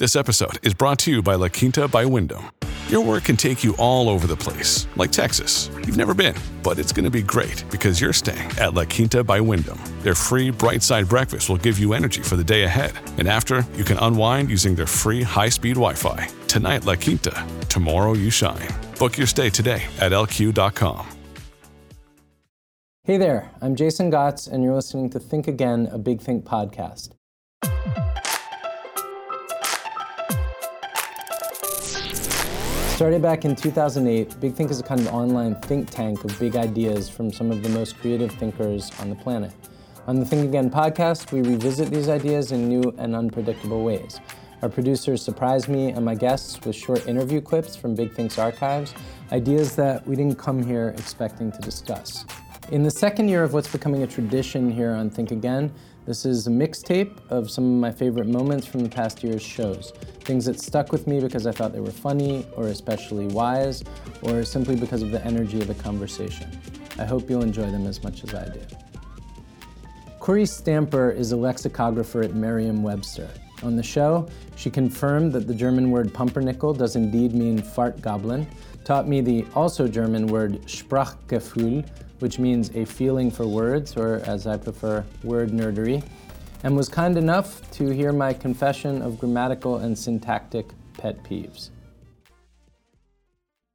This 0.00 0.16
episode 0.16 0.58
is 0.66 0.74
brought 0.74 0.98
to 1.00 1.12
you 1.12 1.22
by 1.22 1.36
La 1.36 1.46
Quinta 1.46 1.86
by 1.86 2.04
Wyndham. 2.04 2.50
Your 2.88 3.00
work 3.00 3.22
can 3.22 3.36
take 3.36 3.62
you 3.62 3.76
all 3.76 4.08
over 4.08 4.26
the 4.26 4.34
place, 4.34 4.88
like 4.96 5.12
Texas. 5.12 5.70
You've 5.86 5.96
never 5.96 6.14
been, 6.14 6.34
but 6.64 6.80
it's 6.80 6.90
going 6.90 7.04
to 7.04 7.12
be 7.12 7.22
great 7.22 7.64
because 7.70 8.00
you're 8.00 8.12
staying 8.12 8.50
at 8.58 8.74
La 8.74 8.86
Quinta 8.86 9.22
by 9.22 9.40
Wyndham. 9.40 9.78
Their 10.02 10.16
free 10.16 10.50
bright 10.50 10.82
side 10.82 11.08
breakfast 11.08 11.48
will 11.48 11.58
give 11.58 11.78
you 11.78 11.92
energy 11.92 12.22
for 12.22 12.34
the 12.34 12.42
day 12.42 12.64
ahead. 12.64 12.90
And 13.18 13.28
after, 13.28 13.64
you 13.76 13.84
can 13.84 13.96
unwind 13.98 14.50
using 14.50 14.74
their 14.74 14.88
free 14.88 15.22
high 15.22 15.48
speed 15.48 15.74
Wi 15.76 15.94
Fi. 15.94 16.28
Tonight, 16.48 16.84
La 16.84 16.96
Quinta. 16.96 17.46
Tomorrow, 17.68 18.14
you 18.14 18.30
shine. 18.30 18.66
Book 18.98 19.16
your 19.16 19.28
stay 19.28 19.48
today 19.48 19.84
at 20.00 20.10
lq.com. 20.10 21.06
Hey 23.04 23.16
there, 23.16 23.48
I'm 23.62 23.76
Jason 23.76 24.10
Gots, 24.10 24.50
and 24.50 24.64
you're 24.64 24.74
listening 24.74 25.08
to 25.10 25.20
Think 25.20 25.46
Again, 25.46 25.88
a 25.92 25.98
Big 25.98 26.20
Think 26.20 26.44
podcast. 26.44 27.10
Started 32.94 33.22
back 33.22 33.44
in 33.44 33.56
2008, 33.56 34.38
Big 34.38 34.54
Think 34.54 34.70
is 34.70 34.78
a 34.78 34.82
kind 34.84 35.00
of 35.00 35.08
online 35.08 35.56
think 35.62 35.90
tank 35.90 36.22
of 36.22 36.38
big 36.38 36.54
ideas 36.54 37.08
from 37.08 37.32
some 37.32 37.50
of 37.50 37.60
the 37.60 37.68
most 37.70 37.98
creative 37.98 38.30
thinkers 38.30 38.92
on 39.00 39.10
the 39.10 39.16
planet. 39.16 39.52
On 40.06 40.20
the 40.20 40.24
Think 40.24 40.44
Again 40.44 40.70
podcast, 40.70 41.32
we 41.32 41.42
revisit 41.42 41.90
these 41.90 42.08
ideas 42.08 42.52
in 42.52 42.68
new 42.68 42.94
and 42.96 43.16
unpredictable 43.16 43.82
ways. 43.82 44.20
Our 44.62 44.68
producers 44.68 45.22
surprise 45.22 45.66
me 45.66 45.88
and 45.88 46.04
my 46.04 46.14
guests 46.14 46.64
with 46.64 46.76
short 46.76 47.08
interview 47.08 47.40
clips 47.40 47.74
from 47.74 47.96
Big 47.96 48.12
Think's 48.12 48.38
archives, 48.38 48.94
ideas 49.32 49.74
that 49.74 50.06
we 50.06 50.14
didn't 50.14 50.38
come 50.38 50.62
here 50.62 50.94
expecting 50.96 51.50
to 51.50 51.58
discuss. 51.58 52.24
In 52.70 52.84
the 52.84 52.92
second 52.92 53.28
year 53.28 53.42
of 53.42 53.52
what's 53.52 53.72
becoming 53.72 54.04
a 54.04 54.06
tradition 54.06 54.70
here 54.70 54.92
on 54.92 55.10
Think 55.10 55.32
Again, 55.32 55.74
this 56.06 56.26
is 56.26 56.46
a 56.46 56.50
mixtape 56.50 57.16
of 57.30 57.50
some 57.50 57.64
of 57.64 57.80
my 57.80 57.90
favorite 57.90 58.26
moments 58.26 58.66
from 58.66 58.80
the 58.80 58.88
past 58.88 59.24
year's 59.24 59.42
shows. 59.42 59.92
Things 60.20 60.44
that 60.44 60.60
stuck 60.60 60.92
with 60.92 61.06
me 61.06 61.20
because 61.20 61.46
I 61.46 61.52
thought 61.52 61.72
they 61.72 61.80
were 61.80 61.90
funny, 61.90 62.46
or 62.56 62.68
especially 62.68 63.26
wise, 63.28 63.82
or 64.22 64.44
simply 64.44 64.76
because 64.76 65.02
of 65.02 65.10
the 65.10 65.24
energy 65.24 65.60
of 65.60 65.66
the 65.66 65.74
conversation. 65.74 66.60
I 66.98 67.04
hope 67.04 67.30
you'll 67.30 67.42
enjoy 67.42 67.70
them 67.70 67.86
as 67.86 68.02
much 68.02 68.22
as 68.22 68.34
I 68.34 68.48
do. 68.48 68.60
Kory 70.20 70.46
Stamper 70.46 71.10
is 71.10 71.32
a 71.32 71.36
lexicographer 71.36 72.22
at 72.22 72.34
Merriam 72.34 72.82
Webster. 72.82 73.28
On 73.62 73.76
the 73.76 73.82
show, 73.82 74.28
she 74.56 74.70
confirmed 74.70 75.32
that 75.32 75.46
the 75.46 75.54
German 75.54 75.90
word 75.90 76.12
pumpernickel 76.12 76.74
does 76.74 76.96
indeed 76.96 77.34
mean 77.34 77.62
fart 77.62 78.00
goblin, 78.02 78.46
taught 78.84 79.08
me 79.08 79.22
the 79.22 79.46
also 79.54 79.88
German 79.88 80.26
word 80.26 80.60
Sprachgefühl, 80.66 81.86
which 82.24 82.38
means 82.38 82.70
a 82.74 82.86
feeling 82.86 83.30
for 83.30 83.46
words, 83.46 83.98
or 83.98 84.22
as 84.24 84.46
I 84.46 84.56
prefer, 84.56 85.04
word 85.22 85.50
nerdery, 85.50 86.02
and 86.62 86.74
was 86.74 86.88
kind 86.88 87.18
enough 87.18 87.70
to 87.72 87.90
hear 87.90 88.14
my 88.14 88.32
confession 88.32 89.02
of 89.02 89.18
grammatical 89.18 89.76
and 89.76 89.98
syntactic 89.98 90.70
pet 90.96 91.22
peeves. 91.22 91.68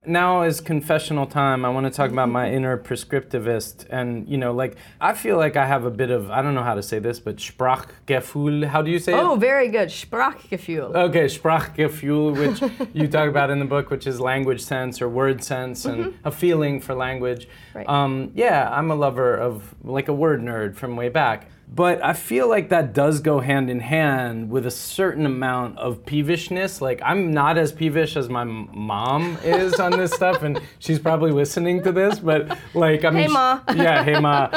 Now 0.05 0.43
is 0.43 0.61
confessional 0.61 1.25
time. 1.25 1.65
I 1.65 1.69
want 1.69 1.85
to 1.85 1.89
talk 1.91 2.09
about 2.09 2.29
my 2.29 2.49
inner 2.49 2.77
prescriptivist. 2.77 3.85
And, 3.89 4.29
you 4.29 4.37
know, 4.37 4.53
like, 4.53 4.77
I 5.01 5.13
feel 5.13 5.35
like 5.35 5.57
I 5.57 5.65
have 5.65 5.83
a 5.83 5.91
bit 5.91 6.09
of, 6.09 6.31
I 6.31 6.41
don't 6.41 6.55
know 6.55 6.63
how 6.63 6.75
to 6.75 6.81
say 6.81 6.99
this, 6.99 7.19
but 7.19 7.35
Sprachgefühl. 7.35 8.65
How 8.67 8.81
do 8.81 8.91
you 8.91 8.97
say 8.99 9.11
Oh, 9.11 9.17
it? 9.17 9.23
Oh, 9.23 9.35
very 9.35 9.67
good. 9.67 9.89
Sprachgefühl. 9.89 10.95
Okay, 10.95 11.25
Sprachgefühl, 11.25 12.31
which 12.37 12.89
you 12.93 13.09
talk 13.09 13.27
about 13.27 13.49
in 13.49 13.59
the 13.59 13.65
book, 13.65 13.89
which 13.89 14.07
is 14.07 14.21
language 14.21 14.61
sense 14.61 15.01
or 15.01 15.09
word 15.09 15.43
sense 15.43 15.83
and 15.83 16.17
a 16.23 16.31
feeling 16.31 16.79
for 16.79 16.95
language. 16.95 17.49
Right. 17.75 17.87
Um, 17.89 18.31
yeah, 18.35 18.69
I'm 18.71 18.91
a 18.91 18.95
lover 18.95 19.35
of, 19.35 19.75
like, 19.83 20.07
a 20.07 20.13
word 20.13 20.39
nerd 20.41 20.77
from 20.77 20.95
way 20.95 21.09
back. 21.09 21.49
But 21.71 22.03
I 22.03 22.13
feel 22.13 22.49
like 22.49 22.69
that 22.69 22.93
does 22.93 23.19
go 23.19 23.39
hand 23.41 23.69
in 23.69 23.79
hand 23.79 24.49
with 24.49 24.65
a 24.65 24.71
certain 24.71 25.25
amount 25.27 25.77
of 25.77 26.03
peevishness. 26.03 26.81
Like, 26.81 26.99
I'm 27.05 27.31
not 27.31 27.59
as 27.59 27.71
peevish 27.71 28.15
as 28.17 28.27
my 28.27 28.41
m- 28.41 28.69
mom 28.73 29.37
is 29.43 29.75
on 29.79 29.91
this 29.91 30.11
stuff, 30.19 30.41
and 30.41 30.59
she's 30.79 30.97
probably 30.97 31.31
listening 31.31 31.83
to 31.83 31.91
this, 31.91 32.17
but, 32.19 32.57
like, 32.73 33.05
I 33.05 33.11
mean, 33.11 33.27
Hey, 33.27 33.27
Ma. 33.27 33.59
she- 33.69 33.77
yeah, 33.77 34.03
hey, 34.03 34.19
Ma. 34.19 34.49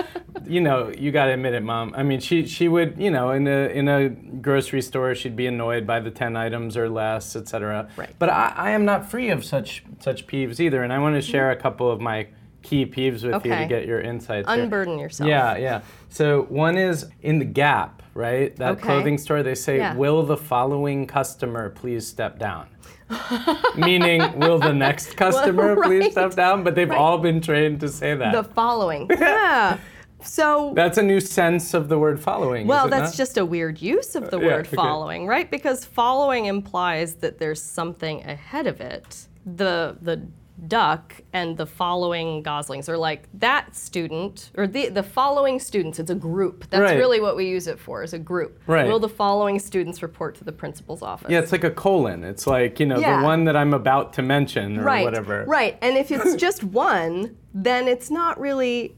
You 0.47 0.63
know, 0.63 0.89
you 0.97 1.13
gotta 1.13 1.35
admit 1.35 1.53
it, 1.55 1.63
Mom. 1.63 1.93
I 1.97 2.03
mean, 2.03 2.19
she 2.19 2.47
she 2.47 2.67
would, 2.67 2.97
you 2.99 3.11
know, 3.13 3.31
in 3.31 3.47
a 3.47 3.69
in 3.69 3.87
a 3.89 4.09
grocery 4.09 4.83
store, 4.83 5.15
she'd 5.15 5.37
be 5.37 5.47
annoyed 5.47 5.87
by 5.87 6.01
the 6.01 6.11
ten 6.11 6.37
items 6.37 6.77
or 6.77 6.89
less, 6.89 7.37
etc. 7.37 7.89
Right. 7.97 8.11
But 8.19 8.31
I, 8.31 8.53
I 8.57 8.71
am 8.71 8.85
not 8.85 9.09
free 9.09 9.29
of 9.31 9.45
such 9.45 9.85
such 10.01 10.27
peeves 10.27 10.59
either, 10.59 10.83
and 10.83 10.93
I 10.93 10.99
want 10.99 11.15
to 11.15 11.23
share 11.23 11.53
a 11.53 11.57
couple 11.57 11.89
of 11.91 12.01
my 12.01 12.27
key 12.63 12.87
peeves 12.87 13.23
with 13.25 13.45
you 13.45 13.55
to 13.55 13.67
get 13.67 13.87
your 13.87 14.01
insights. 14.01 14.49
here. 14.51 14.63
Unburden 14.63 14.99
yourself. 14.99 15.29
Yeah, 15.29 15.57
yeah. 15.57 15.81
So 16.09 16.43
one 16.49 16.77
is 16.77 17.07
in 17.23 17.39
the 17.39 17.45
Gap, 17.45 18.03
right? 18.15 18.55
That 18.57 18.73
Okay. 18.73 18.83
clothing 18.83 19.19
store. 19.19 19.43
They 19.43 19.55
say, 19.55 19.79
Yeah. 19.79 19.97
"Will 19.97 20.23
the 20.23 20.37
following 20.37 21.07
customer 21.07 21.71
please 21.71 22.07
step 22.07 22.39
down?" 22.39 22.67
Meaning, 23.77 24.39
will 24.39 24.59
the 24.59 24.73
next 24.73 25.17
customer 25.17 25.77
please 25.83 26.01
right. 26.03 26.13
step 26.13 26.35
down? 26.35 26.63
But 26.65 26.75
they've 26.75 26.91
all 26.91 27.19
been 27.19 27.41
trained 27.41 27.81
to 27.81 27.89
say 27.89 28.15
that. 28.15 28.33
The 28.33 28.45
following. 28.45 29.09
Yeah. 29.21 29.79
So, 30.25 30.73
That's 30.77 30.99
a 30.99 31.03
new 31.03 31.19
sense 31.19 31.75
of 31.75 31.89
the 31.89 31.99
word 31.99 32.21
following. 32.21 32.69
well, 32.69 32.87
that's 32.89 33.11
not? 33.11 33.17
just 33.17 33.39
a 33.39 33.45
weird 33.45 33.83
use 33.83 34.15
of 34.15 34.31
the 34.31 34.39
yeah, 34.39 34.47
word 34.47 34.67
okay. 34.69 34.77
following, 34.77 35.27
right? 35.27 35.51
Because 35.51 35.85
following 35.85 36.45
implies 36.47 37.17
that 37.17 37.41
there's 37.41 37.61
something 37.61 38.23
ahead 38.23 38.69
of 38.69 38.81
it. 38.81 39.27
The 39.47 39.97
the 40.01 40.25
duck 40.69 41.15
and 41.33 41.57
the 41.57 41.67
following 41.67 42.43
goslings 42.43 42.89
are 42.89 42.97
like 42.97 43.29
that 43.35 43.75
student 43.75 44.51
or 44.57 44.67
the 44.67 44.89
the 44.91 45.03
following 45.03 45.59
students. 45.59 45.99
It's 45.99 46.11
a 46.11 46.15
group. 46.15 46.67
That's 46.71 46.81
Right. 46.83 46.99
really 46.99 47.21
what 47.21 47.35
we 47.37 47.47
use 47.49 47.67
it 47.67 47.79
for, 47.79 48.03
is 48.03 48.13
a 48.13 48.19
group. 48.19 48.61
Right. 48.67 48.87
Will 48.87 48.99
the 49.01 49.09
following 49.09 49.59
students 49.59 50.03
report 50.03 50.37
to 50.37 50.45
the 50.45 50.53
principal's 50.53 51.03
office? 51.03 51.31
Yeah, 51.31 51.41
it's 51.41 51.53
like 51.53 51.65
a 51.65 51.71
colon. 51.71 52.23
It's 52.25 52.47
like 52.47 52.79
you 52.79 52.87
know 52.87 52.99
Yeah. 52.99 53.19
the 53.19 53.25
one 53.25 53.45
that 53.45 53.57
I'm 53.57 53.75
about 53.75 54.13
to 54.15 54.23
mention 54.23 54.79
or 54.79 54.85
right, 54.85 55.05
whatever. 55.05 55.45
Right. 55.47 55.79
And 55.83 55.97
if 55.97 56.11
it's 56.13 56.35
just 56.47 56.63
one, 56.63 57.37
then 57.53 57.89
it's 57.89 58.11
not 58.11 58.39
really 58.41 58.95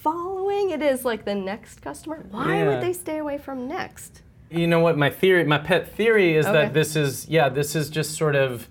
following. 0.00 0.70
It 0.70 0.82
is 0.82 1.04
like 1.04 1.24
the 1.24 1.34
next 1.34 1.82
customer. 1.82 2.24
Why 2.30 2.58
Yeah. 2.58 2.68
would 2.68 2.80
they 2.82 2.92
stay 2.92 3.18
away 3.18 3.38
from 3.38 3.66
next? 3.66 4.22
You 4.50 4.66
know 4.68 4.78
what? 4.78 4.96
My 4.96 5.10
theory, 5.10 5.42
my 5.44 5.58
pet 5.58 5.88
theory, 5.88 6.36
is 6.36 6.46
Okay. 6.46 6.52
that 6.52 6.74
this 6.74 6.94
is 6.94 7.28
yeah, 7.28 7.48
this 7.48 7.74
is 7.74 7.90
just 7.90 8.14
sort 8.14 8.36
of. 8.36 8.68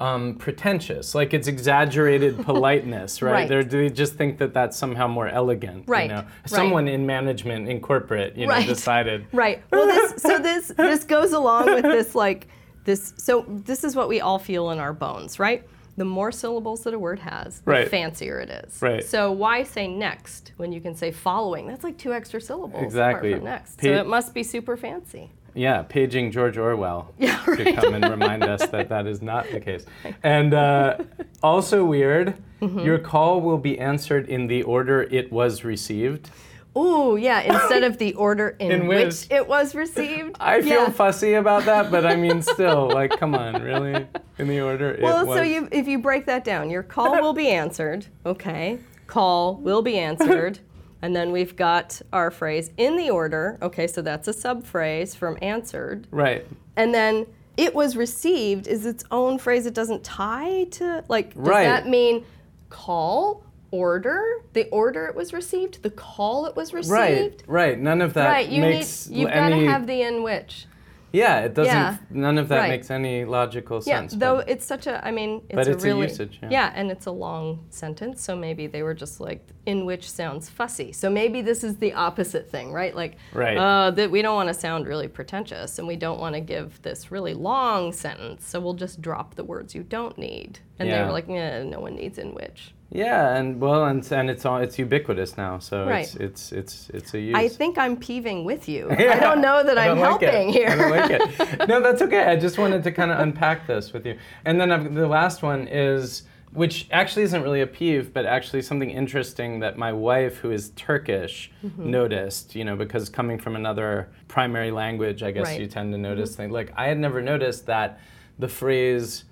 Um, 0.00 0.36
pretentious, 0.36 1.14
like 1.14 1.34
it's 1.34 1.46
exaggerated 1.46 2.38
politeness, 2.44 3.20
right? 3.20 3.50
Right. 3.50 3.68
They 3.70 3.90
just 3.90 4.14
think 4.14 4.38
that 4.38 4.54
that's 4.54 4.76
somehow 4.76 5.06
more 5.08 5.28
elegant. 5.28 5.84
Right, 5.86 6.04
You 6.04 6.08
know? 6.08 6.14
right. 6.22 6.26
Someone 6.46 6.88
in 6.88 7.04
management, 7.04 7.68
in 7.68 7.80
corporate, 7.82 8.34
you 8.34 8.46
know, 8.46 8.52
Right. 8.54 8.66
decided. 8.66 9.26
Right. 9.32 9.62
Well, 9.70 9.86
this 9.86 10.22
so 10.22 10.38
this 10.38 10.68
this 10.76 11.04
goes 11.04 11.32
along 11.32 11.66
with 11.66 11.82
this 11.84 12.14
like 12.14 12.48
this. 12.84 13.12
So 13.18 13.44
this 13.46 13.84
is 13.84 13.94
what 13.94 14.08
we 14.08 14.22
all 14.22 14.38
feel 14.38 14.70
in 14.70 14.78
our 14.78 14.94
bones, 14.94 15.38
right? 15.38 15.68
The 15.98 16.04
more 16.06 16.32
syllables 16.32 16.84
that 16.84 16.94
a 16.94 16.98
word 16.98 17.18
has, 17.18 17.60
the 17.60 17.70
Right. 17.70 17.88
fancier 17.88 18.38
it 18.40 18.48
is. 18.48 18.80
Right. 18.80 19.04
So 19.04 19.32
why 19.32 19.64
say 19.64 19.86
next 19.86 20.52
when 20.56 20.72
you 20.72 20.80
can 20.80 20.94
say 20.94 21.10
following? 21.10 21.66
That's 21.66 21.84
like 21.84 21.98
two 21.98 22.14
extra 22.14 22.40
syllables. 22.40 22.82
Exactly. 22.82 23.34
Next. 23.38 23.82
So 23.82 23.88
it 23.88 24.06
must 24.06 24.32
be 24.32 24.42
super 24.44 24.78
fancy. 24.78 25.30
Yeah, 25.54 25.82
paging 25.82 26.30
George 26.32 26.56
Orwell 26.58 27.12
Yeah, 27.18 27.42
to 27.44 27.72
come 27.74 27.94
and 27.94 28.08
remind 28.08 28.44
us 28.44 28.66
that 28.68 28.88
that 28.88 29.06
is 29.06 29.20
not 29.22 29.50
the 29.50 29.60
case. 29.60 29.84
And 30.22 30.54
uh, 30.54 30.98
also 31.42 31.84
weird, 31.84 32.34
Mm-hmm. 32.60 32.80
your 32.80 32.98
call 32.98 33.40
will 33.40 33.56
be 33.56 33.78
answered 33.78 34.28
in 34.28 34.46
the 34.46 34.62
order 34.64 35.02
it 35.04 35.32
was 35.32 35.64
received. 35.64 36.28
Ooh, 36.76 37.16
yeah. 37.16 37.40
Instead 37.40 37.84
of 37.84 37.96
the 37.96 38.12
order 38.12 38.50
in, 38.58 38.70
In 38.70 38.86
which, 38.86 39.06
which- 39.06 39.30
it 39.30 39.48
was 39.48 39.74
received. 39.74 40.36
I 40.38 40.60
feel 40.60 40.82
yeah. 40.82 40.90
fussy 40.90 41.32
about 41.34 41.64
that, 41.64 41.90
but 41.90 42.04
I 42.04 42.16
mean, 42.16 42.42
still, 42.42 42.88
like, 42.88 43.18
come 43.18 43.34
on, 43.34 43.62
really? 43.62 44.06
In 44.38 44.46
the 44.46 44.60
order 44.60 44.90
it 44.90 45.00
Well, 45.00 45.24
so 45.24 45.40
you, 45.40 45.68
if 45.72 45.88
you 45.88 45.98
break 46.00 46.26
that 46.26 46.44
down, 46.44 46.68
your 46.68 46.82
call 46.82 47.12
will 47.22 47.32
be 47.32 47.48
answered. 47.48 48.06
Okay. 48.26 48.78
Call 49.06 49.56
will 49.56 49.80
be 49.80 49.96
answered. 49.98 50.58
And 51.02 51.16
then 51.16 51.32
we've 51.32 51.56
got 51.56 52.00
our 52.12 52.30
phrase 52.30 52.70
in 52.76 52.96
the 52.96 53.10
order. 53.10 53.58
Okay, 53.62 53.86
so 53.86 54.02
that's 54.02 54.28
a 54.28 54.32
subphrase 54.32 55.16
from 55.16 55.38
answered. 55.40 56.06
Right. 56.10 56.46
And 56.76 56.94
then 56.94 57.26
it 57.56 57.74
was 57.74 57.96
received 57.96 58.66
is 58.68 58.86
its 58.86 59.04
own 59.10 59.38
phrase. 59.38 59.66
It 59.66 59.74
doesn't 59.74 60.04
tie 60.04 60.64
to, 60.72 61.04
like, 61.08 61.34
does 61.34 61.42
Right. 61.46 61.64
that 61.64 61.88
mean 61.88 62.24
call, 62.68 63.44
order, 63.70 64.22
the 64.52 64.68
order 64.70 65.06
it 65.06 65.14
was 65.14 65.32
received, 65.32 65.82
the 65.82 65.90
call 65.90 66.46
it 66.46 66.56
was 66.56 66.72
received? 66.74 66.90
Right. 66.92 67.42
Right. 67.46 67.78
None 67.78 68.00
of 68.00 68.14
that 68.14 68.28
Right, 68.28 68.48
you 68.48 68.60
makes 68.60 69.08
need, 69.08 69.20
you've 69.20 69.30
got 69.30 69.50
to 69.50 69.66
have 69.66 69.86
the 69.86 70.02
in 70.02 70.22
which. 70.22 70.66
Yeah, 71.12 71.40
it 71.40 71.54
doesn't. 71.54 71.72
Yeah. 71.74 71.96
None 72.10 72.38
of 72.38 72.48
that 72.48 72.58
Right. 72.58 72.68
makes 72.68 72.90
any 72.90 73.24
logical 73.24 73.82
Yeah, 73.84 74.00
sense. 74.00 74.14
though 74.14 74.38
it's 74.38 74.64
such 74.64 74.86
a, 74.86 75.04
I 75.06 75.10
mean, 75.10 75.42
it's 75.48 75.54
But 75.56 75.66
a 75.68 75.72
it's 75.72 75.84
a 75.84 75.86
really, 75.88 76.02
usage, 76.02 76.38
yeah. 76.42 76.48
yeah, 76.50 76.72
and 76.74 76.90
it's 76.90 77.06
a 77.06 77.10
long 77.10 77.64
sentence, 77.70 78.22
so 78.22 78.36
maybe 78.36 78.66
they 78.66 78.82
were 78.82 78.94
just 78.94 79.20
like, 79.20 79.46
in 79.66 79.84
which 79.86 80.10
sounds 80.10 80.48
fussy. 80.48 80.92
So 80.92 81.10
maybe 81.10 81.42
this 81.42 81.64
is 81.64 81.76
the 81.78 81.92
opposite 81.94 82.48
thing, 82.50 82.72
right? 82.72 82.94
Like, 82.94 83.16
Right. 83.32 83.56
uh, 83.56 83.90
that 83.92 84.10
we 84.10 84.22
don't 84.22 84.34
want 84.36 84.48
to 84.48 84.54
sound 84.54 84.86
really 84.86 85.08
pretentious, 85.08 85.78
and 85.78 85.88
we 85.88 85.96
don't 85.96 86.20
want 86.20 86.34
to 86.34 86.40
give 86.40 86.80
this 86.82 87.10
really 87.10 87.34
long 87.34 87.92
sentence, 87.92 88.46
so 88.46 88.60
we'll 88.60 88.74
just 88.74 89.00
drop 89.02 89.34
the 89.34 89.44
words 89.44 89.74
you 89.74 89.82
don't 89.82 90.16
need. 90.16 90.60
And 90.78 90.90
they 90.90 91.02
were 91.02 91.12
like, 91.12 91.28
yeah, 91.28 91.62
no 91.64 91.80
one 91.80 91.96
needs 91.96 92.18
in 92.18 92.34
which. 92.34 92.72
Yeah, 92.90 93.36
and 93.36 93.60
well, 93.60 93.84
and 93.86 94.10
and 94.12 94.28
it's 94.28 94.44
all 94.44 94.58
it's 94.58 94.78
ubiquitous 94.78 95.36
now, 95.36 95.58
so 95.60 95.86
Right. 95.86 96.02
it's 96.04 96.16
it's 96.16 96.52
it's 96.52 96.90
it's 96.90 97.14
a 97.14 97.20
use. 97.20 97.34
I 97.36 97.48
think 97.48 97.78
I'm 97.78 97.96
peeving 97.96 98.44
with 98.44 98.68
you. 98.68 98.88
Yeah, 98.90 99.12
I 99.16 99.20
don't 99.20 99.40
know 99.40 99.62
that 99.62 99.78
I'm 99.78 99.96
don't 99.98 100.22
it. 100.22 100.28
helping 100.28 100.48
here. 100.52 100.74
Like 100.90 101.10
it. 101.10 101.22
No, 101.68 101.80
that's 101.80 102.02
okay. 102.02 102.24
I 102.24 102.36
just 102.36 102.58
wanted 102.58 102.82
to 102.84 102.90
kind 102.92 103.10
of 103.12 103.20
unpack 103.20 103.66
this 103.66 103.92
with 103.92 104.04
you. 104.06 104.18
And 104.44 104.60
then 104.60 104.72
I've, 104.72 104.92
the 104.94 105.06
last 105.06 105.42
one 105.42 105.68
is, 105.68 106.24
which 106.52 106.88
actually 106.90 107.22
isn't 107.22 107.42
really 107.44 107.60
a 107.60 107.66
peeve, 107.66 108.12
but 108.12 108.26
actually 108.26 108.62
something 108.62 108.90
interesting 108.90 109.60
that 109.60 109.78
my 109.78 109.92
wife, 109.92 110.38
who 110.38 110.50
is 110.50 110.70
Turkish, 110.70 111.52
Mm-hmm. 111.64 111.90
noticed. 111.90 112.56
You 112.56 112.64
know, 112.64 112.74
because 112.74 113.08
coming 113.08 113.38
from 113.38 113.54
another 113.54 114.08
primary 114.26 114.72
language, 114.72 115.22
I 115.22 115.30
guess 115.30 115.44
Right. 115.46 115.52
Mm-hmm. 115.54 115.62
you 115.62 115.68
tend 115.68 115.92
to 115.92 115.98
notice 115.98 116.34
things. 116.34 116.50
Like 116.50 116.72
I 116.76 116.88
had 116.88 116.98
never 116.98 117.22
noticed 117.22 117.66
that 117.66 118.00
the 118.38 118.48
phrase 118.48 119.24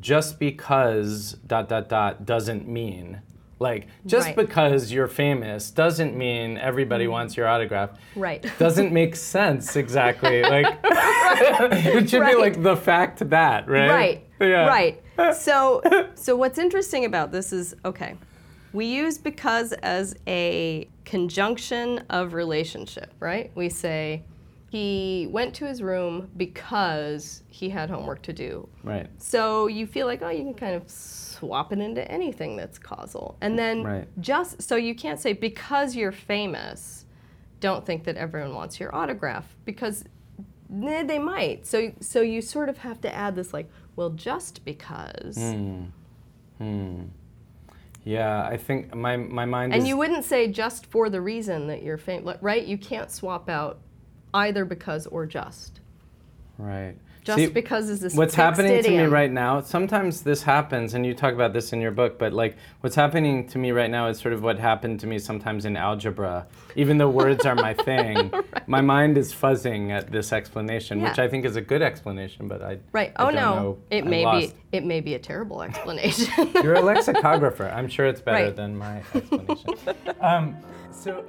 "just 0.00 0.38
because 0.38 1.32
dot 1.46 1.68
dot 1.68 1.88
dot" 1.88 2.24
doesn't 2.26 2.68
mean. 2.68 3.20
Like 3.60 3.86
just 4.04 4.26
Right. 4.26 4.36
Mm-hmm. 4.36 4.46
because 4.46 4.92
you're 4.92 5.06
famous 5.08 5.70
doesn't 5.70 6.16
mean 6.16 6.58
everybody 6.58 7.06
wants 7.06 7.36
your 7.36 7.46
autograph 7.46 7.90
Right. 8.16 8.44
doesn't 8.58 8.92
make 8.92 9.14
sense 9.16 9.76
exactly. 9.76 10.42
Like 10.42 10.66
it 10.84 12.10
should 12.10 12.26
be 12.26 12.34
like 12.34 12.62
the 12.62 12.76
fact 12.76 13.30
that, 13.30 13.68
right? 13.68 13.88
Right. 13.88 14.26
Yeah. 14.40 14.66
Right. 14.66 15.00
So 15.34 15.80
so 16.16 16.34
what's 16.34 16.58
interesting 16.58 17.04
about 17.04 17.30
this 17.30 17.52
is 17.52 17.74
okay. 17.84 18.16
We 18.72 18.86
use 18.86 19.16
because 19.18 19.72
as 19.74 20.16
a 20.26 20.88
conjunction 21.04 22.00
of 22.10 22.34
relationship, 22.34 23.12
right? 23.20 23.52
We 23.54 23.68
say 23.68 24.24
he 24.74 25.28
went 25.30 25.54
to 25.54 25.64
his 25.64 25.80
room 25.84 26.28
because 26.36 27.44
he 27.48 27.68
had 27.68 27.88
homework 27.88 28.22
to 28.22 28.32
do. 28.32 28.68
Right. 28.82 29.08
So 29.18 29.68
you 29.68 29.86
feel 29.86 30.08
like, 30.08 30.20
oh, 30.20 30.30
you 30.30 30.42
can 30.42 30.54
kind 30.54 30.74
of 30.74 30.90
swap 30.90 31.72
it 31.72 31.78
into 31.78 32.10
anything 32.10 32.56
that's 32.56 32.76
causal. 32.76 33.36
And 33.40 33.54
mm, 33.54 33.58
then 33.58 33.82
Right. 33.84 34.08
just 34.20 34.60
so 34.60 34.74
you 34.74 34.96
can't 34.96 35.20
say 35.20 35.32
because 35.32 35.94
you're 35.94 36.10
famous, 36.10 37.04
don't 37.60 37.86
think 37.86 38.02
that 38.02 38.16
everyone 38.16 38.52
wants 38.52 38.80
your 38.80 38.92
autograph 38.92 39.54
because 39.64 40.02
they 40.68 41.20
might. 41.20 41.66
So 41.68 41.92
so 42.00 42.20
you 42.20 42.42
sort 42.42 42.68
of 42.68 42.78
have 42.78 43.00
to 43.02 43.14
add 43.14 43.36
this 43.36 43.54
like, 43.54 43.70
well, 43.94 44.10
just 44.10 44.64
because. 44.64 45.36
Hmm. 45.36 45.84
Hmm. 46.58 47.02
Yeah, 48.02 48.42
I 48.42 48.56
think 48.56 48.92
my 48.92 49.16
my 49.16 49.44
mind 49.44 49.72
And 49.72 49.82
is 49.82 49.88
you 49.88 49.96
wouldn't 49.96 50.24
say 50.24 50.48
just 50.48 50.86
for 50.86 51.08
the 51.08 51.20
reason 51.20 51.68
that 51.68 51.84
you're 51.84 51.96
famous, 51.96 52.38
right? 52.42 52.64
You 52.66 52.76
can't 52.76 53.08
swap 53.10 53.48
out 53.48 53.78
either 54.34 54.64
because 54.66 55.06
or 55.06 55.24
just. 55.24 55.80
right. 56.58 56.96
Just 57.22 57.38
See, 57.38 57.46
because 57.46 57.88
is 57.88 58.00
this 58.00 58.14
What's 58.14 58.34
happening 58.34 58.82
to 58.82 58.90
me 58.90 59.04
right 59.04 59.32
now, 59.32 59.62
sometimes 59.62 60.20
this 60.20 60.42
happens, 60.42 60.92
and 60.92 61.06
you 61.06 61.14
talk 61.14 61.32
about 61.32 61.54
this 61.54 61.72
in 61.72 61.80
your 61.80 61.90
book, 61.90 62.18
but 62.18 62.34
like 62.34 62.58
what's 62.80 62.94
happening 62.94 63.48
to 63.48 63.56
me 63.56 63.70
right 63.70 63.90
now 63.90 64.08
is 64.08 64.18
sort 64.18 64.34
of 64.34 64.42
what 64.42 64.58
happened 64.58 65.00
to 65.00 65.06
me 65.06 65.18
sometimes 65.18 65.64
in 65.64 65.74
algebra. 65.74 66.46
Even 66.76 66.98
though 66.98 67.08
words 67.08 67.46
are 67.46 67.54
my 67.54 67.72
thing, 67.88 68.30
my 68.66 68.82
mind 68.82 69.16
is 69.16 69.32
fuzzing 69.32 69.90
at 69.90 70.12
this 70.12 70.34
explanation, 70.34 71.00
which 71.00 71.18
I 71.18 71.26
think 71.26 71.46
is 71.46 71.56
a 71.56 71.62
good 71.62 71.80
explanation, 71.80 72.46
but 72.46 72.60
I 72.60 72.76
Right. 72.92 73.12
I 73.16 73.22
Oh 73.22 73.26
don't 73.30 73.36
no. 73.36 73.54
know. 73.54 73.78
It 73.90 74.04
I'm 74.04 74.10
may 74.10 74.26
lost. 74.26 74.54
be 74.54 74.60
it 74.76 74.84
may 74.84 75.00
be 75.00 75.14
a 75.14 75.18
terrible 75.18 75.62
explanation. 75.68 76.50
You're 76.62 76.74
a 76.74 76.82
lexicographer. 76.92 77.70
I'm 77.74 77.88
sure 77.88 78.04
it's 78.04 78.20
better 78.20 78.44
Right. 78.48 78.54
than 78.56 78.76
my 78.76 79.02
explanation. 79.14 79.70
um, 80.20 80.56
so. 80.92 81.24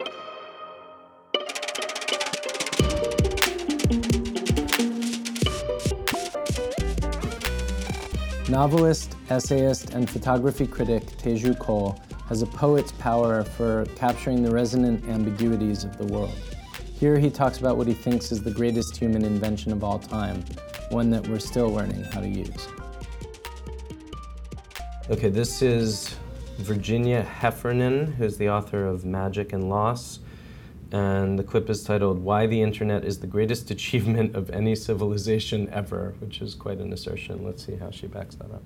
Novelist, 8.56 9.18
essayist, 9.30 9.90
and 9.90 10.10
photography 10.10 10.66
critic 10.66 11.04
Teju 11.18 11.60
Cole 11.60 12.02
has 12.30 12.42
a 12.42 12.46
poet's 12.46 12.94
power 12.94 13.44
for 13.44 13.86
capturing 13.98 14.44
the 14.44 14.50
resonant 14.50 15.04
ambiguities 15.10 15.84
of 15.84 15.98
the 15.98 16.06
world. 16.06 16.34
Here 16.98 17.19
he 17.19 17.30
talks 17.30 17.57
about 17.57 17.75
what 17.75 17.86
he 17.86 17.94
thinks 17.94 18.31
is 18.31 18.42
the 18.42 18.54
greatest 18.54 18.96
human 18.96 19.25
invention 19.25 19.74
of 19.74 19.84
all 19.84 20.00
time, 20.00 20.46
one 20.90 21.10
that 21.10 21.28
we're 21.28 21.38
still 21.38 21.68
learning 21.68 22.06
how 22.06 22.22
to 22.22 22.30
use. 22.30 22.69
Okay, 25.10 25.28
this 25.28 25.62
is 25.62 26.16
Virginia 26.60 27.24
Heffernan, 27.24 28.13
who's 28.13 28.38
the 28.38 28.48
author 28.48 28.88
of 28.88 29.04
Magic 29.04 29.51
and 29.51 29.69
Loss. 29.69 30.19
And 30.96 31.38
the 31.38 31.44
clip 31.44 31.70
is 31.70 31.84
titled 31.84 32.24
Why 32.24 32.48
the 32.48 32.62
Internet 32.62 33.04
is 33.04 33.20
the 33.20 33.28
Greatest 33.28 33.70
Achievement 33.76 34.34
of 34.34 34.50
Any 34.50 34.76
Civilization 34.76 35.68
Ever, 35.74 36.16
which 36.20 36.42
is 36.42 36.56
quite 36.56 36.78
an 36.78 36.94
assertion. 36.94 37.44
Let's 37.44 37.66
see 37.66 37.76
how 37.76 37.92
she 37.92 38.08
backs 38.08 38.36
that 38.36 38.50
up. 38.50 38.64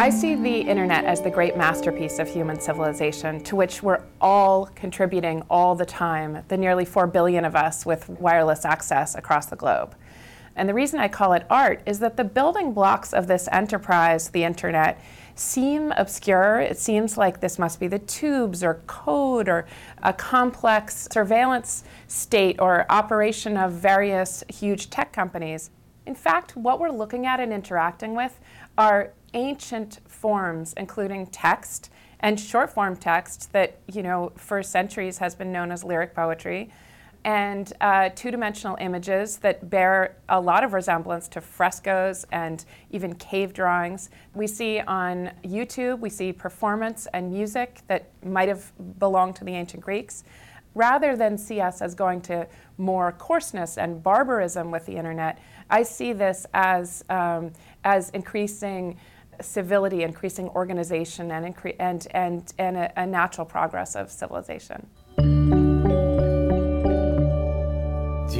I 0.00 0.08
see 0.08 0.34
the 0.34 0.60
internet 0.60 1.04
as 1.04 1.20
the 1.20 1.28
great 1.28 1.54
masterpiece 1.54 2.18
of 2.18 2.26
human 2.26 2.58
civilization 2.58 3.42
to 3.42 3.56
which 3.56 3.82
we're 3.82 4.02
all 4.18 4.64
contributing 4.74 5.42
all 5.50 5.74
the 5.74 5.84
time, 5.84 6.42
the 6.48 6.56
nearly 6.56 6.86
4 6.86 7.06
billion 7.08 7.44
of 7.44 7.54
us 7.54 7.84
with 7.84 8.08
wireless 8.08 8.64
access 8.64 9.14
across 9.14 9.44
the 9.44 9.56
globe. 9.56 9.94
And 10.56 10.68
the 10.68 10.74
reason 10.74 10.98
I 10.98 11.08
call 11.08 11.32
it 11.34 11.46
art 11.48 11.82
is 11.86 11.98
that 12.00 12.16
the 12.16 12.24
building 12.24 12.72
blocks 12.72 13.12
of 13.12 13.26
this 13.26 13.48
enterprise, 13.52 14.30
the 14.30 14.44
internet, 14.44 15.00
seem 15.40 15.90
obscure. 15.92 16.60
It 16.60 16.78
seems 16.78 17.16
like 17.16 17.40
this 17.40 17.58
must 17.58 17.80
be 17.80 17.88
the 17.88 17.98
tubes 17.98 18.62
or 18.62 18.82
code 18.86 19.48
or 19.48 19.66
a 20.02 20.12
complex 20.12 21.08
surveillance 21.10 21.82
state 22.08 22.60
or 22.60 22.84
operation 22.90 23.56
of 23.56 23.72
various 23.72 24.44
huge 24.48 24.90
tech 24.90 25.12
companies. 25.12 25.70
In 26.04 26.14
fact, 26.14 26.56
what 26.56 26.78
we're 26.78 26.90
looking 26.90 27.24
at 27.24 27.40
and 27.40 27.52
interacting 27.52 28.14
with 28.14 28.38
are 28.76 29.12
ancient 29.32 30.00
forms, 30.06 30.74
including 30.76 31.26
text 31.28 31.90
and 32.20 32.38
short 32.38 32.70
form 32.70 32.96
text 32.96 33.52
that, 33.52 33.78
you 33.90 34.02
know, 34.02 34.32
for 34.36 34.62
centuries 34.62 35.18
has 35.18 35.34
been 35.34 35.50
known 35.50 35.72
as 35.72 35.82
lyric 35.82 36.14
poetry, 36.14 36.70
and 37.24 37.72
uh, 37.80 38.08
two 38.14 38.30
dimensional 38.30 38.76
images 38.80 39.36
that 39.38 39.68
bear 39.68 40.16
a 40.28 40.40
lot 40.40 40.64
of 40.64 40.72
resemblance 40.72 41.28
to 41.28 41.40
frescoes 41.40 42.24
and 42.32 42.64
even 42.90 43.14
cave 43.14 43.52
drawings. 43.52 44.10
We 44.34 44.46
see 44.46 44.80
on 44.80 45.32
YouTube, 45.44 46.00
we 46.00 46.08
see 46.08 46.32
performance 46.32 47.06
and 47.12 47.30
music 47.30 47.82
that 47.88 48.10
might 48.24 48.48
have 48.48 48.72
belonged 48.98 49.36
to 49.36 49.44
the 49.44 49.52
ancient 49.52 49.82
Greeks 49.82 50.24
rather 50.74 51.16
than 51.16 51.36
see 51.36 51.60
us 51.60 51.82
as 51.82 51.94
going 51.94 52.20
to 52.20 52.46
more 52.78 53.12
coarseness 53.12 53.76
and 53.76 54.02
barbarism 54.02 54.70
with 54.70 54.86
the 54.86 54.96
internet, 54.96 55.38
I 55.68 55.82
see 55.82 56.12
this 56.12 56.46
as, 56.54 57.04
um, 57.10 57.52
as 57.84 58.10
increasing 58.10 58.98
civility, 59.40 60.02
increasing 60.02 60.48
organization, 60.50 61.30
and, 61.32 61.54
incre- 61.54 61.76
and, 61.78 62.06
and, 62.12 62.52
and 62.58 62.76
a, 62.76 63.00
a 63.00 63.06
natural 63.06 63.46
progress 63.46 63.96
of 63.96 64.10
civilization. 64.10 64.86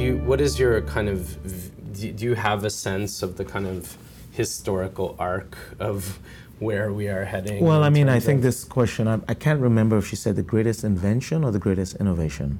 Do 0.01 0.07
you, 0.07 0.17
what 0.17 0.41
is 0.41 0.57
your 0.57 0.81
kind 0.81 1.07
of, 1.07 1.37
do 1.93 2.11
do 2.11 2.25
you 2.25 2.33
have 2.33 2.63
a 2.63 2.71
sense 2.71 3.21
of 3.21 3.37
the 3.37 3.45
kind 3.45 3.67
of 3.67 3.95
historical 4.31 5.15
arc 5.19 5.55
of 5.77 6.17
where 6.57 6.91
we 6.91 7.07
are 7.07 7.23
heading? 7.23 7.63
Well, 7.63 7.83
I 7.83 7.89
mean, 7.89 8.09
I 8.09 8.19
think 8.19 8.41
this 8.41 8.63
question, 8.63 9.07
I, 9.07 9.19
I 9.27 9.35
can't 9.35 9.61
remember 9.61 9.99
if 9.99 10.07
she 10.07 10.15
said 10.15 10.35
the 10.37 10.41
greatest 10.41 10.83
invention 10.83 11.43
or 11.43 11.51
the 11.51 11.59
greatest 11.59 11.97
innovation. 11.97 12.57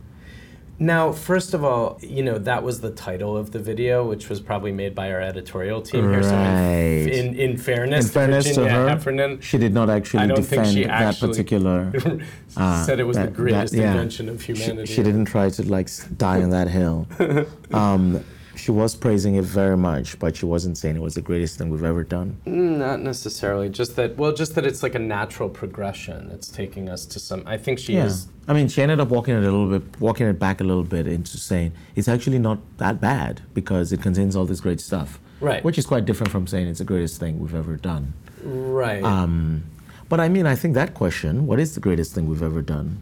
Now, 0.81 1.11
first 1.11 1.53
of 1.53 1.63
all, 1.63 1.99
you 2.01 2.23
know, 2.23 2.39
that 2.39 2.63
was 2.63 2.81
the 2.81 2.89
title 2.89 3.37
of 3.37 3.51
the 3.51 3.59
video, 3.59 4.03
which 4.03 4.29
was 4.29 4.39
probably 4.41 4.71
made 4.71 4.95
by 4.95 5.11
our 5.11 5.21
editorial 5.21 5.79
team 5.79 6.09
here. 6.09 6.23
So 6.23 6.29
in, 6.29 6.41
Right. 6.41 7.13
in, 7.19 7.35
in 7.35 7.55
fairness, 7.57 8.07
In 8.07 8.11
fairness 8.11 8.47
Virginia 8.47 8.69
to 8.69 8.75
her, 8.75 8.89
Heffernan, 8.89 9.41
she 9.41 9.59
did 9.59 9.75
not 9.75 9.91
actually 9.91 10.23
I 10.23 10.25
don't 10.25 10.37
think 10.37 10.49
defend 10.63 10.73
she 10.73 10.83
that 10.85 10.89
actually 11.03 11.27
particular. 11.29 11.93
uh, 12.57 12.83
said 12.83 12.99
it 12.99 13.03
was 13.03 13.15
the 13.17 13.27
greatest 13.27 13.73
that- 13.73 13.79
yeah. 13.79 13.91
invention 13.91 14.27
of 14.27 14.41
She- 14.41 14.53
humanity. 14.53 14.91
She, 14.91 15.03
didn't 15.03 15.25
try 15.25 15.51
to 15.51 15.61
like 15.69 15.87
die 16.17 16.41
on 16.41 16.49
that 16.49 16.67
hill. 16.67 17.05
um, 17.71 18.23
she 18.61 18.69
was 18.71 18.95
praising 18.95 19.33
it 19.35 19.43
very 19.43 19.75
much, 19.75 20.19
but 20.19 20.35
she 20.37 20.45
wasn't 20.45 20.77
saying 20.77 20.95
it 20.95 21.01
was 21.01 21.15
the 21.15 21.21
greatest 21.29 21.57
thing 21.57 21.69
we've 21.71 21.83
ever 21.93 22.03
done. 22.03 22.37
Not 22.45 22.99
necessarily. 23.01 23.69
Just 23.69 23.95
that. 23.95 24.17
Well, 24.17 24.33
just 24.33 24.53
that 24.55 24.65
it's 24.69 24.83
like 24.83 24.93
a 24.93 24.99
natural 24.99 25.49
progression. 25.49 26.29
It's 26.35 26.47
taking 26.47 26.87
us 26.87 27.05
to 27.07 27.17
some. 27.19 27.41
I 27.47 27.57
think 27.57 27.79
she 27.79 27.93
Yeah. 27.93 28.05
is. 28.05 28.27
I 28.47 28.53
mean, 28.53 28.67
she 28.67 28.81
ended 28.83 28.99
up 28.99 29.09
walking 29.09 29.33
it 29.33 29.39
a 29.39 29.41
little 29.41 29.67
bit, 29.79 29.83
walking 29.99 30.27
it 30.27 30.37
back 30.37 30.61
a 30.61 30.63
little 30.63 30.83
bit 30.83 31.07
into 31.07 31.37
saying 31.37 31.71
it's 31.95 32.07
actually 32.07 32.37
not 32.39 32.59
that 32.77 33.01
bad 33.01 33.41
because 33.55 33.91
it 33.91 34.01
contains 34.01 34.35
all 34.35 34.45
this 34.45 34.59
great 34.61 34.79
stuff. 34.79 35.19
Right. 35.39 35.63
Which 35.63 35.77
is 35.79 35.85
quite 35.87 36.05
different 36.05 36.31
from 36.31 36.45
saying 36.45 36.67
it's 36.67 36.79
the 36.79 36.85
greatest 36.93 37.19
thing 37.19 37.39
we've 37.39 37.55
ever 37.55 37.75
done. 37.77 38.13
Right. 38.43 39.03
Um, 39.03 39.63
but 40.07 40.19
I 40.19 40.29
mean, 40.29 40.45
I 40.45 40.55
think 40.55 40.75
that 40.75 40.93
question, 40.93 41.47
what 41.47 41.59
is 41.59 41.73
the 41.73 41.79
greatest 41.79 42.13
thing 42.13 42.27
we've 42.27 42.43
ever 42.43 42.61
done, 42.61 42.99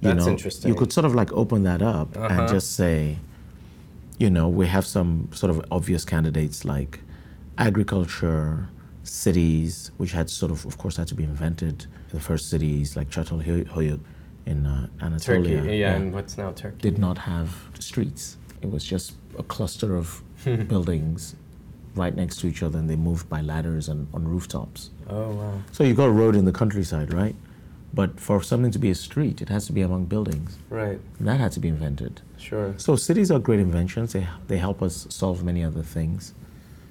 You 0.00 0.10
That's 0.10 0.24
know, 0.26 0.32
interesting. 0.32 0.68
You 0.70 0.74
could 0.74 0.92
sort 0.92 1.04
of 1.04 1.14
like 1.14 1.32
open 1.32 1.62
that 1.64 1.82
up 1.82 2.16
Uh-huh. 2.16 2.28
and 2.42 2.48
just 2.48 2.74
say, 2.74 3.18
you 4.18 4.30
know, 4.30 4.48
we 4.48 4.66
have 4.66 4.86
some 4.86 5.28
sort 5.32 5.50
of 5.50 5.64
obvious 5.70 6.04
candidates 6.04 6.64
like 6.64 7.00
agriculture, 7.56 8.68
cities, 9.04 9.90
which 9.96 10.12
had 10.12 10.28
sort 10.28 10.52
of, 10.52 10.64
of 10.66 10.78
course, 10.78 10.96
had 10.96 11.06
to 11.08 11.14
be 11.14 11.24
invented. 11.24 11.86
The 12.10 12.20
first 12.20 12.50
cities 12.50 12.96
like 12.96 13.10
Çatalhöyük 13.10 14.00
in 14.46 14.66
uh, 14.66 14.86
Turkey, 14.98 15.04
Anatolia 15.04 15.72
yeah, 15.72 15.94
and 15.94 16.12
what's 16.12 16.38
now 16.38 16.52
Turkey? 16.52 16.78
did 16.80 16.98
not 16.98 17.18
have 17.18 17.50
streets. 17.78 18.38
It 18.62 18.70
was 18.70 18.82
just 18.84 19.14
a 19.38 19.42
cluster 19.42 19.94
of 19.94 20.22
buildings 20.68 21.36
right 21.94 22.14
next 22.14 22.40
to 22.40 22.46
each 22.46 22.62
other, 22.62 22.78
and 22.78 22.88
they 22.88 22.96
moved 22.96 23.28
by 23.28 23.42
ladders 23.42 23.88
and 23.88 24.08
on 24.14 24.26
rooftops. 24.26 24.90
Oh 25.08 25.30
wow. 25.30 25.62
So 25.72 25.84
you 25.84 25.94
got 25.94 26.06
a 26.06 26.12
road 26.12 26.34
in 26.34 26.44
the 26.46 26.52
countryside, 26.52 27.12
right? 27.12 27.36
But 27.92 28.20
for 28.20 28.42
something 28.42 28.70
to 28.72 28.78
be 28.78 28.90
a 28.90 28.94
street, 28.94 29.40
it 29.40 29.48
has 29.48 29.66
to 29.66 29.72
be 29.72 29.82
among 29.82 30.06
buildings. 30.06 30.58
Right. 30.68 31.00
And 31.18 31.28
that 31.28 31.40
had 31.40 31.52
to 31.52 31.60
be 31.60 31.68
invented. 31.68 32.20
Sure. 32.36 32.74
So 32.76 32.96
cities 32.96 33.30
are 33.30 33.38
great 33.38 33.60
inventions. 33.60 34.12
They, 34.12 34.26
they 34.46 34.58
help 34.58 34.82
us 34.82 35.06
solve 35.10 35.42
many 35.42 35.64
other 35.64 35.82
things. 35.82 36.34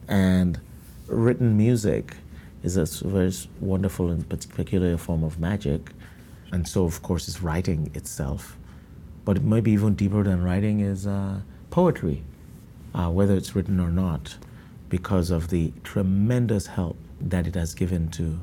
And 0.07 0.59
written 1.07 1.55
music 1.55 2.15
is 2.63 2.77
a 2.77 2.85
very 3.07 3.31
wonderful 3.59 4.09
and 4.09 4.27
peculiar 4.27 4.97
form 4.97 5.23
of 5.23 5.39
magic. 5.39 5.91
And 6.51 6.67
so, 6.67 6.85
of 6.85 7.01
course, 7.03 7.27
it's 7.27 7.41
writing 7.41 7.91
itself. 7.93 8.57
But 9.23 9.43
maybe 9.43 9.71
even 9.71 9.95
deeper 9.95 10.23
than 10.23 10.43
writing 10.43 10.79
is 10.79 11.05
uh, 11.05 11.41
poetry, 11.69 12.23
uh, 12.95 13.09
whether 13.09 13.35
it's 13.35 13.55
written 13.55 13.79
or 13.79 13.91
not, 13.91 14.37
because 14.89 15.29
of 15.29 15.49
the 15.49 15.73
tremendous 15.83 16.67
help 16.67 16.97
that 17.19 17.45
it 17.45 17.55
has 17.55 17.73
given 17.73 18.09
to 18.11 18.39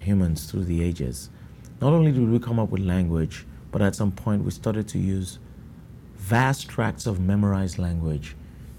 humans 0.00 0.50
through 0.50 0.64
the 0.64 0.82
ages. 0.82 1.30
Not 1.80 1.92
only 1.92 2.12
did 2.12 2.30
we 2.30 2.38
come 2.38 2.58
up 2.58 2.70
with 2.70 2.80
language, 2.80 3.46
but 3.70 3.82
at 3.82 3.94
some 3.94 4.12
point 4.12 4.44
we 4.44 4.50
started 4.50 4.88
to 4.88 4.98
use 4.98 5.38
vast 6.16 6.68
tracts 6.68 7.06
of 7.06 7.20
memorized 7.20 7.78
language 7.78 8.34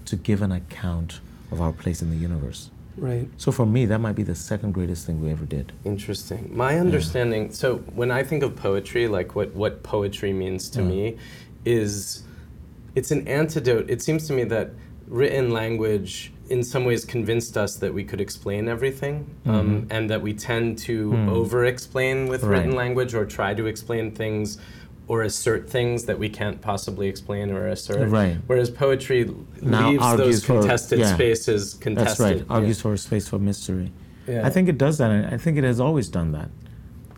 to 0.06 0.16
give 0.16 0.42
an 0.42 0.52
account 0.52 1.20
of 1.50 1.60
our 1.60 1.72
place 1.72 2.02
in 2.02 2.10
the 2.10 2.16
universe. 2.16 2.70
Right. 2.96 3.28
So 3.36 3.52
for 3.52 3.64
me, 3.64 3.86
that 3.86 4.00
might 4.00 4.16
be 4.16 4.24
the 4.24 4.34
second 4.34 4.72
greatest 4.72 5.06
thing 5.06 5.22
we 5.22 5.30
ever 5.30 5.44
did. 5.44 5.72
Interesting. 5.84 6.50
My 6.54 6.78
understanding. 6.78 7.52
So 7.52 7.76
when 7.94 8.10
I 8.10 8.24
think 8.24 8.42
of 8.42 8.56
poetry, 8.56 9.06
like 9.06 9.36
what 9.36 9.54
what 9.54 9.82
poetry 9.82 10.32
means 10.32 10.68
to 10.70 10.82
me, 10.82 11.16
is 11.64 12.24
it's 12.96 13.12
an 13.12 13.26
antidote. 13.28 13.88
It 13.88 14.02
seems 14.02 14.26
to 14.26 14.32
me 14.32 14.44
that 14.44 14.70
written 15.06 15.50
language, 15.52 16.32
in 16.48 16.62
some 16.62 16.84
ways, 16.84 17.04
convinced 17.04 17.56
us 17.56 17.76
that 17.76 17.92
we 17.92 18.04
could 18.04 18.20
explain 18.20 18.68
everything, 18.68 19.26
um, 19.46 19.86
and 19.90 20.08
that 20.10 20.22
we 20.22 20.32
tend 20.34 20.78
to 20.78 21.14
over-explain 21.28 22.28
with 22.28 22.42
written 22.42 22.72
language 22.72 23.14
or 23.14 23.24
try 23.26 23.54
to 23.54 23.66
explain 23.66 24.10
things. 24.12 24.58
Or 25.10 25.22
assert 25.22 25.70
things 25.70 26.04
that 26.04 26.18
we 26.18 26.28
can't 26.28 26.60
possibly 26.60 27.08
explain 27.08 27.50
or 27.50 27.68
assert. 27.68 28.10
Right. 28.10 28.36
Whereas 28.46 28.68
poetry 28.68 29.34
Now 29.62 29.88
leaves 29.88 30.16
those 30.18 30.44
for- 30.44 30.60
contested 30.60 30.98
yeah. 30.98 31.14
spaces 31.14 31.72
contested. 31.80 32.08
That's 32.08 32.20
right. 32.20 32.36
Yeah. 32.36 32.54
Argues 32.54 32.82
for 32.82 32.92
a 32.92 32.98
space 32.98 33.26
for 33.26 33.38
mystery. 33.38 33.90
Yeah. 34.26 34.46
I 34.46 34.50
think 34.50 34.68
it 34.68 34.76
does 34.76 34.98
that, 34.98 35.10
and 35.10 35.34
I 35.34 35.38
think 35.38 35.56
it 35.56 35.64
has 35.64 35.80
always 35.80 36.08
done 36.10 36.32
that. 36.32 36.50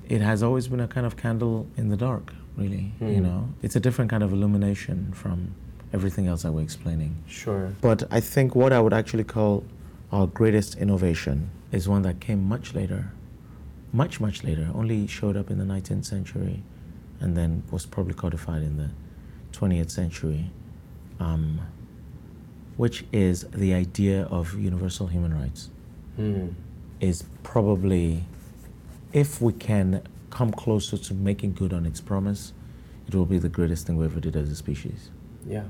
It 0.08 0.20
has 0.20 0.40
always 0.40 0.68
been 0.68 0.78
a 0.78 0.86
kind 0.86 1.04
of 1.04 1.16
candle 1.16 1.66
in 1.76 1.88
the 1.88 1.96
dark, 1.96 2.32
really. 2.56 2.92
Hmm. 3.00 3.08
You 3.08 3.22
know, 3.22 3.48
it's 3.60 3.74
a 3.74 3.80
different 3.80 4.08
kind 4.08 4.22
of 4.22 4.32
illumination 4.32 5.10
from 5.12 5.56
everything 5.92 6.26
else 6.26 6.42
that 6.42 6.52
we're 6.52 6.62
explaining. 6.62 7.22
Sure. 7.26 7.74
But 7.80 8.04
I 8.10 8.20
think 8.20 8.54
what 8.54 8.72
I 8.72 8.80
would 8.80 8.92
actually 8.92 9.24
call 9.24 9.64
our 10.12 10.26
greatest 10.26 10.76
innovation 10.76 11.50
is 11.72 11.88
one 11.88 12.02
that 12.02 12.20
came 12.20 12.42
much 12.44 12.74
later, 12.74 13.12
much, 13.92 14.20
much 14.20 14.44
later, 14.44 14.70
only 14.74 15.06
showed 15.06 15.36
up 15.36 15.50
in 15.50 15.58
the 15.58 15.64
19th 15.64 16.04
century 16.04 16.62
and 17.20 17.36
then 17.36 17.62
was 17.70 17.86
probably 17.86 18.14
codified 18.14 18.62
in 18.62 18.76
the 18.76 18.90
20th 19.52 19.90
century, 19.90 20.50
um, 21.18 21.60
which 22.76 23.04
is 23.12 23.44
the 23.52 23.74
idea 23.74 24.24
of 24.24 24.58
universal 24.58 25.06
human 25.06 25.34
rights. 25.38 25.70
Hmm. 26.16 26.48
Is 27.00 27.24
probably, 27.42 28.24
if 29.12 29.40
we 29.40 29.52
can 29.52 30.02
come 30.30 30.52
closer 30.52 30.96
to 30.96 31.14
making 31.14 31.54
good 31.54 31.72
on 31.72 31.86
its 31.86 32.00
promise, 32.00 32.52
it 33.08 33.14
will 33.14 33.26
be 33.26 33.38
the 33.38 33.48
greatest 33.48 33.86
thing 33.86 33.96
we 33.96 34.04
ever 34.04 34.20
did 34.20 34.36
as 34.36 34.50
a 34.50 34.56
species 34.56 35.10
Yeah. 35.46 35.64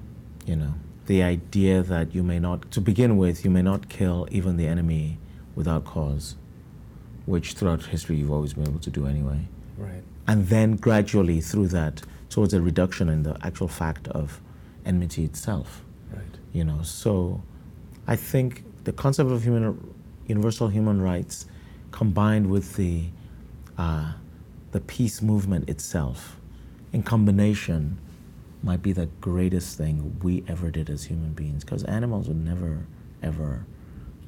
You 0.50 0.56
know 0.56 0.74
the 1.06 1.22
idea 1.22 1.82
that 1.92 2.06
you 2.16 2.22
may 2.32 2.38
not 2.46 2.58
to 2.74 2.80
begin 2.90 3.12
with 3.22 3.36
you 3.44 3.50
may 3.58 3.62
not 3.70 3.88
kill 3.88 4.18
even 4.38 4.56
the 4.56 4.66
enemy 4.74 5.04
without 5.58 5.84
cause 5.84 6.26
which 7.32 7.52
throughout 7.56 7.82
history 7.94 8.16
you've 8.16 8.32
always 8.38 8.52
been 8.54 8.66
able 8.72 8.84
to 8.88 8.90
do 8.98 9.06
anyway 9.14 9.40
Right. 9.78 10.02
and 10.26 10.48
then 10.48 10.68
gradually 10.86 11.40
through 11.40 11.68
that 11.78 12.02
towards 12.28 12.52
a 12.58 12.60
reduction 12.70 13.08
in 13.08 13.22
the 13.28 13.34
actual 13.48 13.68
fact 13.68 14.08
of 14.08 14.40
enmity 14.84 15.22
itself 15.30 15.68
Right. 16.12 16.34
you 16.52 16.64
know 16.68 16.80
so 16.82 17.12
i 18.14 18.16
think 18.16 18.64
the 18.88 18.92
concept 19.04 19.30
of 19.30 19.38
human 19.44 19.64
universal 20.26 20.66
human 20.68 20.98
rights 21.00 21.46
combined 21.92 22.46
with 22.54 22.66
the 22.80 22.94
uh, 23.78 24.12
the 24.72 24.80
peace 24.80 25.22
movement 25.22 25.68
itself 25.74 26.18
in 26.92 27.02
combination 27.14 27.82
might 28.62 28.82
be 28.82 28.92
the 28.92 29.06
greatest 29.20 29.76
thing 29.78 30.18
we 30.22 30.44
ever 30.48 30.70
did 30.70 30.90
as 30.90 31.04
human 31.04 31.32
beings 31.32 31.64
because 31.64 31.84
animals 31.84 32.28
would 32.28 32.36
never 32.44 32.86
ever 33.22 33.64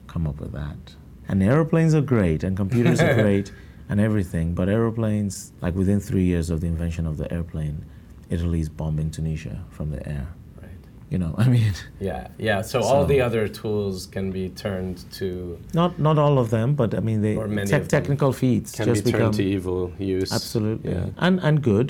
come 0.07 0.27
up 0.27 0.41
with 0.41 0.53
that 0.53 0.95
and 1.29 1.43
airplanes 1.43 1.95
are 1.95 2.01
great 2.01 2.43
and 2.45 2.57
computers 2.57 3.01
are 3.01 3.15
great 3.23 3.53
and 3.89 4.01
everything 4.01 4.55
but 4.55 4.69
airplanes 4.69 5.53
like 5.61 5.75
within 5.75 6.01
three 6.01 6.25
years 6.25 6.51
of 6.51 6.61
the 6.61 6.67
invention 6.67 7.07
of 7.07 7.17
the 7.17 7.31
airplane 7.33 7.85
italy's 8.31 8.69
bombing 8.69 9.11
tunisia 9.11 9.62
from 9.71 9.91
the 9.91 10.07
air 10.09 10.27
Right. 10.61 10.71
you 11.11 11.19
know 11.19 11.35
i 11.45 11.47
mean 11.49 11.73
Yeah. 12.01 12.29
Yeah. 12.39 12.61
So, 12.62 12.81
all 12.83 13.05
the 13.07 13.21
other 13.21 13.49
tools 13.49 14.07
can 14.07 14.31
be 14.31 14.49
turned 14.51 14.97
to 15.19 15.59
Not 15.75 15.99
not 15.99 16.17
all 16.19 16.39
of 16.39 16.49
them, 16.51 16.75
but 16.75 16.95
I 16.95 17.01
mean, 17.01 17.21
they 17.23 17.37
Or 17.37 17.49
many 17.49 17.69
tech- 17.71 17.89
technical 17.89 18.33
feats 18.33 18.73
can 18.77 18.87
just 18.87 19.05
be 19.05 19.11
turned 19.12 19.23
become 19.23 19.33
to 19.41 19.45
evil 19.57 19.93
use. 19.99 20.33
absolutely 20.33 20.93
Yeah. 20.93 21.07
and 21.27 21.35
and 21.41 21.62
good, 21.62 21.89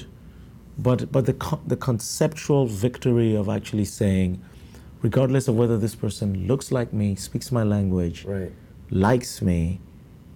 but 0.79 1.11
but 1.13 1.27
the 1.27 1.35
co- 1.35 1.61
the 1.67 1.77
conceptual 1.77 2.67
victory 2.67 3.35
of 3.35 3.49
actually 3.49 3.85
saying, 3.85 4.41
regardless 5.03 5.49
of 5.49 5.57
whether 5.57 5.79
this 5.79 5.95
person 5.95 6.47
looks 6.47 6.73
like 6.73 6.93
me, 6.93 7.15
speaks 7.15 7.53
my 7.53 7.63
language, 7.63 8.25
Right. 8.25 8.53
likes 8.91 9.43
me, 9.43 9.81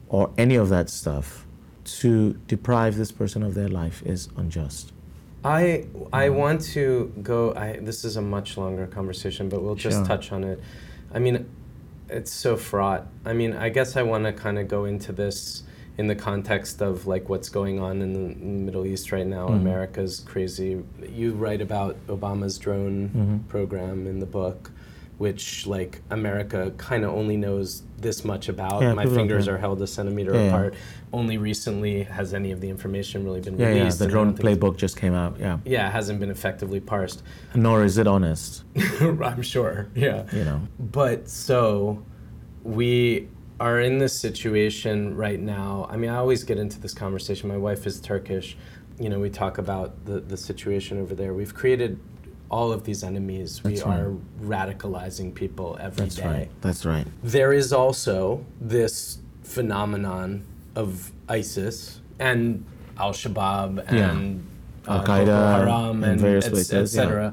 or 0.09 0.31
any 0.37 0.57
of 0.57 0.69
that 0.69 0.91
stuff, 0.91 1.47
to 1.85 2.35
deprive 2.49 2.97
this 2.97 3.13
person 3.13 3.43
of 3.43 3.55
their 3.55 3.69
life 3.69 4.03
is 4.05 4.29
unjust. 4.37 4.93
I 5.45 5.87
I 6.13 6.29
want 6.31 6.61
to 6.75 7.13
go. 7.23 7.55
I 7.55 7.79
this 7.81 8.05
is 8.05 8.17
a 8.17 8.23
much 8.23 8.57
longer 8.59 8.87
conversation, 8.87 9.49
but 9.49 9.63
we'll 9.63 9.75
just 9.77 9.99
Sure. 9.99 10.07
touch 10.07 10.33
on 10.33 10.45
it. 10.45 10.61
I 11.15 11.19
mean, 11.19 11.47
it's 12.09 12.33
so 12.33 12.57
fraught. 12.57 13.07
I 13.25 13.33
mean, 13.33 13.53
I 13.53 13.69
guess 13.69 13.97
I 13.97 14.03
want 14.03 14.25
to 14.25 14.33
kind 14.33 14.59
of 14.59 14.69
go 14.69 14.85
into 14.85 15.13
this 15.13 15.63
in 15.99 16.07
the 16.07 16.15
context 16.15 16.83
of 16.83 17.07
like 17.07 17.29
what's 17.29 17.49
going 17.49 17.81
on 17.81 18.03
in 18.03 18.13
the 18.13 18.45
Middle 18.45 18.85
East 18.87 19.13
right 19.13 19.27
now. 19.27 19.47
Mm-hmm. 19.49 19.57
America's 19.67 20.21
crazy. 20.21 20.83
You 21.11 21.33
write 21.33 21.61
about 21.63 21.97
Obama's 22.07 22.59
drone 22.59 23.09
Mm-hmm. 23.09 23.37
program 23.49 24.07
in 24.07 24.19
the 24.21 24.27
book, 24.27 24.71
which 25.19 25.67
like 25.67 26.03
America 26.11 26.73
kind 26.77 27.03
of 27.05 27.11
only 27.15 27.37
knows 27.39 27.83
this 27.99 28.25
much 28.27 28.51
about. 28.51 28.83
Yeah, 28.83 28.93
My 28.93 29.07
fingers 29.07 29.49
are 29.49 29.57
held 29.57 29.81
a 29.81 29.87
centimeter 29.87 30.35
Yeah, 30.35 30.41
yeah. 30.43 30.49
apart. 30.49 30.75
Only 31.15 31.39
recently 31.39 32.03
has 32.03 32.35
any 32.35 32.51
of 32.53 32.61
the 32.61 32.69
information 32.69 33.25
really 33.25 33.41
been 33.41 33.59
Yeah, 33.59 33.71
yeah. 33.71 33.75
released. 33.79 33.99
The 33.99 34.07
drone 34.09 34.27
don't 34.27 34.37
think 34.37 34.49
it's- 34.51 34.59
playbook 34.59 34.77
just 34.77 34.99
came 34.99 35.15
out. 35.15 35.39
Yeah, 35.41 35.59
yeah, 35.65 35.89
it 35.89 35.93
hasn't 35.93 36.21
been 36.21 36.31
effectively 36.31 36.81
parsed. 36.81 37.23
nor 37.55 37.85
is 37.85 37.97
it 37.97 38.07
honest. 38.07 38.65
I'm 39.01 39.41
sure. 39.41 39.89
Yeah. 39.95 40.25
You 40.31 40.45
know. 40.45 40.61
But 40.79 41.31
so 41.31 42.03
we 42.65 43.29
are 43.59 43.81
in 43.81 43.99
this 43.99 44.19
situation 44.19 45.17
right 45.17 45.41
now. 45.41 45.87
I 45.91 45.97
mean, 45.97 46.11
I 46.11 46.17
always 46.17 46.45
get 46.45 46.59
into 46.59 46.79
this 46.79 46.93
conversation. 46.93 47.49
My 47.49 47.57
wife 47.57 47.87
is 47.87 48.01
Turkish. 48.01 48.57
You 48.99 49.09
know, 49.09 49.19
we 49.19 49.31
talk 49.31 49.59
about 49.59 50.05
the, 50.05 50.21
the 50.21 50.37
situation 50.37 51.01
over 51.01 51.15
there. 51.15 51.35
We've 51.35 51.55
created 51.55 51.99
all 52.51 52.73
of 52.73 52.85
these 52.85 53.03
enemies. 53.03 53.65
we 53.65 53.81
right. 53.81 54.01
are 54.01 54.15
radicalizing 54.43 55.35
people 55.35 55.77
every 55.81 56.07
day. 56.09 56.15
That's 56.15 56.21
right. 56.21 56.51
That's 56.61 56.85
right. 56.85 57.07
There 57.23 57.53
is 57.53 57.73
also 57.73 58.45
this 58.61 59.19
phenomenon 59.43 60.45
of 60.75 61.13
ISIS 61.29 62.01
and 62.19 62.65
Al 62.99 63.13
Shabaab 63.13 63.91
Yeah. 63.91 64.11
and 64.11 64.47
uh, 64.87 64.93
Al-Qaeda 64.93 65.59
Haram 65.59 66.05
and 66.05 66.13
and, 66.13 66.21
various 66.21 66.49
places, 66.49 66.95
yeah. 66.95 67.33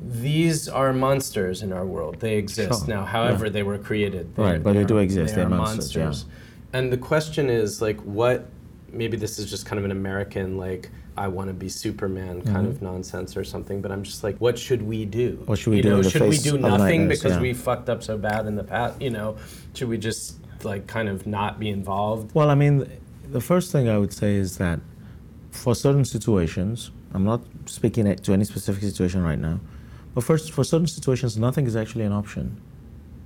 These 0.00 0.68
are 0.68 0.92
monsters 0.92 1.62
in 1.62 1.72
our 1.72 1.84
world. 1.84 2.20
They 2.20 2.36
exist 2.36 2.86
Sure, 2.86 2.88
now. 2.94 3.04
However, 3.04 3.46
yeah. 3.46 3.52
they 3.52 3.62
were 3.64 3.78
created. 3.78 4.30
Right, 4.36 4.62
but 4.62 4.74
they 4.74 4.80
are- 4.80 4.84
do 4.84 4.98
exist. 4.98 5.34
They 5.34 5.42
They're 5.42 5.46
are 5.46 5.56
monsters, 5.56 6.24
yeah. 6.26 6.78
And 6.78 6.92
the 6.92 6.98
question 6.98 7.50
is 7.50 7.82
like, 7.82 8.00
what? 8.02 8.46
Maybe 8.92 9.16
this 9.16 9.38
is 9.38 9.50
just 9.50 9.66
kind 9.66 9.78
of 9.78 9.84
an 9.84 9.90
American 9.90 10.56
like. 10.56 10.90
I 11.16 11.26
want 11.26 11.48
to 11.48 11.52
be 11.54 11.68
Superman 11.68 12.42
kind 12.42 12.58
Mm-hmm. 12.58 12.66
of 12.68 12.80
nonsense 12.80 13.36
or 13.36 13.42
something, 13.42 13.80
but 13.82 13.90
I'm 13.90 14.04
just 14.04 14.22
like, 14.22 14.36
what 14.38 14.56
should 14.56 14.82
we 14.82 15.04
do? 15.04 15.42
What 15.46 15.58
should 15.58 15.70
we 15.70 15.78
you 15.78 15.82
do 15.82 15.88
know, 15.90 16.02
should 16.02 16.22
we 16.22 16.38
do 16.38 16.56
nothing 16.58 17.08
because 17.08 17.32
Yeah. 17.32 17.40
we 17.40 17.54
fucked 17.54 17.88
up 17.88 18.04
so 18.04 18.16
bad 18.16 18.46
in 18.46 18.54
the 18.54 18.62
past? 18.62 19.02
You 19.02 19.10
know, 19.10 19.36
should 19.74 19.88
we 19.88 19.98
just 19.98 20.36
like 20.62 20.86
kind 20.86 21.08
of 21.08 21.26
not 21.26 21.58
be 21.58 21.70
involved? 21.70 22.32
Well, 22.36 22.50
I 22.50 22.54
mean, 22.54 22.86
the 23.32 23.40
first 23.40 23.72
thing 23.72 23.88
I 23.88 23.98
would 23.98 24.12
say 24.12 24.36
is 24.36 24.58
that 24.58 24.78
for 25.50 25.74
certain 25.74 26.04
situations, 26.04 26.92
I'm 27.12 27.24
not 27.24 27.40
speaking 27.66 28.04
to 28.14 28.32
any 28.32 28.44
specific 28.44 28.84
situation 28.84 29.20
right 29.24 29.40
now. 29.40 29.58
But 30.18 30.24
first, 30.24 30.50
for 30.50 30.64
certain 30.64 30.88
situations, 30.88 31.38
nothing 31.38 31.68
is 31.68 31.76
actually 31.76 32.02
an 32.02 32.10
option. 32.10 32.60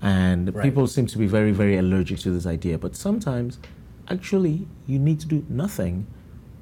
And 0.03 0.55
right. 0.55 0.63
people 0.63 0.87
seem 0.87 1.07
to 1.07 1.17
be 1.17 1.27
very, 1.27 1.51
very 1.51 1.79
allergic 1.79 2.19
to 2.19 2.31
this 2.31 2.45
idea. 2.45 2.77
But 2.77 2.95
sometimes, 2.95 3.59
actually, 4.11 4.69
you 4.87 4.99
need 4.99 5.19
to 5.21 5.27
do 5.27 5.43
nothing 5.49 6.07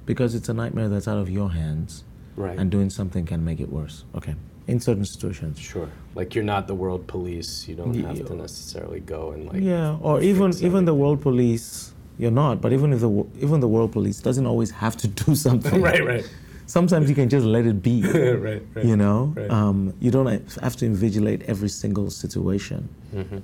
because 0.06 0.36
it's 0.36 0.48
a 0.48 0.54
nightmare 0.54 0.88
that's 0.88 1.08
out 1.08 1.18
of 1.18 1.28
your 1.28 1.50
hands. 1.50 2.04
Right. 2.36 2.56
And 2.56 2.70
doing 2.70 2.90
something 2.90 3.26
can 3.26 3.44
make 3.44 3.58
it 3.58 3.72
worse. 3.72 4.04
Okay. 4.14 4.36
In 4.68 4.78
certain 4.78 5.04
situations. 5.04 5.58
Sure. 5.58 5.90
Like 6.14 6.36
you're 6.36 6.44
not 6.44 6.68
the 6.68 6.76
world 6.76 7.08
police. 7.08 7.66
You 7.66 7.74
don't 7.74 7.92
have 8.04 8.24
to 8.24 8.34
necessarily 8.36 9.00
go 9.00 9.32
and 9.32 9.48
like. 9.48 9.60
Yeah, 9.60 9.98
or 10.00 10.20
even 10.22 10.54
even 10.62 10.84
the 10.84 10.94
world 10.94 11.20
police. 11.20 11.92
You're 12.18 12.30
not. 12.44 12.60
But 12.60 12.72
even 12.72 12.92
if 12.92 13.00
the 13.00 13.26
even 13.40 13.58
the 13.58 13.66
world 13.66 13.90
police 13.90 14.20
doesn't 14.20 14.46
always 14.46 14.70
have 14.70 14.96
to 14.98 15.08
do 15.08 15.34
something. 15.46 15.82
right. 15.82 16.06
Right 16.06 16.30
sometimes 16.70 17.08
you 17.08 17.14
can 17.14 17.28
just 17.28 17.44
let 17.44 17.66
it 17.66 17.82
be. 17.82 18.02
right, 18.06 18.62
right, 18.74 18.84
You 18.84 18.96
know, 18.96 19.32
right. 19.36 19.50
um, 19.50 19.92
you 20.00 20.10
don't 20.10 20.26
have 20.62 20.76
to 20.76 20.84
invigilate 20.88 21.42
every 21.42 21.68
single 21.68 22.10
situation. 22.10 22.88
Mm-hmm. 23.14 23.38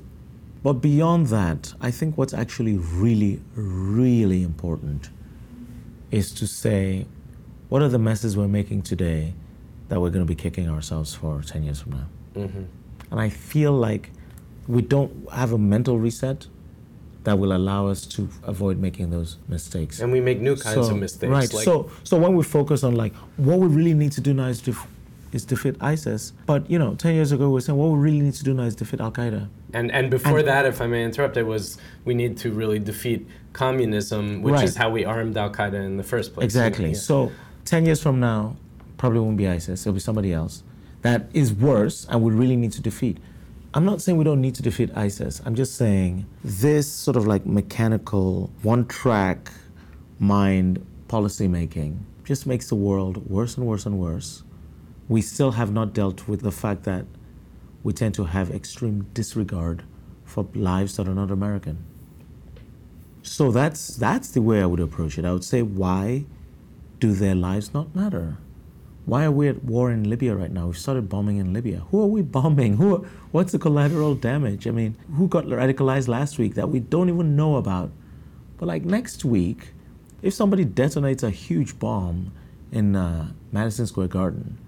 But 0.62 0.74
beyond 0.74 1.26
that, 1.28 1.74
I 1.80 1.90
think 1.90 2.16
what's 2.16 2.34
actually 2.34 2.76
really, 2.76 3.40
really 3.54 4.42
important 4.42 5.10
is 6.10 6.32
to 6.34 6.46
say, 6.46 7.06
what 7.68 7.82
are 7.82 7.88
the 7.88 7.98
messes 7.98 8.36
we're 8.36 8.48
making 8.48 8.82
today 8.82 9.34
that 9.88 10.00
we're 10.00 10.10
going 10.10 10.24
to 10.24 10.28
be 10.28 10.34
kicking 10.34 10.68
ourselves 10.70 11.14
for 11.14 11.42
10 11.42 11.64
years 11.64 11.80
from 11.80 11.92
now? 11.92 12.06
Mm-hmm. 12.36 12.62
And 13.10 13.20
I 13.20 13.28
feel 13.28 13.72
like 13.72 14.10
we 14.66 14.82
don't 14.82 15.28
have 15.32 15.52
a 15.52 15.58
mental 15.58 15.98
reset 15.98 16.46
that 17.26 17.40
will 17.40 17.56
allow 17.56 17.88
us 17.88 18.06
to 18.06 18.28
avoid 18.44 18.78
making 18.78 19.10
those 19.10 19.36
mistakes. 19.48 19.98
And 19.98 20.12
we 20.12 20.20
make 20.20 20.40
new 20.40 20.54
kinds 20.54 20.86
so, 20.86 20.94
of 20.94 21.00
mistakes. 21.00 21.28
Right. 21.28 21.52
Like 21.52 21.64
so, 21.64 21.90
so 22.04 22.16
when 22.16 22.36
we 22.36 22.44
focus 22.44 22.84
on 22.84 22.94
like 22.94 23.12
what 23.36 23.58
we 23.58 23.66
really 23.66 23.94
need 23.94 24.12
to 24.12 24.20
do 24.20 24.32
now 24.32 24.46
is, 24.46 24.60
to 24.62 24.76
is 25.32 25.44
defeat 25.44 25.74
ISIS. 25.80 26.32
But 26.46 26.70
you 26.70 26.78
know, 26.78 26.94
ten 26.94 27.16
years 27.16 27.32
ago 27.32 27.48
we 27.48 27.54
were 27.54 27.60
saying 27.60 27.76
what 27.76 27.88
we 27.88 27.98
really 27.98 28.20
need 28.20 28.34
to 28.34 28.44
do 28.44 28.54
now 28.54 28.62
is 28.62 28.76
defeat 28.76 29.00
Al 29.00 29.10
Qaeda. 29.10 29.48
And 29.74 29.90
and 29.90 30.08
before 30.08 30.38
and, 30.38 30.46
that, 30.46 30.66
if 30.66 30.80
I 30.80 30.86
may 30.86 31.02
interrupt, 31.02 31.36
it 31.36 31.42
was 31.42 31.78
we 32.04 32.14
need 32.14 32.38
to 32.38 32.52
really 32.52 32.78
defeat 32.78 33.26
communism, 33.54 34.42
which 34.42 34.52
right. 34.52 34.62
is 34.62 34.76
how 34.76 34.90
we 34.90 35.04
armed 35.04 35.36
Al 35.36 35.50
Qaeda 35.50 35.84
in 35.84 35.96
the 35.96 36.04
first 36.04 36.32
place. 36.32 36.44
Exactly. 36.44 36.90
Yeah. 36.90 36.94
So 37.10 37.32
ten 37.64 37.86
years 37.86 38.00
from 38.00 38.20
now, 38.20 38.56
probably 38.98 39.18
won't 39.18 39.36
be 39.36 39.48
ISIS. 39.48 39.82
It'll 39.82 39.94
be 39.94 39.98
somebody 39.98 40.32
else 40.32 40.62
that 41.02 41.28
is 41.32 41.52
worse 41.52 42.06
and 42.08 42.22
we 42.22 42.32
really 42.32 42.56
need 42.56 42.72
to 42.72 42.80
defeat. 42.80 43.18
I'm 43.76 43.84
not 43.84 44.00
saying 44.00 44.16
we 44.16 44.24
don't 44.24 44.40
need 44.40 44.54
to 44.54 44.62
defeat 44.62 44.90
ISIS. 44.96 45.42
I'm 45.44 45.54
just 45.54 45.74
saying 45.74 46.24
this 46.42 46.90
sort 46.90 47.14
of 47.14 47.26
like 47.26 47.44
mechanical, 47.44 48.50
one 48.62 48.86
track 48.86 49.52
mind 50.18 50.82
policy 51.08 51.46
making 51.46 52.06
just 52.24 52.46
makes 52.46 52.70
the 52.70 52.74
world 52.74 53.28
worse 53.28 53.58
and 53.58 53.66
worse 53.66 53.84
and 53.84 53.98
worse. 53.98 54.44
We 55.10 55.20
still 55.20 55.50
have 55.50 55.74
not 55.74 55.92
dealt 55.92 56.26
with 56.26 56.40
the 56.40 56.50
fact 56.50 56.84
that 56.84 57.04
we 57.82 57.92
tend 57.92 58.14
to 58.14 58.24
have 58.24 58.50
extreme 58.50 59.08
disregard 59.12 59.82
for 60.24 60.48
lives 60.54 60.96
that 60.96 61.06
are 61.06 61.14
not 61.14 61.30
American. 61.30 61.84
So 63.20 63.52
that's 63.52 63.88
that's 63.88 64.30
the 64.30 64.40
way 64.40 64.62
I 64.62 64.66
would 64.66 64.80
approach 64.80 65.18
it. 65.18 65.26
I 65.26 65.34
would 65.34 65.44
say, 65.44 65.60
why 65.60 66.24
do 66.98 67.12
their 67.12 67.34
lives 67.34 67.74
not 67.74 67.94
matter? 67.94 68.38
Why 69.06 69.24
are 69.24 69.30
we 69.30 69.46
at 69.46 69.62
war 69.62 69.92
in 69.92 70.10
Libya 70.10 70.34
right 70.34 70.50
now? 70.50 70.66
We've 70.66 70.76
started 70.76 71.08
bombing 71.08 71.36
in 71.36 71.52
Libya. 71.52 71.84
Who 71.92 72.02
are 72.02 72.08
we 72.08 72.22
bombing? 72.22 72.76
Who? 72.76 72.96
Are, 72.96 72.98
what's 73.30 73.52
the 73.52 73.58
collateral 73.58 74.16
damage? 74.16 74.66
I 74.66 74.72
mean, 74.72 74.96
who 75.14 75.28
got 75.28 75.44
radicalized 75.44 76.08
last 76.08 76.38
week 76.38 76.56
that 76.56 76.68
we 76.70 76.80
don't 76.80 77.08
even 77.08 77.36
know 77.36 77.54
about? 77.54 77.92
But 78.58 78.66
like 78.66 78.84
next 78.84 79.24
week, 79.24 79.68
if 80.22 80.34
somebody 80.34 80.64
detonates 80.64 81.22
a 81.22 81.30
huge 81.30 81.78
bomb 81.78 82.32
in 82.72 82.96
uh, 82.96 83.30
Madison 83.52 83.86
Square 83.86 84.08
Garden, 84.08 84.58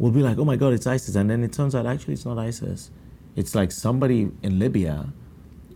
we'll 0.00 0.10
be 0.10 0.22
like, 0.22 0.38
oh 0.38 0.44
my 0.44 0.56
God, 0.56 0.72
it's 0.72 0.88
ISIS. 0.88 1.14
And 1.14 1.30
then 1.30 1.44
it 1.44 1.52
turns 1.52 1.76
out 1.76 1.86
actually 1.86 2.14
it's 2.14 2.24
not 2.24 2.38
ISIS. 2.38 2.90
It's 3.36 3.54
like 3.54 3.70
somebody 3.70 4.32
in 4.42 4.58
Libya 4.58 5.12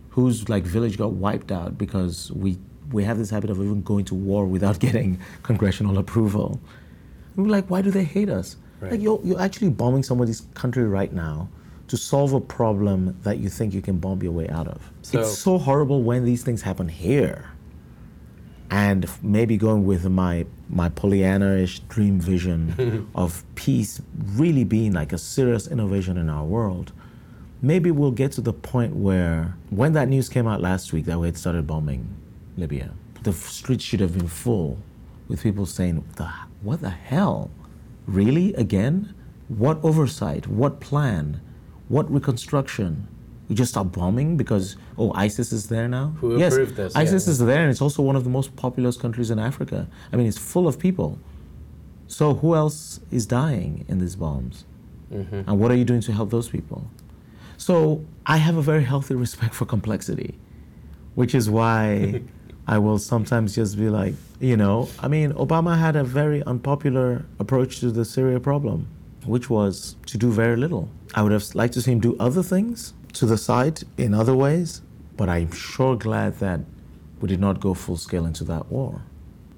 whose 0.09 0.49
like 0.49 0.63
village 0.63 0.97
got 0.97 1.13
wiped 1.13 1.51
out 1.51 1.77
because 1.77 2.29
we 2.33 2.57
we 2.91 3.03
have 3.03 3.17
this 3.17 3.29
habit 3.29 3.49
of 3.49 3.57
even 3.57 3.81
going 3.81 4.05
to 4.05 4.15
war 4.15 4.45
without 4.45 4.79
getting 4.85 5.19
congressional 5.43 5.97
approval. 5.97 6.59
And 7.35 7.45
we're 7.45 7.51
like, 7.51 7.69
why 7.69 7.81
do 7.81 7.91
they 7.91 8.03
hate 8.03 8.29
us? 8.29 8.57
Right. 8.79 8.93
Like 8.93 9.01
you're, 9.01 9.19
you're 9.23 9.41
actually 9.41 9.69
bombing 9.69 10.03
somebody's 10.03 10.41
country 10.53 10.85
right 10.85 11.11
now 11.11 11.49
to 11.87 11.97
solve 11.97 12.33
a 12.33 12.41
problem 12.41 13.17
that 13.23 13.37
you 13.37 13.49
think 13.49 13.73
you 13.73 13.81
can 13.81 13.97
bomb 13.97 14.21
your 14.23 14.31
way 14.31 14.49
out 14.49 14.67
of. 14.67 14.91
So, 15.01 15.19
it's 15.19 15.37
so 15.37 15.57
horrible 15.57 16.01
when 16.01 16.25
these 16.25 16.43
things 16.43 16.61
happen 16.61 16.89
here. 16.89 17.49
And 18.71 19.07
maybe 19.21 19.57
going 19.57 19.85
with 19.85 20.09
my 20.09 20.47
my 20.69 20.89
Pollyanna-ish 20.89 21.81
dream 21.81 22.19
vision 22.19 23.07
of 23.15 23.43
peace 23.53 24.01
really 24.33 24.63
being 24.63 24.91
like 24.91 25.13
a 25.13 25.19
serious 25.19 25.67
innovation 25.67 26.17
in 26.17 26.29
our 26.29 26.43
world, 26.43 26.91
maybe 27.61 27.91
we'll 27.91 28.11
get 28.11 28.31
to 28.33 28.41
the 28.41 28.51
point 28.51 28.95
where 28.95 29.55
when 29.69 29.93
that 29.93 30.09
news 30.09 30.29
came 30.29 30.47
out 30.47 30.61
last 30.61 30.91
week 30.91 31.05
that 31.05 31.19
we 31.19 31.27
had 31.27 31.37
started 31.37 31.67
bombing 31.67 32.07
Libya, 32.57 32.91
the 33.21 33.33
streets 33.33 33.83
should 33.83 33.99
have 33.99 34.17
been 34.17 34.27
full 34.27 34.79
with 35.27 35.43
people 35.43 35.65
saying, 35.67 36.03
the 36.15 36.31
what 36.65 36.81
the 36.81 36.89
hell? 36.89 37.51
Really? 38.07 38.53
Again? 38.55 39.13
What 39.47 39.79
oversight? 39.83 40.47
What 40.47 40.79
plan? 40.79 41.39
What 41.87 42.11
reconstruction? 42.11 43.07
We 43.47 43.53
just 43.53 43.71
stop 43.71 43.91
bombing 43.91 44.37
because 44.37 44.75
oh 44.97 45.13
ISIS 45.13 45.51
is 45.51 45.67
there 45.67 45.87
now. 45.87 46.15
Who 46.19 46.39
yes, 46.39 46.53
approved 46.53 46.75
this? 46.75 46.95
ISIS 46.95 47.27
yeah, 47.27 47.31
is 47.31 47.39
there, 47.39 47.61
and 47.61 47.69
it's 47.69 47.81
also 47.81 48.01
one 48.01 48.15
of 48.15 48.23
the 48.23 48.31
most 48.31 48.55
populous 48.55 48.97
countries 48.97 49.29
in 49.29 49.37
Africa. 49.37 49.87
I 50.11 50.15
mean, 50.15 50.25
it's 50.25 50.39
full 50.39 50.67
of 50.67 50.79
people. 50.79 51.19
So 52.07 52.33
who 52.33 52.55
else 52.55 52.99
is 53.11 53.27
dying 53.27 53.85
in 53.87 53.99
these 53.99 54.15
bombs? 54.15 54.65
Mm-hmm. 55.13 55.47
And 55.47 55.59
what 55.59 55.69
are 55.69 55.75
you 55.75 55.85
doing 55.85 56.01
to 56.01 56.11
help 56.11 56.31
those 56.31 56.49
people? 56.49 56.89
So 57.57 58.03
I 58.25 58.37
have 58.37 58.57
a 58.57 58.61
very 58.61 58.83
healthy 58.83 59.13
respect 59.13 59.53
for 59.53 59.65
complexity, 59.65 60.39
which 61.13 61.35
is 61.35 61.47
why 61.47 62.23
I 62.67 62.79
will 62.79 62.97
sometimes 62.97 63.55
just 63.55 63.77
be 63.77 63.89
like, 63.89 64.15
you 64.39 64.57
know, 64.57 64.89
I 64.99 65.07
mean, 65.07 65.33
Obama 65.33 65.77
had 65.77 65.95
a 65.95 66.03
very 66.03 66.43
unpopular 66.43 67.25
approach 67.39 67.79
to 67.81 67.91
the 67.91 68.03
Syria 68.03 68.39
problem, 68.39 68.87
which 69.25 69.49
was 69.49 69.95
to 70.07 70.17
do 70.17 70.31
very 70.31 70.55
little. 70.57 70.89
I 71.13 71.21
would 71.21 71.31
have 71.31 71.53
liked 71.53 71.73
to 71.75 71.81
see 71.81 71.91
him 71.91 71.99
do 71.99 72.15
other 72.19 72.41
things 72.41 72.93
to 73.13 73.25
the 73.25 73.37
side 73.37 73.83
in 73.97 74.13
other 74.13 74.35
ways, 74.35 74.81
but 75.15 75.29
I'm 75.29 75.51
sure 75.51 75.95
glad 75.95 76.39
that 76.39 76.61
we 77.21 77.27
did 77.27 77.39
not 77.39 77.59
go 77.59 77.73
full 77.73 77.97
scale 77.97 78.25
into 78.25 78.43
that 78.45 78.71
war. 78.71 79.01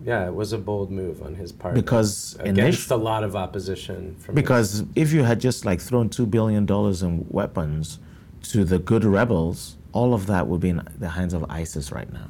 Yeah, 0.04 0.28
it 0.28 0.34
was 0.34 0.54
a 0.54 0.58
bold 0.58 0.92
move 0.92 1.22
on 1.24 1.36
his 1.36 1.52
part. 1.52 1.74
Because 1.74 2.38
against 2.40 2.92
a 2.92 2.96
lot 2.96 3.24
of 3.24 3.36
opposition. 3.36 4.16
From 4.20 4.36
because 4.36 4.72
his... 4.72 4.84
if 4.96 5.12
you 5.12 5.24
had 5.24 5.40
just 5.40 5.66
like 5.66 5.82
thrown 5.82 6.10
two 6.10 6.26
billion 6.26 6.66
dollars 6.66 7.04
in 7.04 7.26
weapons 7.30 8.00
to 8.44 8.64
the 8.64 8.80
good 8.80 9.04
rebels, 9.04 9.76
all 9.94 10.14
of 10.14 10.28
that 10.28 10.48
would 10.48 10.62
be 10.62 10.70
in 10.70 10.88
the 10.98 11.10
hands 11.10 11.34
of 11.34 11.46
ISIS 11.50 11.92
right 11.92 12.12
now. 12.14 12.30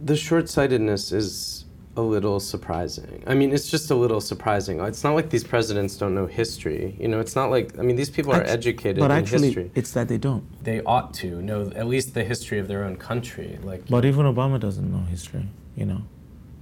The 0.00 0.16
short-sightedness 0.16 1.12
is 1.12 1.64
a 1.96 2.02
little 2.02 2.38
surprising. 2.38 3.24
I 3.26 3.34
mean, 3.34 3.52
it's 3.52 3.68
just 3.68 3.90
a 3.90 3.94
little 3.94 4.20
surprising. 4.20 4.78
It's 4.80 5.02
not 5.02 5.14
like 5.16 5.30
these 5.30 5.42
presidents 5.42 5.96
don't 5.96 6.14
know 6.14 6.26
history. 6.26 6.96
You 7.00 7.08
know, 7.08 7.18
it's 7.18 7.34
not 7.34 7.50
like 7.50 7.76
I 7.76 7.82
mean, 7.82 7.96
these 7.96 8.08
people 8.08 8.32
are 8.32 8.44
educated 8.44 9.00
but 9.00 9.10
in 9.10 9.16
actually, 9.18 9.48
history. 9.48 9.70
It's 9.74 9.90
that 9.92 10.06
they 10.06 10.18
don't. 10.18 10.44
They 10.62 10.80
ought 10.82 11.12
to 11.14 11.42
know 11.42 11.72
at 11.74 11.88
least 11.88 12.14
the 12.14 12.22
history 12.22 12.60
of 12.60 12.68
their 12.68 12.84
own 12.84 12.96
country. 12.96 13.58
Like, 13.62 13.88
but 13.88 14.04
even 14.04 14.26
Obama 14.26 14.60
doesn't 14.60 14.90
know 14.90 15.04
history. 15.06 15.48
You 15.74 15.86
know, 15.86 16.02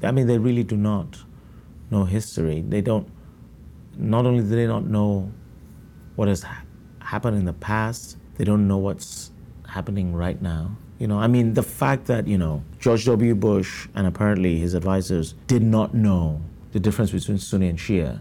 I 0.03 0.11
mean, 0.11 0.27
they 0.27 0.39
really 0.39 0.65
do 0.65 0.77
not 0.77 1.23
know 1.91 2.05
history. 2.05 2.63
They 2.67 2.81
don't. 2.81 3.07
Not 3.99 4.25
only 4.25 4.43
do 4.43 4.49
they 4.49 4.67
not 4.67 4.87
know 4.87 5.31
what 6.17 6.29
has 6.29 6.43
ha- 6.45 6.63
happened 7.01 7.37
in 7.37 7.45
the 7.45 7.53
past, 7.53 8.17
they 8.37 8.45
don't 8.45 8.67
know 8.67 8.79
what's 8.79 9.33
happening 9.69 10.15
right 10.15 10.41
now. 10.41 10.77
You 10.99 11.07
know, 11.07 11.19
I 11.19 11.27
mean, 11.27 11.55
the 11.55 11.63
fact 11.63 12.07
that, 12.07 12.27
you 12.27 12.39
know, 12.39 12.63
George 12.79 13.05
W. 13.05 13.35
Bush 13.35 13.87
and 13.95 14.07
apparently 14.07 14.59
his 14.59 14.75
advisors 14.75 15.35
did 15.47 15.63
not 15.63 15.93
know 15.95 16.41
the 16.73 16.81
difference 16.81 17.11
between 17.11 17.39
Sunni 17.39 17.69
and 17.69 17.79
Shia, 17.79 18.21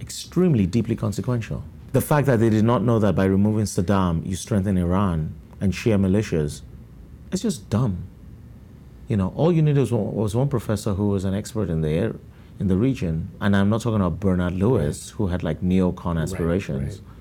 extremely 0.00 0.66
deeply 0.66 0.96
consequential. 0.96 1.64
The 1.92 2.00
fact 2.00 2.26
that 2.26 2.40
they 2.40 2.50
did 2.50 2.64
not 2.64 2.82
know 2.82 2.98
that 2.98 3.14
by 3.14 3.26
removing 3.26 3.66
Saddam, 3.66 4.26
you 4.26 4.36
strengthen 4.36 4.78
Iran 4.78 5.34
and 5.60 5.72
Shia 5.72 6.00
militias, 6.00 6.62
it's 7.30 7.42
just 7.42 7.68
dumb. 7.68 8.04
You 9.06 9.18
know, 9.18 9.32
all 9.36 9.52
you 9.52 9.60
needed 9.60 9.80
was 9.80 9.92
one, 9.92 10.14
was 10.14 10.34
one 10.34 10.48
professor 10.48 10.94
who 10.94 11.08
was 11.08 11.24
an 11.24 11.34
expert 11.34 11.68
in 11.68 11.82
the 11.82 11.90
air, 11.90 12.16
in 12.58 12.68
the 12.68 12.76
region, 12.76 13.30
and 13.40 13.54
I'm 13.54 13.68
not 13.68 13.82
talking 13.82 14.00
about 14.00 14.18
Bernard 14.18 14.54
Lewis, 14.54 15.10
who 15.10 15.26
had 15.26 15.42
like 15.42 15.60
neocon 15.60 16.20
aspirations. 16.20 17.00
Right, 17.00 17.06
right. 17.06 17.13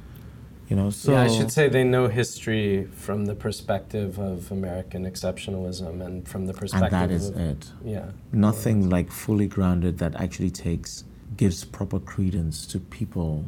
You 0.73 0.79
know, 0.79 0.89
so 0.89 1.11
yeah, 1.11 1.21
I 1.21 1.27
should 1.27 1.51
say 1.51 1.69
they 1.69 1.83
know 1.83 2.07
history 2.07 2.85
from 2.85 3.25
the 3.25 3.35
perspective 3.35 4.17
of 4.17 4.51
American 4.51 5.05
exceptionalism 5.05 6.03
and 6.03 6.27
from 6.27 6.47
the 6.47 6.53
perspective. 6.55 6.99
And 6.99 7.11
that 7.11 7.13
is 7.13 7.29
of, 7.29 7.37
it. 7.37 7.71
Yeah. 7.85 8.07
Nothing 8.31 8.89
like 8.89 9.11
fully 9.11 9.45
grounded 9.45 9.99
that 9.99 10.15
actually 10.15 10.49
takes 10.49 11.03
gives 11.37 11.63
proper 11.63 11.99
credence 11.99 12.65
to 12.65 12.79
people. 12.79 13.45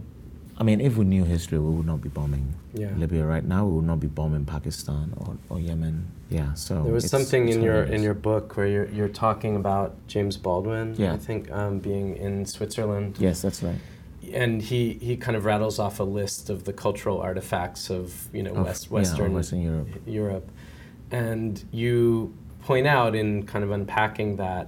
I 0.59 0.61
mean, 0.61 0.79
if 0.79 0.97
we 0.97 1.05
knew 1.05 1.23
history, 1.23 1.57
we 1.57 1.71
would 1.71 1.87
not 1.87 1.99
be 1.99 2.09
bombing 2.09 2.53
yeah. 2.75 2.91
Libya 2.95 3.25
right 3.25 3.43
now. 3.43 3.65
We 3.65 3.77
would 3.77 3.87
not 3.87 3.99
be 3.99 4.07
bombing 4.07 4.45
Pakistan 4.45 5.11
or, 5.17 5.35
or 5.49 5.59
Yemen. 5.59 6.05
Yeah. 6.29 6.53
So 6.53 6.83
there 6.83 6.93
was 6.93 7.09
something 7.09 7.49
in 7.49 7.63
your 7.63 7.85
in 7.85 8.03
your 8.03 8.13
book 8.13 8.55
where 8.55 8.67
you're 8.67 8.89
you're 8.89 9.15
talking 9.25 9.55
about 9.55 9.95
James 10.05 10.37
Baldwin. 10.37 10.93
Yeah. 10.95 11.13
I 11.13 11.17
think 11.17 11.51
um, 11.51 11.79
being 11.79 12.17
in 12.17 12.45
Switzerland. 12.45 13.15
Yes, 13.17 13.41
that's 13.41 13.63
right 13.63 13.81
and 14.33 14.61
he, 14.61 14.93
he 14.93 15.17
kind 15.17 15.35
of 15.37 15.45
rattles 15.45 15.79
off 15.79 15.99
a 15.99 16.03
list 16.03 16.49
of 16.49 16.63
the 16.63 16.73
cultural 16.73 17.19
artifacts 17.19 17.89
of 17.89 18.27
you 18.33 18.43
know 18.43 18.53
Of- 18.55 18.65
West, 18.65 18.85
yeah, 18.87 18.93
Western, 18.93 19.33
Western 19.33 19.61
Europe. 19.61 19.87
Europe, 20.05 20.49
and 21.11 21.63
you 21.71 22.33
point 22.63 22.87
out 22.87 23.15
in 23.15 23.45
kind 23.45 23.63
of 23.63 23.71
unpacking 23.71 24.37
that, 24.37 24.67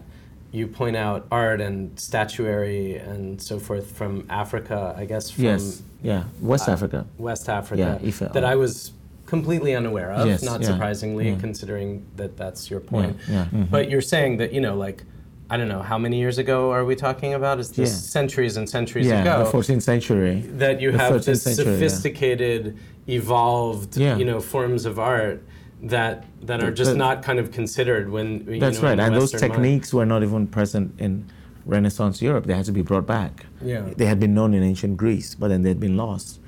you 0.52 0.67
point 0.67 0.96
out 0.96 1.28
art 1.32 1.60
and 1.62 2.00
statuary 2.00 2.96
and 2.98 3.41
so 3.41 3.60
forth 3.60 3.91
from 3.91 4.26
Africa, 4.30 4.93
I 4.98 5.06
guess 5.06 5.32
from 5.32 5.46
yes, 5.46 5.82
yeah, 6.04 6.24
West 6.41 6.70
uh, 6.70 6.74
Africa. 6.74 7.06
West 7.17 7.50
Africa, 7.50 8.00
Yeah, 8.02 8.28
that 8.30 8.46
I 8.46 8.56
was 8.56 8.91
completely 9.26 9.76
unaware 9.76 10.12
of, 10.12 10.26
Yes, 10.28 10.41
not 10.43 10.62
yeah, 10.62 10.67
surprisingly, 10.67 11.32
yeah. 11.32 11.39
considering 11.39 12.06
that 12.15 12.38
that's 12.38 12.70
your 12.72 12.80
point. 12.80 13.17
yeah, 13.28 13.46
mhm. 13.52 13.70
But 13.70 13.89
you're 13.89 14.00
saying 14.02 14.38
that, 14.38 14.54
you 14.54 14.62
know, 14.62 14.76
like, 14.76 15.04
I 15.50 15.56
don't 15.56 15.70
know, 15.70 15.82
how 15.82 15.98
many 15.98 16.18
years 16.20 16.38
ago 16.38 16.72
are 16.72 16.84
we 16.84 16.96
talking 16.96 17.34
about? 17.34 17.60
Is 17.60 17.70
this 17.70 17.90
Yeah. 17.90 17.96
centuries 17.96 18.58
and 18.58 18.70
centuries 18.70 19.08
Yeah, 19.08 19.22
ago? 19.22 19.46
the 19.46 19.50
14th 19.50 19.82
century. 19.84 20.44
that 20.58 20.82
you 20.82 20.92
the 20.92 20.98
have 20.98 21.24
this 21.24 21.44
century, 21.44 21.66
yeah. 21.66 21.72
sophisticated, 21.74 22.76
evolved, 23.08 23.96
Yeah. 23.98 24.18
you 24.18 24.26
know, 24.26 24.42
forms 24.42 24.86
of 24.86 25.00
art 25.00 25.42
that 25.82 26.26
that 26.42 26.62
are 26.64 26.72
just 26.72 26.92
That- 26.92 26.98
not 26.98 27.24
kind 27.24 27.40
of 27.40 27.52
considered 27.52 28.10
when 28.10 28.46
you 28.50 28.60
That's 28.60 28.82
know, 28.82 28.90
right, 28.90 29.00
and 29.00 29.16
those 29.16 29.32
Western 29.34 29.50
mind. 29.50 29.54
techniques 29.64 29.94
were 29.94 30.06
not 30.06 30.22
even 30.24 30.48
present 30.48 30.94
in 30.98 31.26
Renaissance 31.66 32.22
Europe. 32.22 32.46
They 32.46 32.54
had 32.56 32.66
to 32.66 32.72
be 32.72 32.82
brought 32.82 33.06
back. 33.08 33.46
Yeah. 33.64 33.82
They 33.96 34.06
had 34.06 34.20
been 34.20 34.34
known 34.34 34.54
in 34.54 34.64
ancient 34.64 34.98
Greece, 34.98 35.36
but 35.36 35.48
then 35.50 35.62
they'd 35.62 35.80
been 35.80 35.96
lost. 35.98 36.40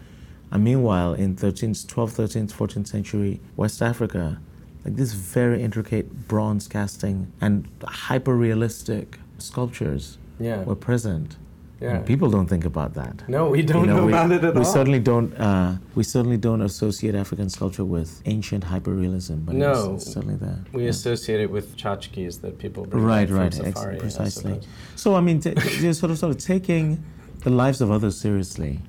And 0.52 0.64
meanwhile, 0.64 1.14
in 1.14 1.36
13th, 1.36 1.86
12th, 1.88 2.14
13th, 2.18 2.52
14th 2.52 2.88
century 2.88 3.40
West 3.56 3.82
Africa, 3.82 4.40
like 4.86 4.96
this 4.96 5.14
very 5.14 5.62
intricate 5.62 6.28
bronze 6.28 6.68
casting 6.68 7.32
and 7.42 7.68
hyper 7.84 8.36
realistic 8.36 9.20
sculptures 9.38 10.18
Yeah. 10.40 10.64
were 10.64 10.76
present. 10.76 11.38
Yeah. 11.82 11.96
And 11.96 12.06
people 12.06 12.30
don't 12.30 12.48
think 12.48 12.66
about 12.66 12.94
that. 12.96 13.24
No, 13.30 13.50
we 13.50 13.62
don't 13.62 13.88
know 13.88 14.06
we, 14.06 14.12
about 14.12 14.32
it 14.32 14.44
at 14.44 14.54
we 14.54 14.60
all. 14.60 14.66
certainly 14.66 15.00
don't. 15.00 15.34
Uh, 15.40 15.78
we 15.96 16.04
certainly 16.04 16.36
don't 16.36 16.62
associate 16.62 17.16
African 17.16 17.50
sculpture 17.50 17.86
with 17.86 18.22
ancient 18.26 18.66
hyperrealism, 18.66 19.46
but 19.46 19.56
No. 19.56 19.72
it's, 19.96 20.04
it's 20.04 20.14
certainly 20.14 20.36
there. 20.36 20.60
We 20.74 20.84
Yeah. 20.84 20.90
associate 20.90 21.40
it 21.40 21.50
with 21.50 21.78
tchotchkes 21.78 22.42
that 22.42 22.58
people 22.58 22.84
bring 22.86 23.04
Right, 23.06 23.30
right, 23.30 23.46
ex- 23.46 23.58
safari, 23.58 23.96
I 23.96 24.00
precisely. 24.00 24.54
suppose. 24.56 24.68
So 24.98 25.16
I 25.16 25.22
mean, 25.22 25.40
t- 25.40 25.54
you're 25.80 25.94
sort 25.94 26.12
of 26.12 26.18
sort 26.18 26.32
of 26.36 26.38
taking 26.54 27.02
the 27.46 27.50
lives 27.50 27.80
of 27.80 27.92
others 27.92 28.18
seriously 28.20 28.80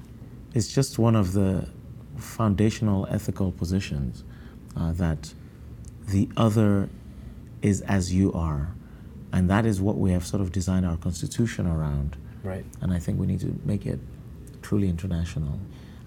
is 0.55 0.67
just 0.75 0.99
one 0.99 1.15
of 1.15 1.33
the 1.33 1.69
foundational 2.17 3.07
ethical 3.11 3.53
positions 3.53 4.25
uh, 4.77 4.93
that 4.93 5.33
the 6.11 6.29
other 6.37 6.89
is 7.63 7.81
as 7.83 8.13
you 8.13 8.33
are, 8.33 8.75
and 9.33 9.49
that 9.51 9.67
is 9.67 9.81
what 9.81 9.97
we 9.97 10.11
have 10.13 10.27
sort 10.27 10.41
of 10.41 10.53
designed 10.53 10.87
our 10.87 10.97
constitution 10.97 11.67
around. 11.67 12.17
Right. 12.43 12.65
And 12.81 12.93
I 12.93 12.99
think 12.99 13.19
we 13.21 13.27
need 13.27 13.41
to 13.41 13.55
make 13.65 13.87
it 13.87 13.99
truly 14.63 14.89
international. 14.89 15.59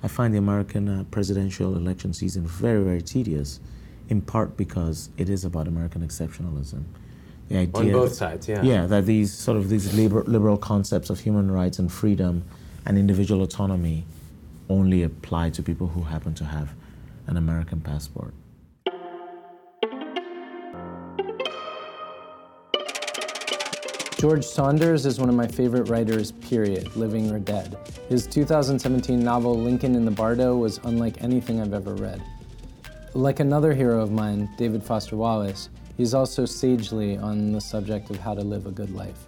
I 0.01 0.07
find 0.07 0.33
the 0.33 0.37
American 0.37 0.89
uh, 0.89 1.03
presidential 1.11 1.75
election 1.75 2.13
season 2.13 2.45
very, 2.45 2.83
very 2.83 3.01
tedious, 3.01 3.59
in 4.09 4.21
part 4.21 4.57
because 4.57 5.09
it 5.17 5.29
is 5.29 5.45
about 5.45 5.67
American 5.67 6.05
exceptionalism. 6.05 6.83
The 7.49 7.59
idea 7.59 7.81
On 7.81 7.91
both 7.91 8.13
sides, 8.13 8.47
yeah. 8.47 8.61
yeah, 8.63 8.85
that 8.87 9.05
these 9.05 9.31
sort 9.31 9.57
of 9.57 9.69
these 9.69 9.93
liber- 9.93 10.23
liberal 10.23 10.57
concepts 10.57 11.09
of 11.09 11.19
human 11.19 11.51
rights 11.51 11.79
and 11.79 11.91
freedom 11.91 12.43
and 12.85 12.97
individual 12.97 13.43
autonomy 13.43 14.05
only 14.69 15.03
apply 15.03 15.51
to 15.51 15.63
people 15.63 15.87
who 15.87 16.03
happen 16.03 16.33
to 16.35 16.45
have 16.45 16.73
an 17.27 17.37
American 17.37 17.79
passport. 17.79 18.33
George 24.23 24.45
Saunders 24.45 25.05
is 25.05 25.19
one 25.19 25.27
of 25.27 25.35
my 25.35 25.45
favorite 25.47 25.89
writers, 25.89 26.31
period, 26.31 26.95
living 26.95 27.29
or 27.29 27.39
dead. 27.39 27.75
His 28.07 28.25
2017 28.25 29.21
novel, 29.21 29.59
Lincoln 29.59 29.95
in 29.95 30.05
the 30.05 30.11
Bardo, 30.11 30.55
was 30.55 30.79
unlike 30.85 31.21
anything 31.21 31.59
I've 31.59 31.73
ever 31.73 31.93
read. 31.93 32.23
Like 33.15 33.41
another 33.41 33.73
hero 33.73 34.01
of 34.01 34.13
mine, 34.13 34.49
David 34.57 34.81
Foster 34.81 35.17
Wallace, 35.17 35.67
he's 35.97 36.13
also 36.13 36.45
sagely 36.45 37.17
on 37.17 37.51
the 37.51 37.59
subject 37.59 38.11
of 38.11 38.17
how 38.17 38.33
to 38.33 38.39
live 38.39 38.65
a 38.65 38.71
good 38.71 38.95
life. 38.95 39.27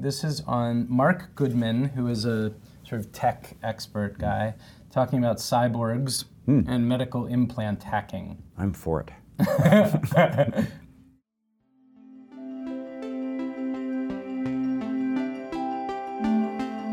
This 0.00 0.22
is 0.22 0.42
on 0.46 0.86
Marc 0.88 1.34
Goodman, 1.34 1.86
who 1.86 2.06
is 2.06 2.24
a 2.24 2.52
sort 2.84 3.00
of 3.00 3.10
tech 3.10 3.56
expert 3.64 4.16
guy, 4.16 4.54
talking 4.92 5.18
about 5.18 5.38
cyborgs 5.38 6.24
hmm. 6.44 6.60
and 6.68 6.88
medical 6.88 7.26
implant 7.26 7.82
hacking. 7.82 8.40
I'm 8.56 8.72
for 8.72 9.00
it. 9.00 9.10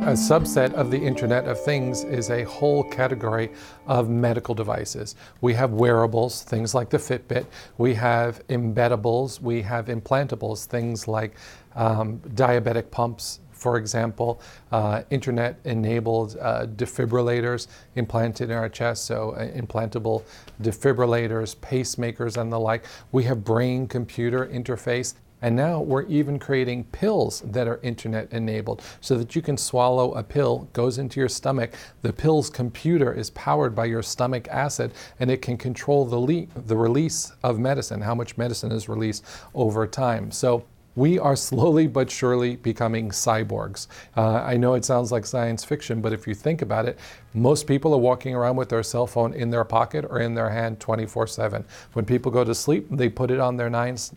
A 0.06 0.10
subset 0.10 0.72
of 0.74 0.91
the 0.91 1.04
Internet 1.04 1.48
of 1.48 1.60
Things 1.60 2.04
is 2.04 2.30
a 2.30 2.44
whole 2.44 2.84
category 2.84 3.50
of 3.88 4.08
medical 4.08 4.54
devices. 4.54 5.15
We 5.41 5.56
have 5.56 5.72
wearables, 5.72 6.44
things 6.44 6.76
like 6.76 6.91
the 6.91 7.00
Fitbit. 7.00 7.48
We 7.80 7.96
have 7.96 8.46
embeddables. 8.50 9.41
We 9.41 9.63
have 9.63 9.88
implantables, 9.88 10.68
things 10.68 11.08
like 11.08 11.36
um, 11.74 12.20
diabetic 12.36 12.91
pumps, 12.91 13.39
for 13.52 13.78
example, 13.78 14.41
uh, 14.72 15.02
internet 15.10 15.60
enabled 15.63 16.38
uh, 16.39 16.68
defibrillators 16.68 17.65
implanted 17.96 18.52
in 18.52 18.56
our 18.56 18.70
chest, 18.70 19.06
so 19.06 19.32
uh, 19.32 19.48
implantable 19.54 20.22
defibrillators, 20.62 21.56
pacemakers, 21.56 22.39
and 22.39 22.54
the 22.54 22.60
like. 22.60 22.86
We 23.12 23.24
have 23.24 23.44
brain 23.44 23.88
computer 23.88 24.46
interface. 24.46 25.15
And 25.41 25.56
now 25.56 25.82
we're 25.82 26.04
even 26.04 26.39
creating 26.39 26.86
pills 26.86 27.41
that 27.41 27.67
are 27.67 27.80
internet 27.84 28.32
enabled 28.32 28.82
so 29.02 29.17
that 29.17 29.36
you 29.36 29.41
can 29.41 29.58
swallow 29.58 30.13
a 30.13 30.24
pill, 30.24 30.69
goes 30.74 30.98
into 30.98 31.19
your 31.19 31.30
stomach. 31.30 31.74
The 32.02 32.13
pill's 32.13 32.50
computer 32.50 33.13
is 33.13 33.30
powered 33.32 33.76
by 33.76 33.86
your 33.86 34.02
stomach 34.02 34.48
acid 34.48 34.91
and 35.19 35.30
it 35.30 35.41
can 35.41 35.58
control 35.58 36.06
the, 36.06 36.19
le- 36.19 36.48
the 36.56 36.78
release 36.78 37.32
of 37.43 37.60
medicine, 37.60 38.02
how 38.02 38.15
much 38.15 38.38
medicine 38.38 38.71
is 38.71 38.89
released 38.89 39.24
over 39.54 39.86
time. 39.86 40.32
So 40.32 40.65
we 40.96 41.20
are 41.20 41.36
slowly 41.36 41.88
but 41.88 42.10
surely 42.10 42.56
becoming 42.56 43.10
cyborgs. 43.10 43.88
Uh, 44.16 44.36
I 44.36 44.58
know 44.58 44.76
it 44.76 44.86
sounds 44.86 45.12
like 45.12 45.26
science 45.26 45.64
fiction, 45.64 46.02
but 46.02 46.14
if 46.14 46.26
you 46.26 46.34
think 46.34 46.62
about 46.62 46.86
it, 46.86 46.98
most 47.34 47.68
people 47.68 47.94
are 47.94 48.00
walking 48.00 48.34
around 48.34 48.56
with 48.56 48.70
their 48.70 48.82
cell 48.82 49.06
phone 49.06 49.34
in 49.34 49.50
their 49.50 49.66
pocket 49.66 50.06
or 50.10 50.22
in 50.22 50.34
their 50.36 50.50
hand 50.50 50.80
24/7. 50.80 51.66
When 51.92 52.06
people 52.06 52.32
go 52.32 52.46
to 52.46 52.56
sleep, 52.56 52.88
they 52.90 53.10
put 53.10 53.30
it 53.30 53.42
on 53.42 53.58
their 53.58 53.70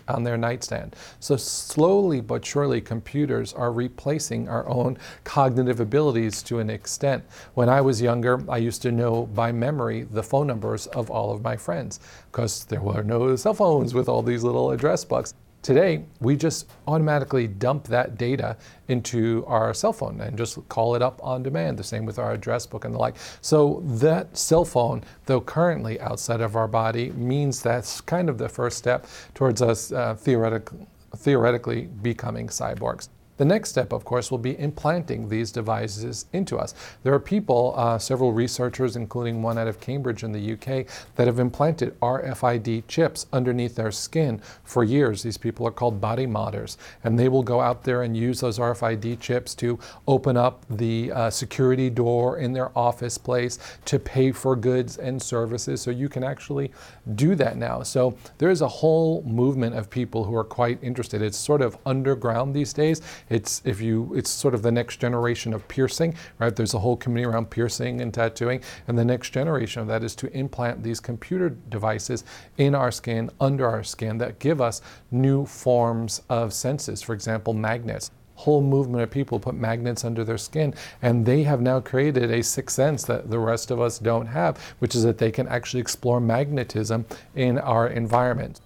on 0.06 0.22
their 0.22 0.36
nightstand. 0.36 0.94
So 1.18 1.36
slowly 1.36 2.20
but 2.20 2.46
surely, 2.46 2.80
computers 2.80 3.52
are 3.52 3.72
replacing 3.72 4.48
our 4.48 4.68
own 4.68 4.98
cognitive 5.24 5.80
abilities 5.80 6.42
to 6.44 6.60
an 6.60 6.70
extent. 6.70 7.24
When 7.54 7.68
I 7.68 7.80
was 7.80 8.00
younger, 8.00 8.40
I 8.48 8.58
used 8.58 8.82
to 8.82 8.92
know 8.92 9.26
by 9.26 9.50
memory 9.50 10.04
the 10.04 10.22
phone 10.22 10.46
numbers 10.46 10.86
of 10.88 11.10
all 11.10 11.32
of 11.32 11.42
my 11.42 11.56
friends 11.56 11.98
because 12.30 12.64
there 12.66 12.80
were 12.80 13.02
no 13.02 13.34
cell 13.34 13.54
phones 13.54 13.94
with 13.94 14.08
all 14.08 14.22
these 14.22 14.44
little 14.44 14.70
address 14.70 15.04
books. 15.04 15.34
Today, 15.62 16.04
we 16.20 16.36
just 16.36 16.70
automatically 16.86 17.46
dump 17.46 17.88
that 17.88 18.16
data 18.16 18.56
into 18.86 19.44
our 19.46 19.74
cell 19.74 19.92
phone 19.92 20.20
and 20.20 20.38
just 20.38 20.66
call 20.68 20.94
it 20.94 21.02
up 21.02 21.20
on 21.22 21.42
demand. 21.42 21.78
The 21.78 21.84
same 21.84 22.04
with 22.06 22.18
our 22.18 22.32
address 22.32 22.64
book 22.64 22.84
and 22.84 22.94
the 22.94 22.98
like. 22.98 23.16
So, 23.40 23.82
that 23.84 24.36
cell 24.36 24.64
phone, 24.64 25.02
though 25.26 25.40
currently 25.40 26.00
outside 26.00 26.40
of 26.40 26.54
our 26.56 26.68
body, 26.68 27.10
means 27.10 27.60
that's 27.60 28.00
kind 28.00 28.28
of 28.28 28.38
the 28.38 28.48
first 28.48 28.78
step 28.78 29.06
towards 29.34 29.60
us 29.60 29.90
uh, 29.92 30.14
theoretic- 30.14 30.70
theoretically 31.16 31.86
becoming 32.02 32.46
cyborgs. 32.46 33.08
The 33.38 33.44
next 33.44 33.70
step, 33.70 33.92
of 33.92 34.04
course, 34.04 34.30
will 34.30 34.38
be 34.38 34.58
implanting 34.58 35.28
these 35.28 35.52
devices 35.52 36.26
into 36.32 36.58
us. 36.58 36.74
There 37.04 37.14
are 37.14 37.20
people, 37.20 37.72
uh, 37.76 37.98
several 37.98 38.32
researchers, 38.32 38.96
including 38.96 39.42
one 39.42 39.56
out 39.56 39.68
of 39.68 39.80
Cambridge 39.80 40.24
in 40.24 40.32
the 40.32 40.52
UK, 40.52 40.86
that 41.14 41.28
have 41.28 41.38
implanted 41.38 41.98
RFID 42.00 42.82
chips 42.88 43.26
underneath 43.32 43.76
their 43.76 43.92
skin 43.92 44.40
for 44.64 44.82
years. 44.82 45.22
These 45.22 45.38
people 45.38 45.66
are 45.68 45.70
called 45.70 46.00
body 46.00 46.26
modders, 46.26 46.76
and 47.04 47.16
they 47.16 47.28
will 47.28 47.44
go 47.44 47.60
out 47.60 47.84
there 47.84 48.02
and 48.02 48.16
use 48.16 48.40
those 48.40 48.58
RFID 48.58 49.20
chips 49.20 49.54
to 49.56 49.78
open 50.08 50.36
up 50.36 50.64
the 50.68 51.12
uh, 51.12 51.30
security 51.30 51.90
door 51.90 52.38
in 52.38 52.52
their 52.52 52.76
office 52.76 53.16
place, 53.16 53.58
to 53.84 54.00
pay 54.00 54.32
for 54.32 54.56
goods 54.56 54.98
and 54.98 55.22
services. 55.22 55.80
So 55.80 55.92
you 55.92 56.08
can 56.08 56.24
actually 56.24 56.72
do 57.14 57.36
that 57.36 57.56
now. 57.56 57.84
So 57.84 58.16
there 58.38 58.50
is 58.50 58.62
a 58.62 58.68
whole 58.68 59.22
movement 59.22 59.76
of 59.76 59.88
people 59.88 60.24
who 60.24 60.34
are 60.34 60.44
quite 60.44 60.82
interested. 60.82 61.22
It's 61.22 61.38
sort 61.38 61.62
of 61.62 61.78
underground 61.86 62.52
these 62.52 62.72
days. 62.72 63.00
It's 63.30 63.62
if 63.64 63.80
you 63.80 64.12
it's 64.14 64.30
sort 64.30 64.54
of 64.54 64.62
the 64.62 64.72
next 64.72 65.00
generation 65.00 65.52
of 65.52 65.66
piercing, 65.68 66.14
right? 66.38 66.54
There's 66.54 66.74
a 66.74 66.78
whole 66.78 66.96
community 66.96 67.32
around 67.32 67.50
piercing 67.50 68.00
and 68.00 68.12
tattooing, 68.12 68.62
and 68.86 68.98
the 68.98 69.04
next 69.04 69.30
generation 69.30 69.82
of 69.82 69.88
that 69.88 70.02
is 70.02 70.14
to 70.16 70.32
implant 70.36 70.82
these 70.82 71.00
computer 71.00 71.50
devices 71.50 72.24
in 72.56 72.74
our 72.74 72.90
skin, 72.90 73.30
under 73.40 73.66
our 73.68 73.84
skin, 73.84 74.18
that 74.18 74.38
give 74.38 74.60
us 74.60 74.80
new 75.10 75.46
forms 75.46 76.22
of 76.28 76.52
senses. 76.52 77.02
For 77.02 77.14
example, 77.14 77.54
magnets 77.54 78.10
whole 78.38 78.62
movement 78.62 79.02
of 79.02 79.10
people 79.10 79.40
put 79.40 79.56
magnets 79.56 80.04
under 80.04 80.22
their 80.22 80.38
skin, 80.38 80.72
and 81.02 81.26
they 81.26 81.42
have 81.42 81.60
now 81.60 81.80
created 81.80 82.30
a 82.30 82.40
sixth 82.40 82.76
sense 82.76 83.02
that 83.02 83.28
the 83.30 83.38
rest 83.38 83.72
of 83.72 83.80
us 83.80 83.98
don't 83.98 84.26
have, 84.26 84.56
which 84.78 84.94
is 84.94 85.02
that 85.02 85.18
they 85.18 85.32
can 85.32 85.48
actually 85.48 85.80
explore 85.80 86.20
magnetism 86.20 87.04
in 87.34 87.58
our 87.58 87.88
environment. 87.88 88.60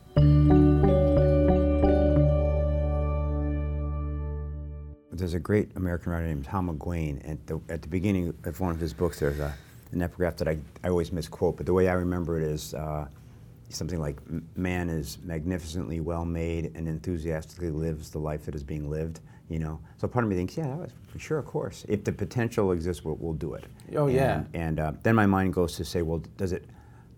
There's 5.13 5.35
a 5.35 5.41
great 5.41 5.71
American 5.77 6.13
writer 6.13 6.27
named 6.27 6.45
Tom 6.45 6.69
McGuane. 6.69 7.29
At 7.29 7.47
the, 7.47 7.61
at 7.69 7.83
the 7.83 7.89
beginning 7.89 8.35
of 8.45 8.61
one 8.61 8.73
of 8.73 8.81
his 8.81 8.93
books, 8.93 9.21
there's 9.21 9.39
a, 9.39 9.55
an 9.93 10.03
epigraph 10.03 10.37
that 10.37 10.49
I, 10.49 10.59
I 10.83 10.89
always 10.89 11.13
misquote, 11.13 11.57
but 11.57 11.67
the 11.67 11.75
way 11.75 11.89
I 11.89 11.95
remember 11.95 12.39
it 12.39 12.45
is 12.45 12.75
uh, 12.75 13.07
something 13.69 14.01
like 14.01 14.17
man 14.57 14.89
is 14.89 15.19
magnificently 15.23 16.01
well 16.01 16.25
made 16.25 16.73
and 16.75 16.89
enthusiastically 16.89 17.71
lives 17.71 18.11
the 18.11 18.19
life 18.19 18.45
that 18.47 18.55
is 18.55 18.63
being 18.63 18.89
lived 18.91 19.21
you 19.53 19.59
know? 19.59 19.79
So 19.99 20.09
part 20.09 20.25
of 20.25 20.31
me 20.31 20.37
thinks 20.37 20.57
yeah 20.57 20.87
sure 21.19 21.39
of 21.39 21.45
course. 21.45 21.85
If 21.89 22.05
the 22.05 22.13
potential 22.13 22.73
exists 22.73 23.05
we'll, 23.05 23.17
we'll 23.17 23.35
do 23.35 23.55
it. 23.55 23.65
Oh 23.95 24.07
and, 24.07 24.15
yeah. 24.15 24.45
And 24.55 24.81
uh, 24.81 24.93
then 25.03 25.15
my 25.15 25.27
mind 25.27 25.53
goes 25.53 25.77
to 25.77 25.85
say 25.85 26.03
well 26.03 26.23
does 26.37 26.53
it 26.53 26.65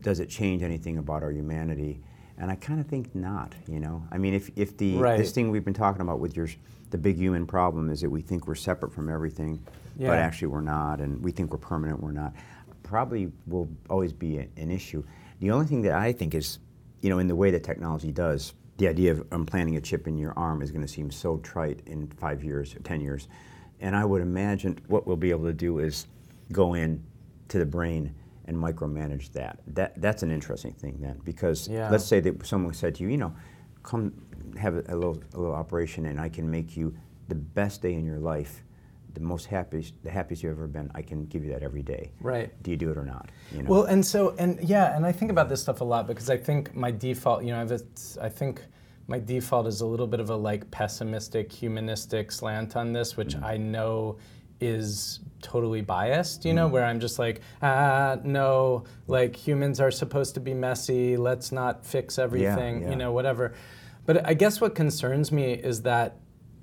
does 0.03 0.21
it 0.21 0.29
change 0.29 0.63
anything 0.63 0.99
about 0.99 1.23
our 1.23 1.31
humanity? 1.31 2.01
And 2.37 2.51
i 2.51 2.57
kind 2.57 2.81
of 2.81 2.87
think 2.87 3.15
not 3.15 3.55
you 3.69 3.79
know? 3.79 4.03
I 4.11 4.19
mean 4.19 4.35
if, 4.35 4.51
if 4.57 4.77
the 4.77 4.97
right. 4.97 5.17
this 5.17 5.33
thing 5.33 5.51
we've 5.51 5.65
been 5.65 5.75
talking 5.75 6.03
about 6.03 6.19
with 6.19 6.37
your 6.37 6.49
the 6.95 6.99
big 6.99 7.17
human 7.17 7.45
problem 7.45 7.91
is 7.91 8.01
that 8.01 8.09
we 8.09 8.21
think 8.21 8.47
we're 8.47 8.55
separate 8.55 8.93
from 8.93 9.09
everything 9.09 9.61
yeah. 9.99 10.09
but 10.09 10.19
actually 10.19 10.47
we're 10.47 10.61
not 10.61 11.01
and 11.01 11.21
we 11.25 11.33
think 11.33 11.51
we're 11.51 11.59
permanent 11.59 12.01
we're 12.01 12.13
not 12.13 12.33
probably 12.85 13.33
will 13.49 13.69
always 13.91 14.13
be 14.13 14.39
a, 14.39 14.49
an 14.57 14.71
issue 14.71 15.03
the 15.41 15.51
only 15.51 15.67
thing 15.67 15.83
that 15.83 15.93
I 15.93 16.13
think 16.13 16.35
is, 16.35 16.59
you 17.01 17.11
know, 17.11 17.19
in 17.19 17.29
the 17.29 17.37
way 17.37 17.51
that 17.51 17.63
technology 17.63 18.11
does, 18.11 18.55
the 18.79 18.89
idea 18.89 19.13
of 19.13 19.21
um, 19.21 19.43
implanting 19.43 19.77
a 19.77 19.81
chip 19.81 20.09
in 20.09 20.17
your 20.17 20.33
arm 20.39 20.63
is 20.63 20.71
going 20.71 20.83
to 20.83 20.89
seem 20.89 21.11
so 21.11 21.37
trite 21.39 21.81
in 21.87 22.07
five 22.09 22.43
years 22.43 22.75
or 22.75 22.81
10 22.81 23.01
years. 23.01 23.29
And 23.81 23.95
I 23.95 24.05
would 24.05 24.23
imagine 24.23 24.79
what 24.87 25.07
we'll 25.07 25.17
be 25.17 25.31
able 25.31 25.45
to 25.45 25.53
do 25.53 25.79
is 25.79 26.07
go 26.51 26.75
in 26.75 27.05
to 27.49 27.59
the 27.59 27.67
brain 27.67 28.15
and 28.47 28.57
micromanage 28.57 29.33
that. 29.33 29.59
That 29.69 30.01
that's 30.01 30.23
an 30.23 30.31
interesting 30.31 30.73
thing 30.73 30.97
then, 31.01 31.21
because 31.25 31.69
yeah. 31.69 31.91
let's 31.91 32.05
say 32.05 32.21
that 32.21 32.47
someone 32.47 32.75
said 32.75 32.95
to 32.97 33.03
you, 33.03 33.11
you 33.11 33.17
know, 33.19 33.35
come 33.83 34.13
have 34.59 34.77
a, 34.77 34.85
a, 34.89 34.95
little 34.95 35.23
a 35.35 35.39
little 35.39 35.55
operation 35.55 36.07
and 36.07 36.21
I 36.21 36.29
can 36.29 36.51
make 36.51 36.77
you 36.77 36.95
the 37.29 37.35
best 37.35 37.83
day 37.83 37.95
in 37.95 38.05
your 38.05 38.19
life 38.19 38.63
the 39.15 39.21
most 39.21 39.47
happiest, 39.47 39.95
the 40.03 40.11
happiest 40.11 40.43
you've 40.43 40.53
ever 40.53 40.67
been, 40.67 40.91
I 40.95 41.03
can 41.03 41.27
give 41.27 41.45
you 41.45 41.53
that 41.53 41.63
every 41.63 41.83
day. 41.83 42.11
Right. 42.21 42.51
Do 42.63 42.71
you 42.71 42.77
do 42.77 42.91
it 42.91 42.99
or 42.99 43.05
not? 43.05 43.31
You 43.53 43.63
know? 43.63 43.71
Well, 43.71 43.85
and 43.85 44.05
so, 44.05 44.35
and 44.39 44.59
yeah, 44.61 44.95
and 44.97 45.07
I 45.07 45.13
think 45.13 45.31
about 45.31 45.49
this 45.49 45.63
stuff 45.63 45.81
a 45.81 45.85
lot 45.85 46.07
because 46.07 46.29
I 46.29 46.37
think 46.37 46.75
my 46.75 46.91
default, 46.91 47.45
you 47.45 47.53
know, 47.53 47.61
I've, 47.61 47.83
I 48.21 48.29
think 48.29 48.63
my 49.07 49.19
default 49.19 49.67
is 49.67 49.81
a 49.81 49.87
little 49.87 50.07
bit 50.07 50.21
of 50.21 50.31
a 50.31 50.37
like 50.37 50.71
pessimistic, 50.71 51.53
humanistic 51.53 52.33
slant 52.33 52.77
on 52.77 52.93
this, 52.93 53.17
which 53.17 53.37
mm. 53.37 53.45
I 53.45 53.57
know 53.57 54.19
is 54.61 55.21
totally 55.43 55.83
biased, 55.83 56.45
you 56.45 56.55
know, 56.55 56.69
mm. 56.69 56.73
where 56.73 56.85
I'm 56.85 57.01
just 57.01 57.19
like, 57.19 57.41
ah, 57.63 58.17
no, 58.25 58.85
like 59.07 59.37
humans 59.37 59.81
are 59.81 59.91
supposed 59.91 60.35
to 60.35 60.41
be 60.41 60.55
messy, 60.55 61.17
let's 61.17 61.53
not 61.53 61.85
fix 61.85 62.19
everything, 62.19 62.81
yeah, 62.81 62.85
yeah. 62.85 62.91
you 62.91 62.97
know, 62.97 63.13
whatever. 63.13 63.55
But 64.07 64.27
I 64.27 64.35
guess 64.35 64.61
what 64.61 64.75
concerns 64.75 65.33
me 65.33 65.53
is 65.53 65.83
that 65.83 66.17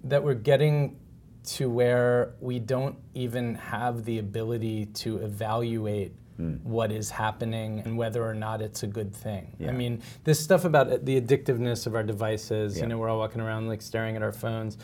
that 0.03 0.23
we're 0.23 0.33
getting 0.33 0.97
to 1.43 1.69
where 1.69 2.33
we 2.39 2.59
don't 2.59 2.97
even 3.13 3.55
have 3.55 4.05
the 4.05 4.19
ability 4.19 4.85
to 4.85 5.17
evaluate 5.17 6.13
mm. 6.39 6.61
what 6.63 6.91
is 6.91 7.09
happening 7.09 7.81
and 7.85 7.97
whether 7.97 8.23
or 8.23 8.33
not 8.33 8.61
it's 8.61 8.83
a 8.83 8.87
good 8.87 9.13
thing. 9.13 9.55
Yeah. 9.59 9.69
I 9.69 9.71
mean, 9.71 10.01
this 10.23 10.39
stuff 10.39 10.65
about 10.65 11.05
the 11.05 11.19
addictiveness 11.19 11.87
of 11.87 11.95
our 11.95 12.03
devices, 12.03 12.77
yeah. 12.77 12.83
you 12.83 12.89
know, 12.89 12.97
we're 12.97 13.09
all 13.09 13.19
walking 13.19 13.41
around 13.41 13.67
like 13.67 13.81
staring 13.81 14.15
at 14.15 14.23
our 14.23 14.31
phones. 14.31 14.77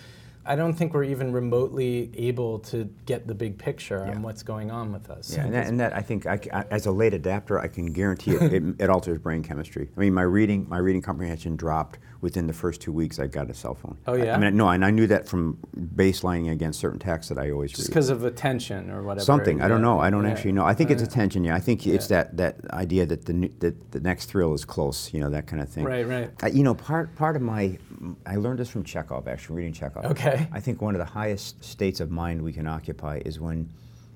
I 0.48 0.56
don't 0.56 0.74
think 0.74 0.93
we're 0.93 1.04
even 1.04 1.34
remotely 1.34 2.10
able 2.15 2.60
to 2.60 2.86
get 3.06 3.28
the 3.28 3.36
big 3.36 3.58
picture 3.58 4.06
yeah. 4.06 4.13
on 4.13 4.22
what's 4.22 4.43
going 4.43 4.72
on 4.72 4.93
with 4.93 5.10
us. 5.10 5.36
Yeah, 5.36 5.43
and 5.43 5.54
that, 5.54 5.67
and 5.67 5.80
that 5.82 5.93
I 5.93 6.02
think 6.02 6.26
I, 6.26 6.39
I, 6.54 6.63
as 6.72 6.86
a 6.86 6.91
late 6.91 7.13
adapter, 7.13 7.60
I 7.60 7.67
can 7.67 7.88
guarantee 7.88 8.32
it, 8.32 8.54
it, 8.54 8.63
it, 8.80 8.89
alters 8.89 9.20
brain 9.20 9.43
chemistry. 9.43 9.89
I 9.96 10.00
mean, 10.00 10.13
my 10.13 10.22
reading, 10.22 10.65
my 10.70 10.78
reading 10.78 11.02
comprehension 11.02 11.58
dropped 11.58 12.00
within 12.21 12.47
the 12.47 12.53
first 12.53 12.82
two 12.82 12.91
weeks. 12.91 13.19
I 13.19 13.27
got 13.27 13.49
a 13.49 13.53
cell 13.53 13.75
phone. 13.75 13.97
Oh 14.08 14.13
yeah. 14.13 14.32
I, 14.32 14.36
I 14.36 14.38
mean, 14.38 14.58
no, 14.58 14.69
and 14.69 14.84
I 14.84 14.91
knew 14.91 15.08
that 15.08 15.27
from 15.27 15.58
baselining 15.75 16.51
against 16.51 16.80
certain 16.80 16.99
texts 16.99 17.30
that 17.30 17.38
I 17.38 17.51
always 17.51 17.71
Just 17.71 17.88
because 17.88 18.10
of 18.10 18.23
attention 18.23 18.89
or 18.89 19.03
whatever. 19.03 19.25
Something 19.25 19.62
I 19.62 19.67
don't 19.67 19.82
know. 19.82 19.99
I 19.99 20.10
don't 20.10 20.25
yeah. 20.25 20.32
actually 20.32 20.53
know. 20.53 20.65
I 20.65 20.73
think 20.73 20.91
it's 20.91 21.03
attention. 21.03 21.43
Yeah, 21.43 21.56
I 21.56 21.60
think 21.60 21.86
it's 21.86 22.08
that 22.08 22.38
that 22.38 22.58
idea 22.71 23.06
that 23.06 23.25
the 23.25 23.51
that 23.60 23.91
the 23.91 23.99
next 23.99 24.25
thrill 24.25 24.53
is 24.53 24.65
close. 24.65 25.13
You 25.13 25.19
know, 25.19 25.30
that 25.30 25.47
kind 25.47 25.62
of 25.62 25.69
thing. 25.69 25.84
Right, 25.84 26.08
right. 26.08 26.53
you 26.53 26.63
know, 26.63 26.73
part 26.73 27.15
part 27.15 27.36
of 27.36 27.41
my 27.41 27.77
I 28.25 28.36
learned 28.36 28.60
this 28.60 28.69
from 28.69 28.84
Chekhov, 28.84 29.27
actually, 29.27 29.58
reading 29.58 29.73
Chekhov. 29.73 30.06
Okay. 30.06 30.47
I 30.51 30.60
think 30.60 30.82
one 30.82 30.95
of 30.95 30.99
the 30.99 31.06
highest 31.06 31.63
states 31.63 31.99
of 31.99 32.12
mind 32.12 32.41
we 32.41 32.53
can 32.53 32.67
occupy 32.67 33.21
is 33.25 33.39
when 33.39 33.69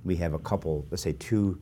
we 0.03 0.15
have 0.17 0.33
a 0.33 0.39
couple, 0.39 0.85
let's 0.89 1.03
say 1.03 1.13
two 1.13 1.59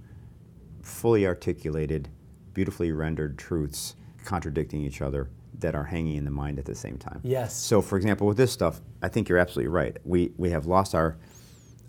fully 0.82 1.26
articulated, 1.26 2.10
beautifully 2.54 2.92
rendered 2.92 3.38
truths 3.38 3.96
contradicting 4.26 4.82
each 4.82 5.02
other 5.02 5.30
that 5.60 5.76
are 5.76 5.84
hanging 5.84 6.16
in 6.16 6.26
the 6.26 6.32
mind 6.32 6.60
at 6.60 6.66
the 6.66 6.76
same 6.76 6.98
time. 6.98 7.20
Yes. 7.24 7.56
So, 7.56 7.82
for 7.82 7.98
example, 7.98 8.28
with 8.28 8.38
this 8.38 8.52
stuff, 8.52 8.82
I 9.02 9.08
think 9.08 9.30
you're 9.30 9.38
absolutely 9.38 9.70
right. 9.70 9.98
We, 10.04 10.32
we 10.38 10.50
have 10.52 10.66
lost 10.66 10.96
our 10.96 11.18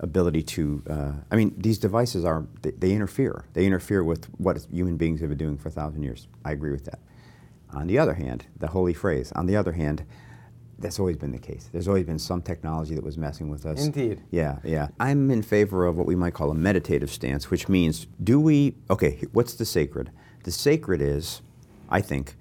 ability 0.01 0.43
to, 0.43 0.83
uh, 0.89 1.13
I 1.31 1.37
mean, 1.37 1.55
these 1.59 1.79
devices 1.79 2.25
are, 2.25 2.47
they, 2.63 2.71
they 2.71 2.93
interfere. 2.93 3.45
They 3.53 3.67
interfere 3.67 4.03
with 4.03 4.27
what 4.39 4.67
human 4.71 4.97
beings 4.97 5.21
have 5.21 5.29
been 5.29 5.39
doing 5.39 5.59
for 5.59 5.69
a 5.69 5.73
thousand 5.73 6.03
years. 6.03 6.27
I 6.45 6.53
agree 6.53 6.73
with 6.73 6.85
that. 6.87 7.01
On 7.73 7.87
the 7.87 7.99
other 7.99 8.15
hand, 8.15 8.47
the 8.59 8.69
holy 8.69 8.95
phrase, 8.95 9.31
on 9.33 9.47
the 9.47 9.57
other 9.57 9.73
hand, 9.73 10.05
that's 10.79 10.99
always 10.99 11.19
been 11.19 11.31
the 11.31 11.39
case. 11.39 11.69
There's 11.71 11.87
always 11.87 12.07
been 12.07 12.19
some 12.19 12.41
technology 12.41 12.95
that 12.95 13.05
was 13.05 13.19
messing 13.19 13.51
with 13.51 13.67
us. 13.67 13.85
Indeed. 13.85 14.23
Yeah, 14.31 14.59
yeah. 14.65 14.89
I'm 14.99 15.31
in 15.31 15.43
favor 15.43 15.85
of 15.85 15.99
what 15.99 16.07
we 16.07 16.17
might 16.17 16.33
call 16.33 16.51
a 16.51 16.55
meditative 16.55 17.11
stance, 17.11 17.51
which 17.51 17.69
means 17.69 18.07
do 18.25 18.41
we, 18.41 18.75
okay, 18.89 19.23
what's 19.33 19.55
the 19.55 19.67
sacred? 19.67 20.11
The 20.45 20.51
sacred 20.51 21.03
is, 21.03 21.43
I 21.91 22.01
think, 22.01 22.35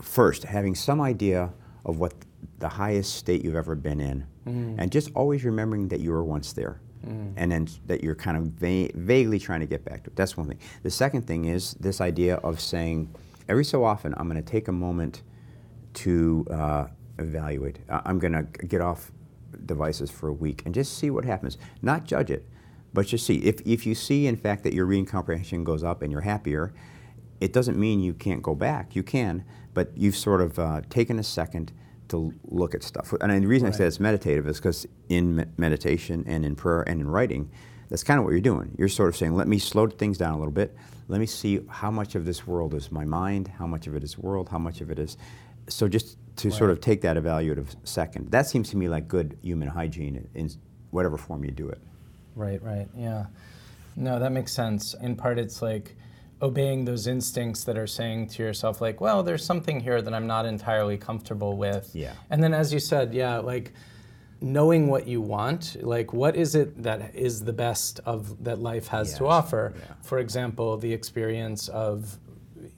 first, 0.00 0.44
having 0.44 0.74
some 0.74 1.00
idea 1.00 1.52
of 1.84 1.98
what 1.98 2.14
the 2.58 2.68
highest 2.68 3.14
state 3.14 3.44
you've 3.44 3.56
ever 3.56 3.74
been 3.74 4.00
in, 4.00 4.26
mm. 4.46 4.74
and 4.78 4.90
just 4.90 5.10
always 5.14 5.44
remembering 5.44 5.88
that 5.88 6.00
you 6.00 6.10
were 6.10 6.24
once 6.24 6.52
there. 6.52 6.80
Mm. 7.06 7.34
And 7.36 7.52
then 7.52 7.68
that 7.86 8.02
you're 8.02 8.14
kind 8.14 8.36
of 8.36 8.44
va- 8.54 8.90
vaguely 8.94 9.38
trying 9.38 9.60
to 9.60 9.66
get 9.66 9.84
back 9.84 10.02
to 10.04 10.10
it. 10.10 10.16
That's 10.16 10.36
one 10.36 10.48
thing. 10.48 10.58
The 10.82 10.90
second 10.90 11.26
thing 11.26 11.44
is 11.44 11.74
this 11.74 12.00
idea 12.00 12.36
of 12.36 12.58
saying, 12.60 13.14
every 13.48 13.64
so 13.64 13.84
often 13.84 14.14
I'm 14.16 14.28
going 14.28 14.42
to 14.42 14.50
take 14.50 14.66
a 14.68 14.72
moment 14.72 15.22
to 15.94 16.46
uh, 16.50 16.86
evaluate. 17.18 17.78
I'm 17.88 18.18
going 18.18 18.32
to 18.32 18.42
get 18.66 18.80
off 18.80 19.12
devices 19.66 20.10
for 20.10 20.28
a 20.28 20.32
week 20.32 20.62
and 20.64 20.74
just 20.74 20.98
see 20.98 21.10
what 21.10 21.24
happens. 21.24 21.58
Not 21.80 22.04
judge 22.04 22.30
it, 22.30 22.46
but 22.92 23.06
just 23.06 23.26
see. 23.26 23.36
If, 23.36 23.60
if 23.64 23.86
you 23.86 23.94
see, 23.94 24.26
in 24.26 24.36
fact, 24.36 24.64
that 24.64 24.72
your 24.72 24.86
reading 24.86 25.06
comprehension 25.06 25.64
goes 25.64 25.84
up 25.84 26.02
and 26.02 26.10
you're 26.10 26.22
happier, 26.22 26.72
it 27.40 27.52
doesn't 27.52 27.78
mean 27.78 28.00
you 28.00 28.14
can't 28.14 28.42
go 28.42 28.54
back. 28.54 28.96
You 28.96 29.02
can, 29.02 29.44
but 29.76 29.90
you've 29.94 30.16
sort 30.16 30.40
of 30.40 30.58
uh, 30.58 30.80
taken 30.88 31.18
a 31.18 31.22
second 31.22 31.70
to 32.08 32.32
look 32.46 32.74
at 32.74 32.82
stuff. 32.82 33.12
And 33.20 33.30
the 33.30 33.46
reason 33.46 33.66
right. 33.66 33.74
I 33.74 33.78
say 33.78 33.84
it's 33.84 34.00
meditative 34.00 34.48
is 34.48 34.56
because 34.56 34.86
in 35.10 35.36
me- 35.36 35.44
meditation 35.58 36.24
and 36.26 36.46
in 36.46 36.56
prayer 36.56 36.80
and 36.88 36.98
in 37.02 37.06
writing, 37.06 37.50
that's 37.90 38.02
kind 38.02 38.18
of 38.18 38.24
what 38.24 38.30
you're 38.30 38.40
doing. 38.40 38.74
You're 38.78 38.88
sort 38.88 39.10
of 39.10 39.16
saying, 39.16 39.34
let 39.34 39.48
me 39.48 39.58
slow 39.58 39.86
things 39.86 40.16
down 40.16 40.32
a 40.32 40.38
little 40.38 40.50
bit. 40.50 40.74
Let 41.08 41.20
me 41.20 41.26
see 41.26 41.60
how 41.68 41.90
much 41.90 42.14
of 42.14 42.24
this 42.24 42.46
world 42.46 42.72
is 42.72 42.90
my 42.90 43.04
mind, 43.04 43.48
how 43.48 43.66
much 43.66 43.86
of 43.86 43.94
it 43.94 44.02
is 44.02 44.16
world, 44.16 44.48
how 44.48 44.58
much 44.58 44.80
of 44.80 44.90
it 44.90 44.98
is. 44.98 45.18
So 45.68 45.88
just 45.88 46.16
to 46.36 46.48
right. 46.48 46.56
sort 46.56 46.70
of 46.70 46.80
take 46.80 47.02
that 47.02 47.18
evaluative 47.18 47.76
second, 47.84 48.30
that 48.30 48.46
seems 48.46 48.70
to 48.70 48.78
me 48.78 48.88
like 48.88 49.08
good 49.08 49.36
human 49.42 49.68
hygiene 49.68 50.26
in 50.34 50.50
whatever 50.90 51.18
form 51.18 51.44
you 51.44 51.50
do 51.50 51.68
it. 51.68 51.82
Right, 52.34 52.62
right, 52.62 52.88
yeah. 52.96 53.26
No, 53.94 54.18
that 54.20 54.32
makes 54.32 54.54
sense. 54.54 54.94
In 55.02 55.16
part, 55.16 55.38
it's 55.38 55.60
like 55.60 55.95
obeying 56.42 56.84
those 56.84 57.06
instincts 57.06 57.64
that 57.64 57.78
are 57.78 57.86
saying 57.86 58.28
to 58.28 58.42
yourself, 58.42 58.80
like, 58.80 59.00
well, 59.00 59.22
there's 59.22 59.44
something 59.44 59.80
here 59.80 60.02
that 60.02 60.12
I'm 60.12 60.26
not 60.26 60.44
entirely 60.46 60.98
comfortable 60.98 61.56
with. 61.56 61.90
Yeah. 61.94 62.12
And 62.30 62.42
then, 62.42 62.52
as 62.52 62.72
you 62.72 62.80
said, 62.80 63.14
yeah, 63.14 63.38
like, 63.38 63.72
knowing 64.40 64.88
what 64.88 65.06
you 65.06 65.20
want 65.20 65.76
like 65.82 66.12
what 66.12 66.36
is 66.36 66.54
it 66.54 66.82
that 66.82 67.14
is 67.14 67.44
the 67.44 67.52
best 67.52 68.00
of 68.04 68.44
that 68.44 68.58
life 68.58 68.86
has 68.86 69.08
yes. 69.08 69.18
to 69.18 69.26
offer 69.26 69.72
yeah. 69.74 69.94
for 70.02 70.18
example 70.18 70.76
the 70.76 70.92
experience 70.92 71.68
of 71.68 72.18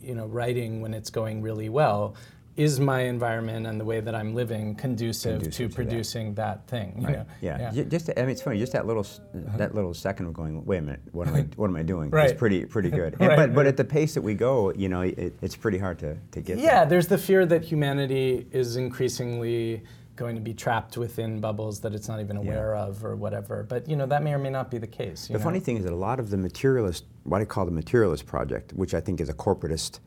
you 0.01 0.15
know 0.15 0.27
writing 0.27 0.81
when 0.81 0.95
it's 0.95 1.11
going 1.11 1.43
really 1.43 1.69
well 1.69 2.15
is 2.59 2.81
my 2.81 3.03
environment 3.03 3.69
and 3.69 3.81
the 3.81 3.85
way 3.85 4.01
that 4.01 4.17
I'm 4.17 4.35
living 4.35 4.75
conducive, 4.75 5.43
conducive 5.43 5.71
to, 5.71 5.75
producing 5.75 6.35
that, 6.35 6.67
that 6.67 6.71
thing? 6.71 7.03
Right. 7.03 7.25
Yeah. 7.41 7.71
yeah. 7.73 7.85
Just 7.85 8.11
I 8.11 8.23
mean, 8.23 8.31
it's 8.31 8.43
funny. 8.43 8.59
Just 8.59 8.73
that 8.73 8.85
little 8.85 9.07
uh-huh. 9.07 9.57
that 9.59 9.77
little 9.77 9.95
second 9.95 10.27
of 10.27 10.35
going, 10.35 10.65
wait 10.67 10.79
a 10.79 10.83
minute, 10.83 11.01
what 11.13 11.29
am 11.29 11.37
I 11.37 11.43
what 11.57 11.71
am 11.71 11.77
I 11.77 11.85
doing? 11.85 12.11
right. 12.11 12.31
It's 12.31 12.39
pretty 12.39 12.65
pretty 12.67 12.91
good. 12.91 13.17
And, 13.21 13.29
right, 13.29 13.37
but 13.37 13.55
but 13.55 13.67
at 13.67 13.77
the 13.77 13.85
pace 13.85 14.15
that 14.15 14.23
we 14.23 14.35
go, 14.35 14.73
you 14.73 14.89
know, 14.89 15.03
it, 15.03 15.35
it's 15.43 15.57
pretty 15.57 15.79
hard 15.79 15.99
to, 16.01 16.17
to 16.33 16.41
get. 16.41 16.59
Yeah. 16.59 16.81
there. 16.81 16.87
There's 16.91 17.07
the 17.07 17.19
fear 17.19 17.47
that 17.47 17.65
humanity 17.65 18.47
is 18.53 18.77
increasingly 18.77 19.83
going 20.17 20.35
to 20.35 20.41
be 20.41 20.53
trapped 20.53 20.97
within 20.97 21.41
bubbles 21.41 21.81
that 21.81 21.95
it's 21.95 22.09
not 22.09 22.21
even 22.21 22.37
aware 22.37 22.75
yeah. 22.75 22.83
of 22.83 23.05
or 23.05 23.15
whatever. 23.15 23.63
But 23.69 23.89
you 23.89 23.97
know 23.97 24.07
that 24.07 24.23
may 24.23 24.35
or 24.35 24.39
may 24.39 24.51
not 24.51 24.71
be 24.71 24.79
the 24.79 24.87
case. 24.87 25.29
the 25.29 25.35
know? 25.35 25.39
funny 25.39 25.61
thing 25.61 25.77
is 25.77 25.85
that 25.85 25.93
a 25.93 25.97
lot 25.97 26.19
of 26.19 26.31
the 26.31 26.37
materialist, 26.37 27.05
what 27.23 27.41
I 27.41 27.45
call 27.45 27.65
the 27.65 27.71
materialist 27.71 28.27
project, 28.27 28.73
which 28.73 28.95
I 28.95 29.01
think 29.01 29.21
is 29.21 29.29
a 29.29 29.35
corporatist, 29.35 30.01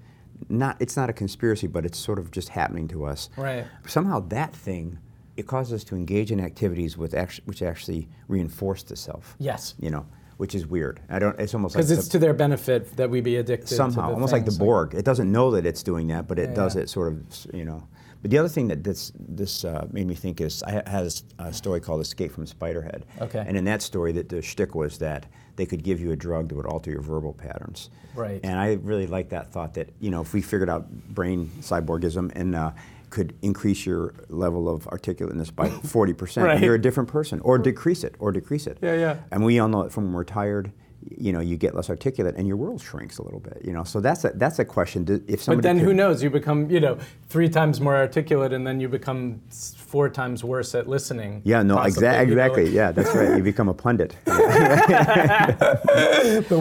not 0.49 0.77
it's 0.79 0.97
not 0.97 1.09
a 1.09 1.13
conspiracy, 1.13 1.67
but 1.67 1.85
it's 1.85 1.97
sort 1.97 2.19
of 2.19 2.31
just 2.31 2.49
happening 2.49 2.87
to 2.89 3.05
us. 3.05 3.29
Right. 3.37 3.65
Somehow 3.87 4.21
that 4.29 4.53
thing 4.53 4.99
it 5.37 5.47
causes 5.47 5.73
us 5.73 5.83
to 5.85 5.95
engage 5.95 6.31
in 6.31 6.39
activities 6.39 6.97
with 6.97 7.13
actually, 7.13 7.45
which 7.45 7.61
actually 7.61 8.09
reinforce 8.27 8.83
the 8.83 8.95
self. 8.95 9.35
Yes. 9.39 9.75
You 9.79 9.89
know, 9.89 10.05
which 10.37 10.55
is 10.55 10.67
weird. 10.67 11.01
I 11.09 11.19
don't. 11.19 11.39
It's 11.39 11.53
almost 11.53 11.75
because 11.75 11.89
like 11.89 11.99
it's 11.99 12.07
the, 12.07 12.11
to 12.13 12.19
their 12.19 12.33
benefit 12.33 12.95
that 12.97 13.09
we 13.09 13.21
be 13.21 13.37
addicted. 13.37 13.67
To 13.67 13.73
it. 13.73 13.77
Somehow, 13.77 14.11
almost 14.13 14.33
like 14.33 14.45
the 14.45 14.51
Borg. 14.51 14.93
It 14.93 15.05
doesn't 15.05 15.31
know 15.31 15.51
that 15.51 15.65
it's 15.65 15.83
doing 15.83 16.07
that, 16.07 16.27
but 16.27 16.39
it 16.39 16.49
yeah, 16.49 16.55
does 16.55 16.75
yeah. 16.75 16.83
it 16.83 16.89
sort 16.89 17.13
of. 17.13 17.47
You 17.53 17.65
know. 17.65 17.87
But 18.21 18.29
the 18.29 18.37
other 18.37 18.49
thing 18.49 18.67
that 18.67 18.83
this 18.83 19.11
this 19.17 19.65
uh, 19.65 19.87
made 19.91 20.05
me 20.07 20.15
think 20.15 20.41
is 20.41 20.61
I 20.63 20.83
had 20.87 21.11
a 21.39 21.53
story 21.53 21.79
called 21.79 22.01
Escape 22.01 22.31
from 22.31 22.45
Spiderhead. 22.45 23.03
Okay. 23.19 23.43
And 23.45 23.57
in 23.57 23.65
that 23.65 23.81
story, 23.81 24.11
that 24.13 24.29
the 24.29 24.41
shtick 24.41 24.75
was 24.75 24.99
that 24.99 25.25
they 25.55 25.65
could 25.65 25.83
give 25.83 25.99
you 25.99 26.11
a 26.11 26.15
drug 26.15 26.49
that 26.49 26.55
would 26.55 26.65
alter 26.65 26.91
your 26.91 27.01
verbal 27.01 27.33
patterns. 27.33 27.89
Right. 28.15 28.39
And 28.43 28.59
I 28.59 28.73
really 28.81 29.07
like 29.07 29.29
that 29.29 29.51
thought 29.51 29.73
that 29.75 29.89
you 29.99 30.09
know 30.11 30.21
if 30.21 30.33
we 30.33 30.41
figured 30.41 30.69
out 30.69 30.89
brain 31.13 31.49
cyborgism 31.61 32.31
and 32.35 32.55
uh, 32.55 32.71
could 33.09 33.35
increase 33.41 33.85
your 33.85 34.13
level 34.29 34.69
of 34.69 34.87
articulateness 34.87 35.53
by 35.53 35.69
40%. 35.69 36.43
right. 36.43 36.61
You're 36.61 36.75
a 36.75 36.81
different 36.81 37.09
person, 37.09 37.39
or 37.41 37.57
decrease 37.57 38.03
it, 38.03 38.15
or 38.19 38.31
decrease 38.31 38.67
it. 38.67 38.77
Yeah, 38.81 38.95
yeah. 38.95 39.17
And 39.31 39.43
we 39.43 39.59
all 39.59 39.67
know 39.67 39.83
that 39.83 39.91
from 39.91 40.05
when 40.05 40.13
we're 40.13 40.23
tired, 40.23 40.71
you 41.09 41.31
know, 41.31 41.39
you 41.39 41.57
get 41.57 41.73
less 41.75 41.89
articulate 41.89 42.35
and 42.37 42.47
your 42.47 42.57
world 42.57 42.81
shrinks 42.81 43.17
a 43.17 43.23
little 43.23 43.39
bit, 43.39 43.61
you 43.63 43.73
know. 43.73 43.83
So 43.83 43.99
that's 43.99 44.23
a, 44.25 44.31
that's 44.35 44.59
a 44.59 44.65
question. 44.65 45.23
If 45.27 45.41
somebody 45.41 45.57
but 45.57 45.63
then 45.63 45.79
could, 45.79 45.85
who 45.85 45.93
knows? 45.93 46.21
You 46.21 46.29
become, 46.29 46.69
you 46.69 46.79
know, 46.79 46.97
three 47.27 47.49
times 47.49 47.81
more 47.81 47.95
articulate 47.95 48.53
and 48.53 48.65
then 48.65 48.79
you 48.79 48.87
become 48.87 49.41
four 49.49 50.09
times 50.09 50.43
worse 50.43 50.75
at 50.75 50.87
listening. 50.87 51.41
Yeah, 51.43 51.63
no, 51.63 51.77
exa- 51.77 52.21
exactly. 52.21 52.65
You 52.65 52.69
know? 52.69 52.75
Yeah, 52.75 52.91
that's 52.91 53.15
right. 53.15 53.37
You 53.37 53.43
become 53.43 53.69
a 53.69 53.73
pundit. 53.73 54.15
the 54.25 54.37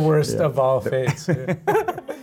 worst 0.02 0.36
yeah. 0.36 0.44
of 0.44 0.58
all 0.58 0.80
fates. 0.80 1.28
Yeah. 1.28 1.56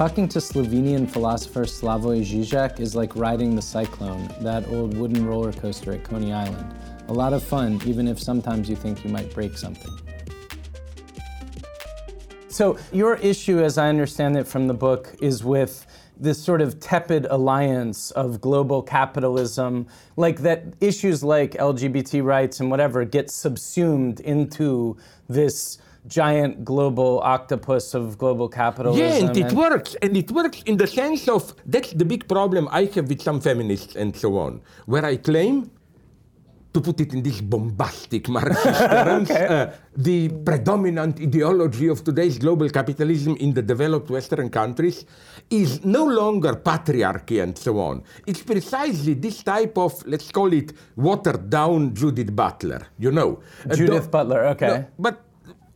Talking 0.00 0.28
to 0.28 0.38
Slovenian 0.38 1.06
philosopher 1.06 1.64
Slavoj 1.64 2.24
Žižek 2.24 2.80
is 2.80 2.96
like 2.96 3.14
riding 3.16 3.54
the 3.54 3.60
Cyclone, 3.60 4.30
that 4.40 4.66
old 4.68 4.96
wooden 4.96 5.26
roller 5.26 5.52
coaster 5.52 5.92
at 5.92 6.04
Coney 6.04 6.32
Island. 6.32 6.74
A 7.08 7.12
lot 7.12 7.34
of 7.34 7.42
fun, 7.42 7.78
even 7.84 8.08
if 8.08 8.18
sometimes 8.18 8.66
you 8.66 8.76
think 8.76 9.04
you 9.04 9.10
might 9.10 9.30
break 9.34 9.58
something. 9.58 9.90
So, 12.48 12.78
your 12.92 13.16
issue, 13.16 13.62
as 13.62 13.76
I 13.76 13.90
understand 13.90 14.38
it 14.38 14.48
from 14.48 14.68
the 14.68 14.72
book, 14.72 15.14
is 15.20 15.44
with 15.44 15.86
this 16.16 16.42
sort 16.42 16.62
of 16.62 16.80
tepid 16.80 17.26
alliance 17.28 18.10
of 18.12 18.40
global 18.40 18.82
capitalism, 18.82 19.86
like 20.16 20.38
that 20.38 20.64
issues 20.80 21.22
like 21.22 21.52
LGBT 21.52 22.24
rights 22.24 22.60
and 22.60 22.70
whatever 22.70 23.04
get 23.04 23.30
subsumed 23.30 24.20
into 24.20 24.96
this 25.28 25.76
giant 26.06 26.64
global 26.64 27.20
octopus 27.20 27.94
of 27.94 28.18
global 28.18 28.48
capitalism. 28.48 29.04
Yeah, 29.04 29.28
and 29.28 29.36
it 29.36 29.52
works. 29.52 29.96
And 30.02 30.16
it 30.16 30.30
works 30.30 30.62
in 30.62 30.76
the 30.76 30.86
sense 30.86 31.28
of 31.28 31.54
that's 31.66 31.92
the 31.92 32.04
big 32.04 32.28
problem 32.28 32.68
I 32.70 32.84
have 32.94 33.08
with 33.08 33.22
some 33.22 33.40
feminists 33.40 33.96
and 33.96 34.16
so 34.16 34.38
on, 34.38 34.62
where 34.86 35.04
I 35.04 35.16
claim, 35.16 35.70
to 36.72 36.80
put 36.80 37.00
it 37.00 37.12
in 37.12 37.22
this 37.22 37.40
bombastic 37.40 38.28
Marxist 38.36 38.78
terms, 38.78 39.30
okay. 39.30 39.46
uh, 39.46 39.70
the 39.96 40.28
predominant 40.28 41.20
ideology 41.20 41.88
of 41.88 42.04
today's 42.04 42.38
global 42.38 42.68
capitalism 42.68 43.36
in 43.36 43.52
the 43.52 43.62
developed 43.62 44.08
Western 44.08 44.48
countries 44.48 45.04
is 45.50 45.84
no 45.84 46.04
longer 46.04 46.54
patriarchy 46.54 47.42
and 47.42 47.58
so 47.58 47.78
on. 47.80 48.02
It's 48.26 48.42
precisely 48.42 49.14
this 49.14 49.42
type 49.42 49.76
of, 49.76 50.06
let's 50.06 50.30
call 50.30 50.52
it, 50.52 50.72
watered 50.94 51.50
down 51.50 51.92
Judith 51.94 52.34
Butler, 52.34 52.86
you 52.98 53.10
know. 53.10 53.42
Judith 53.74 54.06
uh, 54.06 54.10
Butler, 54.10 54.46
okay. 54.46 54.68
No, 54.68 54.86
but 54.98 55.24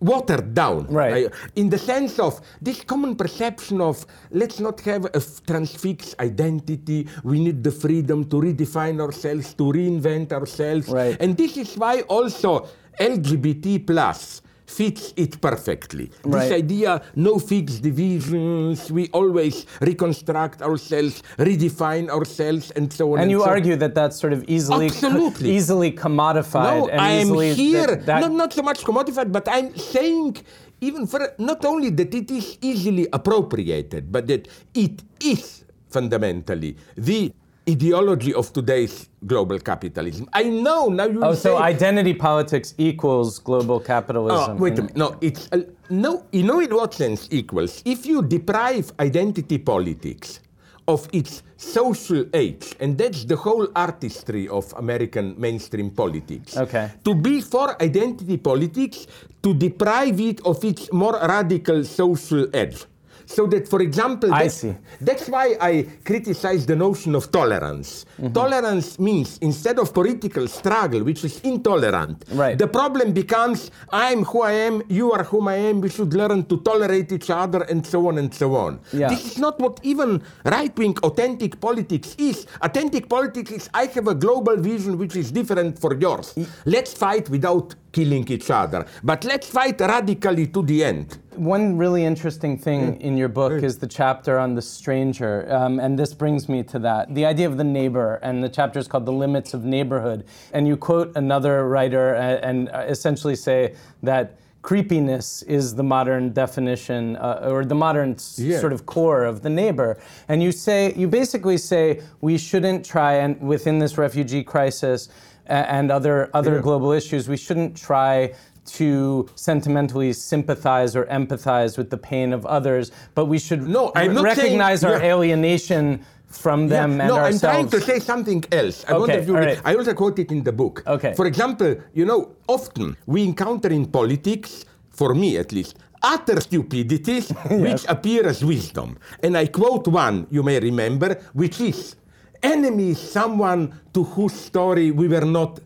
watered 0.04 0.52
down. 0.54 0.86
Right. 0.86 1.32
in 1.56 1.70
the 1.70 1.78
sense 1.78 2.18
of 2.18 2.40
this 2.60 2.84
common 2.84 3.16
perception 3.16 3.80
of 3.80 4.04
let's 4.30 4.60
not 4.60 4.80
have 4.82 5.06
a 5.06 5.20
transfixed 5.46 6.14
identity, 6.20 7.08
we 7.24 7.40
need 7.40 7.64
the 7.64 7.72
freedom 7.72 8.28
to 8.28 8.36
redefine 8.36 9.00
ourselves, 9.00 9.54
to 9.54 9.64
reinvent 9.72 10.32
ourselves. 10.32 10.88
Right. 10.88 11.16
And 11.20 11.36
this 11.36 11.56
is 11.56 11.76
why 11.76 12.02
also 12.02 12.68
LGBT 13.00 13.86
plus 13.86 14.42
fits 14.66 15.12
it 15.16 15.40
perfectly. 15.40 16.10
Right. 16.24 16.48
This 16.48 16.52
idea, 16.52 17.02
no 17.14 17.38
fixed 17.38 17.82
divisions, 17.82 18.90
we 18.90 19.08
always 19.12 19.66
reconstruct 19.80 20.62
ourselves, 20.62 21.22
redefine 21.38 22.08
ourselves, 22.08 22.70
and 22.72 22.92
so 22.92 23.12
on. 23.12 23.18
And, 23.18 23.22
and 23.22 23.30
you 23.30 23.40
so 23.40 23.48
argue 23.48 23.76
that 23.76 23.94
that's 23.94 24.18
sort 24.18 24.32
of 24.32 24.44
easily, 24.48 24.86
Absolutely. 24.86 25.50
Co- 25.50 25.54
easily 25.56 25.92
commodified. 25.92 26.78
No, 26.78 26.88
and 26.88 27.00
I'm 27.00 27.54
here, 27.54 27.86
that, 27.86 28.06
that 28.06 28.20
not, 28.20 28.32
not 28.32 28.52
so 28.52 28.62
much 28.62 28.82
commodified, 28.82 29.32
but 29.32 29.48
I'm 29.48 29.76
saying 29.76 30.36
even 30.80 31.06
for 31.06 31.34
not 31.38 31.64
only 31.64 31.90
that 31.90 32.14
it 32.14 32.30
is 32.30 32.58
easily 32.60 33.06
appropriated, 33.12 34.10
but 34.10 34.26
that 34.26 34.48
it 34.74 35.02
is 35.20 35.64
fundamentally 35.88 36.76
the 36.96 37.32
ideology 37.68 38.34
of 38.34 38.52
today's 38.52 39.08
global 39.26 39.58
capitalism. 39.58 40.28
I 40.32 40.44
know 40.44 40.88
now 40.88 41.06
you. 41.06 41.24
Oh, 41.24 41.34
say, 41.34 41.48
so 41.50 41.58
identity 41.58 42.14
politics 42.14 42.74
equals 42.78 43.38
global 43.38 43.80
capitalism. 43.80 44.56
Oh, 44.56 44.60
wait 44.60 44.78
a 44.78 44.82
minute. 44.82 44.96
No, 44.96 45.16
it's 45.20 45.48
uh, 45.52 45.62
no. 45.88 46.26
You 46.32 46.42
know 46.42 46.60
in 46.60 46.74
what 46.74 46.94
sense 46.94 47.28
equals? 47.30 47.82
If 47.84 48.06
you 48.06 48.22
deprive 48.22 48.92
identity 49.00 49.58
politics 49.58 50.40
of 50.86 51.08
its 51.12 51.42
social 51.56 52.26
age, 52.34 52.74
and 52.80 52.98
that's 52.98 53.24
the 53.24 53.36
whole 53.36 53.68
artistry 53.74 54.48
of 54.48 54.72
American 54.76 55.34
mainstream 55.38 55.90
politics. 55.90 56.56
Okay. 56.56 56.90
To 57.04 57.14
be 57.14 57.40
for 57.40 57.80
identity 57.82 58.36
politics, 58.36 59.06
to 59.42 59.54
deprive 59.54 60.20
it 60.20 60.44
of 60.44 60.62
its 60.62 60.92
more 60.92 61.18
radical 61.26 61.84
social 61.84 62.46
edge. 62.52 62.84
So 63.26 63.46
that, 63.46 63.68
for 63.68 63.80
example, 63.80 64.32
I 64.32 64.48
see. 64.48 64.74
that's 65.00 65.28
why 65.28 65.56
I 65.60 65.86
criticize 66.04 66.66
the 66.66 66.76
notion 66.76 67.14
of 67.14 67.30
tolerance. 67.30 68.04
Mm-hmm. 68.20 68.32
Tolerance 68.32 68.98
means 68.98 69.38
instead 69.38 69.78
of 69.78 69.92
political 69.92 70.46
struggle, 70.48 71.02
which 71.02 71.24
is 71.24 71.40
intolerant, 71.40 72.24
right. 72.32 72.56
the 72.58 72.68
problem 72.68 73.12
becomes 73.12 73.70
I'm 73.90 74.24
who 74.24 74.42
I 74.42 74.52
am, 74.52 74.82
you 74.88 75.12
are 75.12 75.24
whom 75.24 75.48
I 75.48 75.56
am, 75.56 75.80
we 75.80 75.88
should 75.88 76.12
learn 76.14 76.44
to 76.46 76.58
tolerate 76.58 77.12
each 77.12 77.30
other, 77.30 77.62
and 77.62 77.86
so 77.86 78.08
on 78.08 78.18
and 78.18 78.32
so 78.32 78.54
on. 78.54 78.80
Yeah. 78.92 79.08
This 79.08 79.26
is 79.32 79.38
not 79.38 79.58
what 79.58 79.80
even 79.82 80.22
right 80.44 80.76
wing 80.78 80.96
authentic 81.02 81.60
politics 81.60 82.14
is. 82.18 82.46
Authentic 82.60 83.08
politics 83.08 83.50
is 83.50 83.70
I 83.72 83.86
have 83.86 84.08
a 84.08 84.14
global 84.14 84.56
vision 84.56 84.98
which 84.98 85.16
is 85.16 85.30
different 85.30 85.78
for 85.78 85.94
yours. 85.94 86.34
Let's 86.64 86.92
fight 86.92 87.28
without 87.28 87.74
killing 87.94 88.26
each 88.36 88.50
other, 88.50 88.84
but 89.02 89.24
let's 89.24 89.48
fight 89.48 89.80
radically 89.80 90.46
to 90.48 90.62
the 90.62 90.84
end. 90.84 91.18
One 91.36 91.76
really 91.76 92.04
interesting 92.04 92.58
thing 92.58 92.80
mm. 92.80 93.00
in 93.00 93.16
your 93.16 93.28
book 93.28 93.52
mm. 93.52 93.62
is 93.62 93.78
the 93.78 93.86
chapter 94.00 94.38
on 94.38 94.54
the 94.54 94.62
stranger, 94.62 95.32
um, 95.58 95.80
and 95.80 95.98
this 95.98 96.12
brings 96.12 96.48
me 96.48 96.62
to 96.64 96.78
that. 96.80 97.14
The 97.14 97.24
idea 97.24 97.46
of 97.46 97.56
the 97.56 97.64
neighbor, 97.64 98.08
and 98.22 98.42
the 98.42 98.48
chapter 98.48 98.78
is 98.78 98.86
called 98.88 99.06
The 99.06 99.18
Limits 99.24 99.54
of 99.54 99.64
Neighborhood. 99.64 100.24
And 100.52 100.68
you 100.68 100.76
quote 100.76 101.12
another 101.16 101.68
writer 101.68 102.14
uh, 102.16 102.20
and, 102.20 102.68
and 102.68 102.90
essentially 102.90 103.36
say 103.36 103.74
that 104.02 104.38
creepiness 104.64 105.42
is 105.42 105.74
the 105.74 105.82
modern 105.82 106.32
definition 106.32 107.16
uh, 107.16 107.50
or 107.52 107.66
the 107.66 107.74
modern 107.74 108.16
yeah. 108.36 108.58
sort 108.58 108.72
of 108.72 108.86
core 108.86 109.24
of 109.24 109.42
the 109.42 109.50
neighbor 109.50 109.98
and 110.28 110.42
you 110.42 110.50
say 110.50 110.90
you 110.94 111.06
basically 111.06 111.58
say 111.58 112.00
we 112.22 112.38
shouldn't 112.38 112.82
try 112.82 113.12
and 113.12 113.38
within 113.42 113.78
this 113.78 113.98
refugee 113.98 114.42
crisis 114.42 115.10
and 115.48 115.92
other 115.92 116.30
other 116.32 116.54
yeah. 116.54 116.62
global 116.62 116.92
issues 116.92 117.28
we 117.28 117.36
shouldn't 117.36 117.76
try 117.76 118.32
to 118.64 119.28
sentimentally 119.34 120.12
sympathize 120.14 120.96
or 120.96 121.04
empathize 121.06 121.76
with 121.76 121.90
the 121.90 121.98
pain 121.98 122.32
of 122.32 122.46
others, 122.46 122.90
but 123.14 123.26
we 123.26 123.38
should 123.38 123.68
no, 123.68 123.92
I'm 123.94 124.16
recognize 124.22 124.80
saying, 124.80 124.94
our 124.94 125.00
yeah. 125.00 125.12
alienation 125.14 126.04
from 126.38 126.68
them 126.68 126.96
yeah, 126.96 127.04
and 127.04 127.08
no, 127.08 127.16
ourselves. 127.16 127.44
I'm 127.44 127.50
trying 127.50 127.68
to 127.70 127.80
say 127.80 127.98
something 128.00 128.44
else. 128.52 128.84
I, 128.88 128.92
okay, 128.92 129.24
you, 129.24 129.34
right. 129.34 129.60
I 129.64 129.74
also 129.74 129.94
quote 129.94 130.18
it 130.18 130.30
in 130.30 130.42
the 130.42 130.52
book. 130.52 130.82
Okay. 130.86 131.14
For 131.14 131.26
example, 131.26 131.76
you 131.92 132.04
know, 132.04 132.36
often 132.46 132.96
we 133.06 133.24
encounter 133.24 133.68
in 133.68 133.86
politics, 133.86 134.64
for 134.90 135.14
me 135.14 135.36
at 135.36 135.52
least, 135.52 135.76
utter 136.02 136.40
stupidities 136.40 137.30
yes. 137.50 137.50
which 137.50 137.84
appear 137.88 138.26
as 138.26 138.44
wisdom. 138.44 138.98
And 139.22 139.36
I 139.36 139.46
quote 139.46 139.88
one, 139.88 140.26
you 140.30 140.42
may 140.42 140.60
remember, 140.60 141.20
which 141.32 141.60
is 141.60 141.96
enemy 142.42 142.90
is 142.90 143.00
someone 143.00 143.80
to 143.94 144.04
whose 144.04 144.34
story 144.34 144.90
we 144.90 145.08
were 145.08 145.24
not 145.24 145.60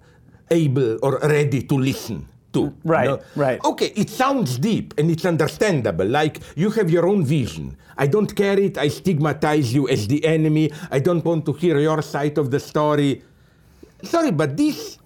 able 0.51 0.99
or 1.03 1.19
ready 1.19 1.63
to 1.63 1.75
listen 1.75 2.27
to. 2.53 2.75
Right, 2.85 3.05
you 3.05 3.17
know? 3.17 3.23
right. 3.37 3.65
Okay, 3.65 3.93
it 3.97 4.11
sounds 4.11 4.59
deep 4.59 4.95
and 4.99 5.11
it's 5.11 5.25
understandable. 5.25 6.07
Like 6.07 6.41
you 6.57 6.71
have 6.71 6.91
your 6.91 7.07
own 7.07 7.25
vision. 7.25 7.77
I 7.97 8.07
don't 8.07 8.35
care 8.35 8.59
it. 8.59 8.79
I 8.79 8.89
stigmatize 8.89 9.75
you 9.75 9.89
as 9.89 10.07
the 10.07 10.25
enemy. 10.25 10.73
I 10.91 11.01
don't 11.01 11.25
want 11.25 11.45
to 11.47 11.53
hear 11.53 11.79
your 11.79 12.03
side 12.03 12.39
of 12.39 12.51
the 12.51 12.61
story. 12.61 13.23
Sorry, 14.03 14.31
but 14.31 14.57
this 14.57 14.98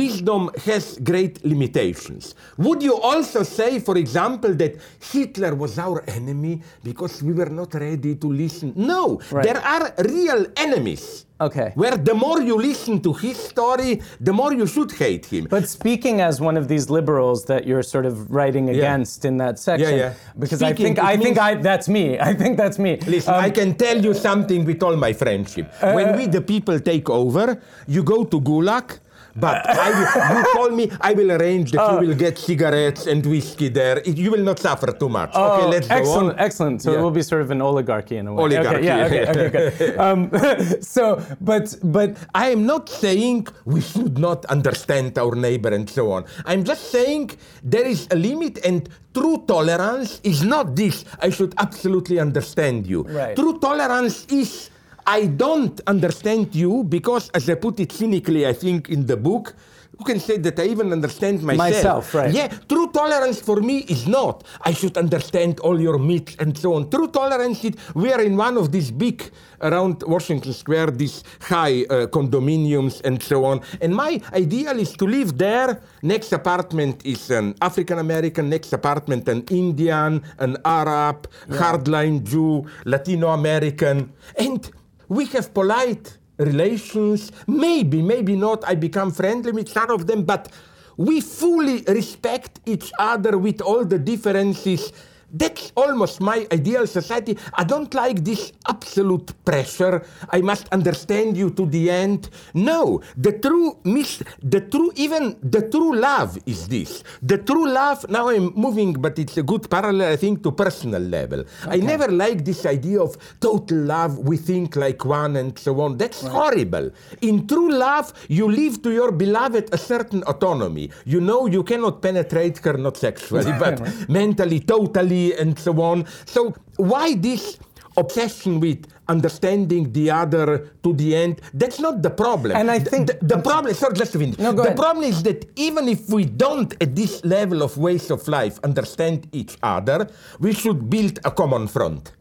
wisdom 0.00 0.50
has 0.66 0.84
great 1.10 1.34
limitations. 1.44 2.34
Would 2.64 2.80
you 2.82 2.94
also 3.10 3.42
say, 3.42 3.70
for 3.80 3.96
example, 4.04 4.54
that 4.62 4.72
Hitler 5.12 5.52
was 5.54 5.78
our 5.78 5.98
enemy 6.18 6.62
because 6.84 7.22
we 7.22 7.32
were 7.32 7.52
not 7.60 7.74
ready 7.74 8.14
to 8.22 8.28
listen? 8.42 8.72
No, 8.76 9.20
Right. 9.30 9.44
there 9.48 9.60
are 9.74 9.84
real 10.16 10.46
enemies. 10.56 11.26
Okay. 11.40 11.72
Where 11.74 11.96
the 11.96 12.12
more 12.24 12.40
you 12.42 12.56
listen 12.56 13.00
to 13.06 13.12
his 13.14 13.36
story, 13.38 14.02
the 14.20 14.32
more 14.40 14.52
you 14.60 14.66
should 14.66 14.92
hate 14.92 15.24
him. 15.34 15.46
But 15.48 15.64
speaking 15.78 16.20
as 16.20 16.34
one 16.48 16.56
of 16.60 16.68
these 16.68 16.90
liberals 16.90 17.46
that 17.46 17.66
you're 17.66 17.82
sort 17.94 18.04
of 18.10 18.30
writing 18.30 18.68
against 18.68 19.24
in 19.24 19.38
that 19.38 19.58
section, 19.58 19.92
yeah. 19.96 20.12
yeah. 20.12 20.38
because 20.38 20.58
Speaking, 20.60 20.98
I 20.98 21.16
think 21.16 21.20
I 21.20 21.24
think 21.24 21.36
I 21.38 21.50
that's 21.70 21.88
me. 21.88 22.04
I 22.30 22.32
think 22.40 22.52
that's 22.62 22.78
me. 22.86 22.92
Listen, 23.14 23.32
Um, 23.34 23.40
I 23.46 23.50
can 23.58 23.70
tell 23.84 23.98
you 24.06 24.12
something 24.28 24.60
with 24.70 24.80
all 24.86 24.96
my 25.06 25.12
friendship. 25.22 25.66
Uh, 25.80 25.92
when 25.96 26.08
we, 26.18 26.26
the 26.38 26.42
people, 26.54 26.76
take 26.92 27.08
over, 27.22 27.46
you 27.94 28.02
go 28.14 28.18
to 28.32 28.36
Gulag. 28.50 28.88
But 29.36 29.68
I 29.86 29.88
will, 29.90 30.38
you 30.38 30.44
call 30.52 30.70
me, 30.70 30.90
I 31.00 31.12
will 31.12 31.32
arrange 31.32 31.72
that 31.72 32.00
you 32.02 32.08
will 32.08 32.14
get 32.16 32.38
cigarettes 32.38 33.06
and 33.06 33.24
whiskey 33.24 33.68
there. 33.68 33.98
It- 33.98 34.18
you 34.18 34.30
will 34.30 34.42
not 34.44 34.58
suffer 34.58 34.92
too 34.92 35.08
much. 35.08 35.30
Oh, 35.34 35.52
okay, 35.58 35.66
let's 35.66 35.90
excellent, 35.90 36.28
go 36.30 36.34
on. 36.34 36.38
excellent. 36.46 36.82
So 36.82 36.92
Yeah. 36.92 36.98
it 36.98 37.02
will 37.02 37.10
be 37.10 37.22
sort 37.22 37.42
of 37.42 37.50
an 37.50 37.62
oligarchy 37.62 38.16
in 38.18 38.26
a 38.26 38.34
way. 38.34 38.42
Oligarchy, 38.42 38.76
Okay, 38.76 38.84
yeah, 38.86 39.06
okay, 39.06 39.26
okay, 39.30 39.48
good. 39.78 39.98
Um, 40.06 40.30
so, 40.80 41.22
but 41.40 41.74
but 41.82 42.16
I 42.34 42.50
am 42.50 42.66
not 42.66 42.88
saying 42.88 43.46
we 43.64 43.80
should 43.80 44.18
not 44.18 44.44
understand 44.46 45.18
our 45.18 45.34
neighbor 45.34 45.68
and 45.68 45.88
so 45.88 46.10
on. 46.12 46.24
I'm 46.44 46.64
just 46.64 46.90
saying 46.90 47.30
there 47.62 47.86
is 47.86 48.08
a 48.10 48.16
limit, 48.16 48.58
and 48.64 48.88
true 49.14 49.44
tolerance 49.46 50.20
is 50.22 50.42
not 50.44 50.74
this. 50.76 51.04
I 51.20 51.30
should 51.30 51.54
absolutely 51.58 52.18
understand 52.18 52.86
you. 52.86 53.02
Right. 53.02 53.36
True 53.36 53.58
tolerance 53.58 54.26
is 54.30 54.70
I 55.10 55.26
don't 55.26 55.80
understand 55.88 56.54
you 56.54 56.84
because, 56.84 57.30
as 57.34 57.50
I 57.50 57.56
put 57.56 57.80
it 57.80 57.90
cynically, 57.90 58.46
I 58.46 58.52
think 58.52 58.88
in 58.88 59.06
the 59.06 59.16
book. 59.16 59.54
You 59.98 60.04
can 60.06 60.20
say 60.20 60.38
that 60.38 60.58
I 60.58 60.64
even 60.64 60.92
understand 60.92 61.42
myself. 61.42 61.58
Myself, 61.58 62.14
right. 62.14 62.32
Yeah, 62.32 62.48
true 62.70 62.90
tolerance 62.90 63.38
for 63.38 63.60
me 63.60 63.78
is 63.94 64.06
not. 64.06 64.44
I 64.62 64.72
should 64.72 64.96
understand 64.96 65.60
all 65.60 65.78
your 65.78 65.98
myths 65.98 66.36
and 66.38 66.56
so 66.56 66.72
on. 66.72 66.88
True 66.88 67.08
tolerance 67.08 67.62
is 67.64 67.74
we 67.94 68.10
are 68.10 68.22
in 68.22 68.34
one 68.34 68.56
of 68.56 68.72
these 68.72 68.90
big 68.90 69.30
around 69.60 70.02
Washington 70.06 70.54
Square, 70.54 70.92
these 70.92 71.22
high 71.42 71.82
uh, 71.82 72.06
condominiums 72.06 73.02
and 73.04 73.22
so 73.22 73.44
on. 73.44 73.60
And 73.82 73.94
my 73.94 74.22
ideal 74.32 74.78
is 74.78 74.92
to 74.94 75.04
live 75.04 75.36
there. 75.36 75.82
Next 76.02 76.32
apartment 76.32 77.04
is 77.04 77.30
an 77.30 77.54
African 77.60 77.98
American. 77.98 78.48
Next 78.48 78.72
apartment 78.72 79.28
an 79.28 79.42
Indian, 79.50 80.22
an 80.38 80.56
Arab, 80.64 81.28
hardline 81.50 82.22
Jew, 82.24 82.64
Latino 82.86 83.28
American, 83.40 84.12
and 84.38 84.70
we 85.10 85.26
have 85.26 85.52
polite 85.52 86.16
relations. 86.38 87.32
Maybe, 87.46 88.00
maybe 88.00 88.36
not. 88.36 88.66
I 88.66 88.76
become 88.76 89.10
friendly 89.10 89.52
with 89.52 89.68
some 89.68 89.90
of 89.90 90.06
them, 90.06 90.22
but 90.24 90.48
we 90.96 91.20
fully 91.20 91.82
respect 91.88 92.60
each 92.64 92.92
other 92.98 93.36
with 93.36 93.60
all 93.60 93.84
the 93.84 93.98
differences. 93.98 94.92
That's 95.32 95.72
almost 95.76 96.20
my 96.20 96.46
ideal 96.52 96.86
society. 96.86 97.36
I 97.54 97.64
don't 97.64 97.92
like 97.94 98.24
this 98.24 98.52
absolute 98.68 99.32
pressure. 99.44 100.02
I 100.30 100.40
must 100.40 100.68
understand 100.72 101.36
you 101.36 101.50
to 101.50 101.66
the 101.66 101.90
end. 101.90 102.30
No, 102.54 103.00
the 103.16 103.32
true 103.38 103.78
mis- 103.84 104.22
the 104.42 104.60
true 104.60 104.92
even 104.96 105.36
the 105.42 105.62
true 105.70 105.94
love 105.94 106.38
is 106.46 106.68
this. 106.68 107.02
The 107.22 107.38
true 107.38 107.68
love. 107.68 108.06
Now 108.08 108.28
I'm 108.28 108.52
moving, 108.54 108.92
but 108.94 109.18
it's 109.18 109.36
a 109.36 109.42
good 109.42 109.68
parallel, 109.70 110.12
I 110.12 110.16
think, 110.16 110.42
to 110.44 110.50
personal 110.52 111.02
level. 111.02 111.44
I 111.66 111.76
never 111.78 112.08
liked 112.08 112.44
this 112.44 112.66
idea 112.66 113.00
of 113.00 113.16
total 113.40 113.78
love. 113.78 114.18
We 114.18 114.36
think 114.36 114.76
like 114.76 115.04
one 115.04 115.36
and 115.36 115.58
so 115.58 115.80
on. 115.80 115.96
That's 115.96 116.22
horrible. 116.26 116.90
In 117.22 117.46
true 117.46 117.70
love, 117.70 118.12
you 118.28 118.50
leave 118.50 118.82
to 118.82 118.90
your 118.90 119.12
beloved 119.12 119.66
a 119.72 119.78
certain 119.78 120.22
autonomy. 120.24 120.90
You 121.04 121.20
know 121.20 121.46
you 121.46 121.62
cannot 121.62 122.02
penetrate 122.02 122.58
her 122.64 122.76
not 122.86 122.96
sexually, 122.96 123.52
but 123.64 123.76
mentally, 124.08 124.60
totally, 124.60 125.19
and 125.40 125.58
so 125.58 125.72
on. 125.90 125.96
So 126.34 126.40
why 126.76 127.06
this 127.28 127.58
obsession 127.96 128.60
with 128.60 128.80
understanding 129.08 129.82
the 129.92 130.06
other 130.22 130.48
to 130.84 130.90
the 131.00 131.08
end? 131.24 131.34
That's 131.60 131.78
not 131.86 132.02
the 132.06 132.10
problem. 132.24 132.52
And 132.60 132.70
I 132.70 132.78
think- 132.90 133.06
the, 133.10 133.16
the 133.36 133.40
problem. 133.50 133.74
Sorry, 133.74 133.94
just 134.02 134.12
to 134.14 134.18
finish. 134.18 134.38
No, 134.38 134.52
go 134.52 134.62
the 134.62 134.68
ahead. 134.68 134.76
problem 134.84 135.04
is 135.12 135.18
that 135.28 135.40
even 135.56 135.84
if 135.88 136.00
we 136.16 136.24
don't, 136.24 136.70
at 136.84 136.94
this 137.00 137.12
level 137.36 137.58
of 137.62 137.76
ways 137.86 138.10
of 138.10 138.20
life, 138.28 138.54
understand 138.68 139.26
each 139.40 139.54
other, 139.76 139.98
we 140.44 140.52
should 140.60 140.80
build 140.94 141.18
a 141.24 141.30
common 141.30 141.66
front. 141.76 142.12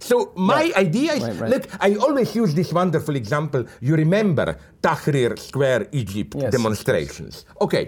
So 0.00 0.32
my 0.36 0.64
idea 0.76 1.12
is, 1.14 1.22
Right, 1.24 1.40
right. 1.40 1.50
look, 1.52 1.64
I 1.80 1.94
always 2.06 2.34
use 2.36 2.52
this 2.54 2.70
wonderful 2.74 3.16
example. 3.16 3.64
You 3.80 3.94
remember 3.96 4.58
Tahrir 4.82 5.38
Square, 5.38 5.82
Egypt 5.92 6.34
Yes. 6.36 6.52
demonstrations. 6.52 7.46
Okay. 7.66 7.84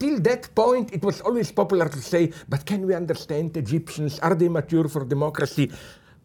Till 0.00 0.18
that 0.20 0.54
point, 0.54 0.94
it 0.94 1.04
was 1.04 1.20
always 1.20 1.52
popular 1.52 1.86
to 1.86 2.00
say, 2.00 2.32
but 2.48 2.64
can 2.64 2.86
we 2.86 2.94
understand 2.94 3.54
Egyptians? 3.58 4.18
Are 4.20 4.34
they 4.34 4.48
mature 4.48 4.88
for 4.88 5.04
democracy? 5.04 5.70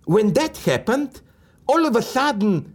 When 0.06 0.32
that 0.32 0.56
happened, 0.60 1.20
all 1.68 1.86
of 1.86 1.94
a 1.98 2.02
sudden, 2.02 2.74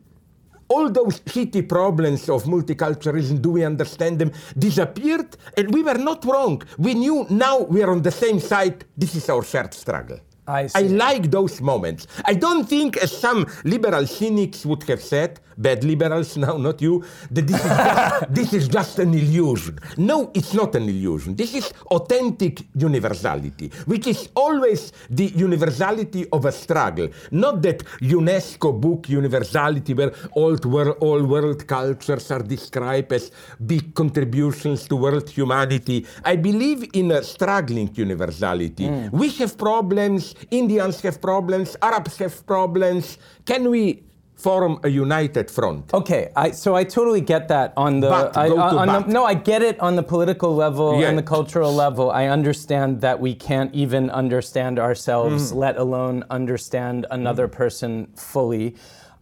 all 0.69 0.91
those 0.91 1.21
shitty 1.21 1.67
problems 1.67 2.29
of 2.29 2.45
multiculturalism, 2.45 3.41
do 3.41 3.53
we 3.53 3.65
understand 3.65 4.19
them, 4.19 4.31
disappeared, 4.59 5.39
and 5.57 5.73
we 5.73 5.83
were 5.83 5.95
not 5.95 6.23
wrong. 6.27 6.63
We 6.77 6.93
knew 6.93 7.27
now 7.31 7.61
we 7.61 7.83
are 7.83 7.91
on 7.91 8.03
the 8.03 8.11
same 8.11 8.39
side. 8.39 8.85
This 8.95 9.15
is 9.15 9.29
our 9.31 9.43
shared 9.43 9.73
struggle. 9.73 10.21
I 10.47 10.67
see. 10.67 10.89
like 10.89 11.31
those 11.31 11.61
moments. 11.61 12.09
I 12.25 12.35
don't 12.35 12.69
think, 12.69 12.97
as 12.99 13.17
some 13.17 13.47
liberal 13.65 14.07
cynics 14.07 14.67
would 14.67 14.83
have 14.85 15.03
said, 15.03 15.41
bad 15.61 15.85
liberals 15.85 16.37
now, 16.45 16.57
not 16.57 16.81
you, 16.81 17.05
that 17.31 17.47
this 17.47 17.61
is 17.61 17.69
just, 17.69 18.35
this 18.35 18.53
is 18.53 18.69
just 18.69 18.99
an 18.99 19.15
illusion. 19.15 19.79
No, 19.97 20.31
it's 20.35 20.55
not 20.55 20.75
an 20.75 20.89
illusion. 20.89 21.37
This 21.37 21.55
is 21.55 21.73
authentic 21.91 22.63
universality, 22.75 23.71
which 23.87 24.07
is 24.07 24.29
always 24.35 24.93
the 25.11 25.27
universality 25.27 26.27
of 26.33 26.45
a 26.45 26.53
struggle. 26.53 27.09
Not 27.31 27.63
that 27.63 27.85
UNESCO 28.01 28.81
book 28.81 29.09
universality 29.09 29.95
where 29.95 30.13
old 30.35 30.65
world, 30.65 30.97
all 31.01 31.23
world 31.23 31.67
cultures 31.67 32.31
are 32.31 32.43
described 32.43 33.13
as 33.13 33.31
big 33.65 33.95
contributions 33.95 34.87
to 34.89 34.97
world 34.97 35.29
humanity. 35.29 36.07
I 36.25 36.37
believe 36.37 36.89
in 36.95 37.11
a 37.13 37.23
struggling 37.23 37.91
universality. 37.95 38.87
Mm. 38.87 39.13
We 39.13 39.31
have 39.31 39.57
problems, 39.59 40.35
Indians 40.51 41.01
have 41.03 41.21
problems, 41.21 41.77
Arabs 41.83 42.17
have 42.19 42.47
problems. 42.47 43.19
Can 43.45 43.71
we 43.71 44.03
form 44.41 44.81
a 44.83 44.89
united 44.89 45.51
front? 45.51 45.93
Okay, 45.93 46.31
I, 46.35 46.51
so 46.53 46.75
I 46.75 46.85
totally 46.85 47.21
get 47.21 47.49
that 47.49 47.73
on 47.77 48.01
the, 48.01 48.09
But, 48.09 48.37
I, 48.37 48.49
go 48.49 48.57
to 48.57 48.61
on 48.63 48.87
but. 48.87 49.07
the 49.07 49.13
no, 49.13 49.25
I 49.25 49.35
get 49.35 49.63
it 49.63 49.79
on 49.81 49.97
the 49.97 50.03
political 50.03 50.55
level 50.55 50.89
Yeah. 51.01 51.09
and 51.09 51.19
the 51.19 51.23
cultural 51.37 51.73
level. 51.75 52.11
I 52.11 52.25
understand 52.27 53.01
that 53.03 53.21
we 53.21 53.35
can't 53.35 53.73
even 53.75 54.05
understand 54.11 54.79
Mm. 54.79 54.83
ourselves, 54.89 55.53
let 55.53 55.77
alone 55.77 56.25
understand 56.31 57.07
another 57.11 57.47
person 57.49 58.09
fully. 58.17 58.75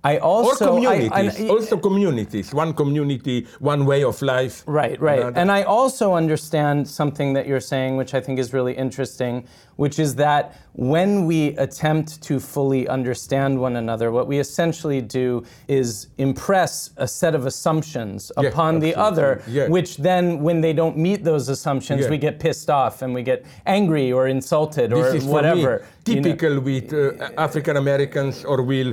I 0.05 0.19
also 0.19 0.51
or 0.51 0.87
I- 0.87 0.99
communities, 1.09 1.41
I- 1.45 1.49
also 1.49 1.77
communities. 1.77 2.55
One 2.55 2.73
community, 2.73 3.47
one 3.59 3.83
way 3.85 4.05
of 4.05 4.23
life. 4.23 4.62
Right, 4.66 4.99
right. 5.01 5.19
Another. 5.21 5.41
And 5.41 5.51
I 5.51 5.62
also 5.64 6.14
understand 6.14 6.87
something 6.87 7.33
that 7.37 7.45
you're 7.49 7.66
saying, 7.75 7.97
which 7.97 8.14
I 8.14 8.21
think 8.21 8.39
is 8.39 8.53
really 8.53 8.75
interesting, 8.87 9.45
which 9.79 9.99
is 10.01 10.16
that 10.16 10.43
when 10.72 11.24
we 11.24 11.41
attempt 11.66 12.20
to 12.29 12.41
fully 12.41 12.89
understand 12.89 13.53
one 13.66 13.76
another, 13.76 14.11
what 14.11 14.26
we 14.26 14.39
essentially 14.39 15.01
do 15.01 15.45
is 15.68 16.09
impress 16.18 16.91
a 16.97 17.07
set 17.07 17.35
of 17.39 17.47
assumptions 17.47 18.20
Yeah, 18.41 18.49
upon 18.49 18.81
the 18.81 18.93
other. 19.09 19.31
Yeah. 19.47 19.68
which 19.68 19.91
then, 20.09 20.43
when 20.43 20.61
they 20.61 20.72
don't 20.72 20.97
meet 21.09 21.20
those 21.31 21.49
assumptions, 21.49 22.01
Yeah. 22.03 22.11
we 22.11 22.18
get 22.18 22.35
pissed 22.41 22.70
off 22.70 23.03
and 23.03 23.14
we 23.14 23.22
get 23.22 23.45
angry 23.66 24.11
or 24.12 24.26
insulted 24.26 24.93
or 24.93 25.07
is 25.14 25.24
whatever. 25.24 25.72
for 25.79 25.85
me 25.85 26.14
you 26.14 26.20
know. 26.20 26.22
typical 26.22 26.55
with 26.61 26.93
uh, 26.93 27.41
African 27.47 27.76
Americans 27.76 28.45
or 28.45 28.59
with 28.62 28.89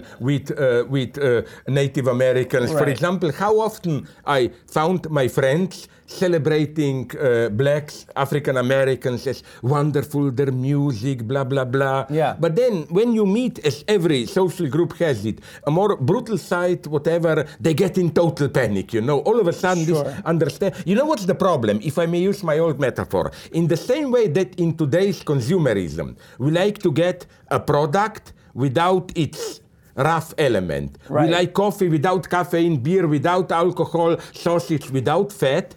uh, 0.51 0.83
with 0.95 1.11
uh, 1.17 1.41
Native 1.67 2.07
Americans. 2.17 2.71
For 2.71 2.87
example, 2.95 3.31
how 3.31 3.53
often 3.59 4.07
I 4.37 4.39
found 4.77 4.99
my 5.09 5.27
friends 5.37 5.87
celebrating 6.07 7.09
uh, 7.19 7.49
blacks, 7.49 8.05
African 8.15 8.57
Americans 8.57 9.27
as 9.27 9.43
wonderful, 9.61 10.31
their 10.31 10.51
music, 10.51 11.23
blah 11.27 11.43
blah 11.43 11.65
blah. 11.65 12.05
Yeah. 12.09 12.35
But 12.39 12.55
then 12.55 12.83
when 12.89 13.13
you 13.13 13.25
meet, 13.25 13.59
as 13.65 13.83
every 13.87 14.25
social 14.25 14.67
group 14.67 14.97
has 14.97 15.25
it, 15.25 15.39
a 15.67 15.71
more 15.71 15.97
brutal 15.97 16.37
side, 16.37 16.85
whatever, 16.87 17.45
they 17.59 17.73
get 17.73 17.97
in 17.97 18.11
total 18.11 18.49
panic. 18.49 18.93
You 18.93 19.01
know, 19.01 19.19
all 19.19 19.39
of 19.39 19.47
a 19.47 19.53
sudden 19.53 19.85
Sure. 19.85 20.03
this 20.03 20.21
understand. 20.25 20.75
You 20.85 20.95
know 20.95 21.05
what's 21.05 21.25
the 21.25 21.35
problem? 21.35 21.79
If 21.83 21.97
I 21.97 22.05
may 22.05 22.19
use 22.19 22.43
my 22.43 22.57
old 22.59 22.79
metaphor, 22.79 23.31
in 23.51 23.67
the 23.67 23.77
same 23.77 24.11
way 24.11 24.27
that 24.29 24.55
in 24.59 24.75
today's 24.77 25.23
consumerism, 25.23 26.15
we 26.39 26.51
like 26.51 26.77
to 26.79 26.91
get 26.91 27.25
a 27.49 27.59
product 27.59 28.33
without 28.53 29.11
its 29.15 29.61
rough 29.95 30.33
element. 30.37 30.97
Right. 31.09 31.27
We 31.29 31.35
like 31.35 31.53
coffee 31.53 31.89
without 31.89 32.29
caffeine, 32.29 32.77
beer 32.77 33.07
without 33.07 33.51
alcohol, 33.51 34.17
sausage 34.33 34.89
without 34.91 35.31
fat. 35.31 35.75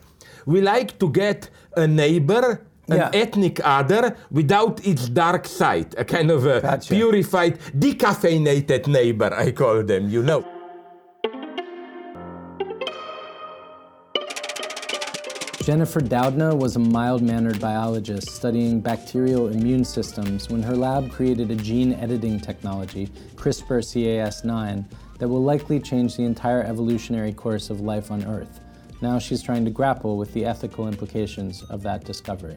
We 0.48 0.62
like 0.62 0.98
to 1.00 1.06
get 1.10 1.50
a 1.76 1.86
neighbor. 1.86 2.46
An 2.90 2.96
Yeah. 2.96 3.10
ethnic 3.22 3.56
other 3.62 4.16
without 4.38 4.74
its 4.90 5.10
dark 5.10 5.44
side, 5.46 5.94
a 5.98 6.04
kind 6.14 6.30
of 6.30 6.46
a 6.46 6.62
Gotcha. 6.62 6.94
purified, 6.94 7.58
decaffeinated 7.84 8.86
neighbor, 8.86 9.30
I 9.44 9.50
call 9.50 9.82
them, 9.82 10.08
you 10.08 10.22
know. 10.22 10.40
Jennifer 15.62 16.00
Doudna 16.00 16.56
was 16.56 16.76
a 16.76 16.78
mild 16.78 17.20
mannered 17.20 17.60
biologist 17.60 18.30
studying 18.30 18.80
bacterial 18.80 19.48
immune 19.48 19.84
systems 19.84 20.48
when 20.48 20.62
her 20.62 20.74
lab 20.74 21.10
created 21.10 21.50
a 21.50 21.56
gene 21.56 21.92
editing 21.92 22.40
technology, 22.40 23.10
CRISPR 23.36 23.80
Cas9, 23.84 24.84
that 25.18 25.28
will 25.28 25.42
likely 25.42 25.78
change 25.78 26.16
the 26.16 26.22
entire 26.24 26.62
evolutionary 26.62 27.34
course 27.34 27.68
of 27.68 27.82
life 27.82 28.10
on 28.10 28.24
Earth. 28.24 28.60
Now 29.00 29.18
she's 29.20 29.42
trying 29.42 29.64
to 29.64 29.70
grapple 29.70 30.16
with 30.16 30.32
the 30.32 30.44
ethical 30.44 30.88
implications 30.88 31.62
of 31.64 31.82
that 31.82 32.04
discovery. 32.04 32.56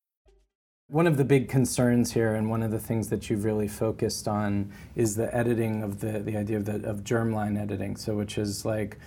One 0.91 1.07
of 1.07 1.15
the 1.15 1.23
big 1.23 1.47
concerns 1.47 2.11
here, 2.11 2.35
and 2.35 2.49
one 2.49 2.61
of 2.61 2.69
the 2.69 2.77
things 2.77 3.07
that 3.11 3.29
you've 3.29 3.45
really 3.45 3.69
focused 3.69 4.27
on, 4.27 4.73
is 4.93 5.15
the 5.15 5.33
editing 5.33 5.83
of 5.83 6.01
the, 6.01 6.19
the 6.19 6.35
idea 6.35 6.57
of, 6.57 6.65
the, 6.65 6.85
of 6.85 7.05
germline 7.05 7.57
editing. 7.57 7.95
So, 7.95 8.13
which 8.17 8.37
is 8.37 8.65
like 8.65 8.97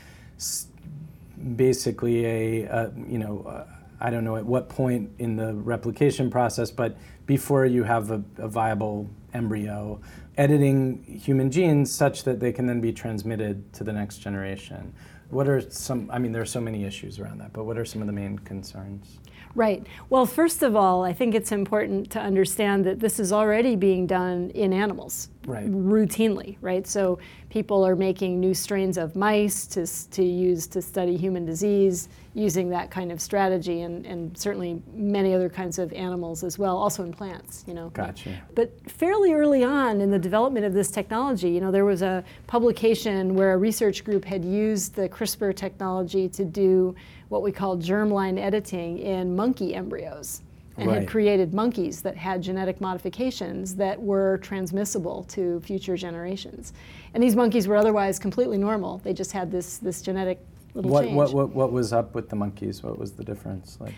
basically 1.57 2.25
a, 2.25 2.91
you 3.07 3.19
know, 3.19 3.67
I 4.01 4.09
don't 4.09 4.25
know 4.25 4.37
at 4.37 4.47
what 4.47 4.71
point 4.71 5.11
in 5.19 5.37
the 5.37 5.53
replication 5.53 6.31
process, 6.31 6.71
but 6.71 6.97
before 7.27 7.67
you 7.67 7.83
have 7.83 8.11
a, 8.11 8.23
a 8.39 8.49
viable 8.49 9.11
embryo, 9.35 10.01
editing 10.39 11.05
human 11.05 11.51
genes 11.51 11.93
such 11.93 12.25
that 12.25 12.41
they 12.41 12.51
can 12.51 12.65
then 12.65 12.81
be 12.81 12.95
transmitted 12.95 13.75
to 13.75 13.85
the 13.85 13.93
next 13.93 14.21
generation. 14.21 14.95
What 15.29 15.51
are 15.51 15.61
some, 15.71 16.11
I 16.11 16.19
mean, 16.19 16.33
there 16.33 16.41
are 16.41 16.47
so 16.47 16.63
many 16.63 16.85
issues 16.85 17.19
around 17.19 17.43
that, 17.43 17.53
but 17.53 17.65
what 17.65 17.77
are 17.77 17.85
some 17.85 18.01
of 18.01 18.07
the 18.07 18.13
main 18.15 18.39
concerns? 18.39 19.19
Right. 19.55 19.87
Well, 20.11 20.27
first 20.27 20.63
of 20.63 20.75
all, 20.75 21.05
I 21.05 21.13
think 21.13 21.35
it's 21.35 21.53
important 21.53 22.11
to 22.11 22.21
understand 22.21 22.85
that 22.87 22.99
this 22.99 23.21
is 23.21 23.33
already 23.33 23.77
being 23.77 24.07
done 24.07 24.51
in 24.51 24.73
animals 24.73 25.29
right. 25.47 25.71
routinely, 25.71 26.57
right? 26.61 26.87
So 26.87 27.19
people 27.51 27.87
are 27.87 27.95
making 27.95 28.41
new 28.41 28.53
strains 28.53 28.99
of 28.99 29.15
mice 29.15 29.67
to, 29.69 29.87
to 30.11 30.25
use 30.25 30.67
to 30.67 30.83
study 30.83 31.17
human 31.17 31.45
disease 31.45 32.09
using 32.35 32.69
that 32.71 32.91
kind 32.91 33.13
of 33.13 33.21
strategy 33.21 33.83
and, 33.83 34.05
and 34.05 34.37
certainly 34.37 34.83
many 34.93 35.33
other 35.35 35.49
kinds 35.49 35.79
of 35.79 35.93
animals 35.93 36.43
as 36.43 36.59
well, 36.59 36.77
also 36.77 37.05
in 37.05 37.13
plants, 37.13 37.65
you 37.69 37.75
know. 37.75 37.91
Gotcha. 37.91 38.43
But 38.57 38.73
fairly 38.91 39.35
early 39.35 39.63
on 39.63 40.01
in 40.01 40.11
the 40.11 40.19
development 40.19 40.67
of 40.67 40.75
this 40.75 40.91
technology, 40.91 41.51
you 41.51 41.61
know, 41.61 41.71
there 41.71 41.85
was 41.85 42.03
a 42.03 42.25
publication 42.49 43.37
where 43.37 43.53
a 43.53 43.57
research 43.57 44.05
group 44.05 44.25
had 44.25 44.45
used 44.45 44.97
the 44.97 45.09
CRISPR 45.09 45.55
technology 45.55 46.29
to 46.31 46.45
do 46.45 46.97
what 47.29 47.43
we 47.43 47.53
call 47.53 47.77
germline 47.77 48.39
editing 48.39 48.99
in 48.99 49.35
monkey 49.35 49.75
embryos 49.75 50.43
and 50.77 50.89
Right. 50.89 51.01
had 51.01 51.09
created 51.09 51.55
monkeys 51.55 52.03
that 52.03 52.17
had 52.17 52.43
genetic 52.43 52.81
modifications 52.81 53.77
that 53.77 54.01
were 54.03 54.39
transmissible 54.39 55.23
to 55.29 55.61
future 55.61 55.97
generations. 55.97 56.73
And 57.15 57.23
these 57.23 57.37
monkeys 57.37 57.69
were 57.69 57.77
otherwise 57.77 58.19
completely 58.19 58.59
normal. 58.59 58.99
They 59.05 59.13
just 59.13 59.31
had 59.31 59.53
this, 59.53 59.79
this 59.79 60.03
genetic 60.03 60.41
little 60.75 60.91
What, 60.91 61.05
change. 61.05 61.17
what, 61.17 61.33
what, 61.33 61.49
what 61.51 61.73
was 61.73 61.93
up 61.93 62.15
with 62.17 62.29
the 62.29 62.35
monkeys? 62.37 62.83
What 62.83 62.99
was 62.99 63.13
the 63.13 63.23
difference? 63.23 63.79
Like, 63.81 63.95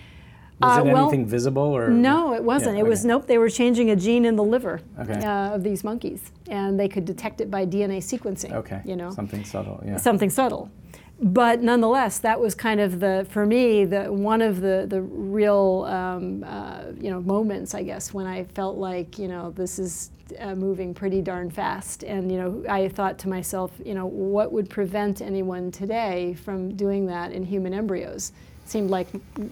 was 0.60 0.78
Uh, 0.78 0.82
it 0.84 0.92
well, 0.92 1.08
anything 1.08 1.24
visible 1.26 1.62
or? 1.62 1.88
No, 1.88 2.34
it 2.34 2.44
wasn't. 2.44 2.76
Yeah, 2.76 2.82
it 2.84 2.86
was 2.88 3.04
nope. 3.06 3.26
They 3.26 3.38
were 3.38 3.48
changing 3.50 3.90
a 3.90 3.96
gene 3.96 4.26
in 4.26 4.36
the 4.36 4.44
liver 4.44 4.80
Okay. 4.98 5.14
uh, 5.24 5.54
of 5.54 5.62
these 5.62 5.82
monkeys, 5.82 6.30
and 6.50 6.78
they 6.78 6.88
could 6.88 7.06
detect 7.06 7.40
it 7.40 7.50
by 7.50 7.64
DNA 7.66 7.98
sequencing. 7.98 8.52
Okay. 8.52 8.80
you 8.84 8.96
know, 8.96 9.10
Something 9.10 9.44
subtle, 9.44 9.82
yeah. 9.86 9.96
something 9.96 10.28
subtle. 10.30 10.70
But 11.18 11.62
nonetheless, 11.62 12.18
that 12.18 12.38
was 12.38 12.54
kind 12.54 12.78
of 12.78 13.00
the 13.00 13.26
for 13.30 13.46
me 13.46 13.84
the 13.86 14.12
one 14.12 14.42
of 14.42 14.60
the 14.60 14.86
the 14.88 15.00
real 15.00 15.86
um, 15.88 16.44
uh, 16.44 16.82
you 17.00 17.10
know 17.10 17.20
moments 17.22 17.74
I 17.74 17.82
guess 17.82 18.12
when 18.12 18.26
I 18.26 18.44
felt 18.44 18.76
like 18.76 19.18
you 19.18 19.28
know 19.28 19.50
this 19.50 19.78
is 19.78 20.10
uh, 20.38 20.54
moving 20.54 20.92
pretty 20.92 21.22
darn 21.22 21.50
fast, 21.50 22.04
and 22.04 22.30
you 22.30 22.38
know 22.38 22.64
I 22.68 22.88
thought 22.88 23.18
to 23.20 23.28
myself 23.28 23.72
you 23.82 23.94
know 23.94 24.06
what 24.06 24.52
would 24.52 24.68
prevent 24.68 25.22
anyone 25.22 25.70
today 25.70 26.34
from 26.44 26.76
doing 26.76 27.06
that 27.06 27.32
in 27.32 27.44
human 27.44 27.72
embryos? 27.72 28.32
Seemed 28.66 28.90
like 28.90 29.06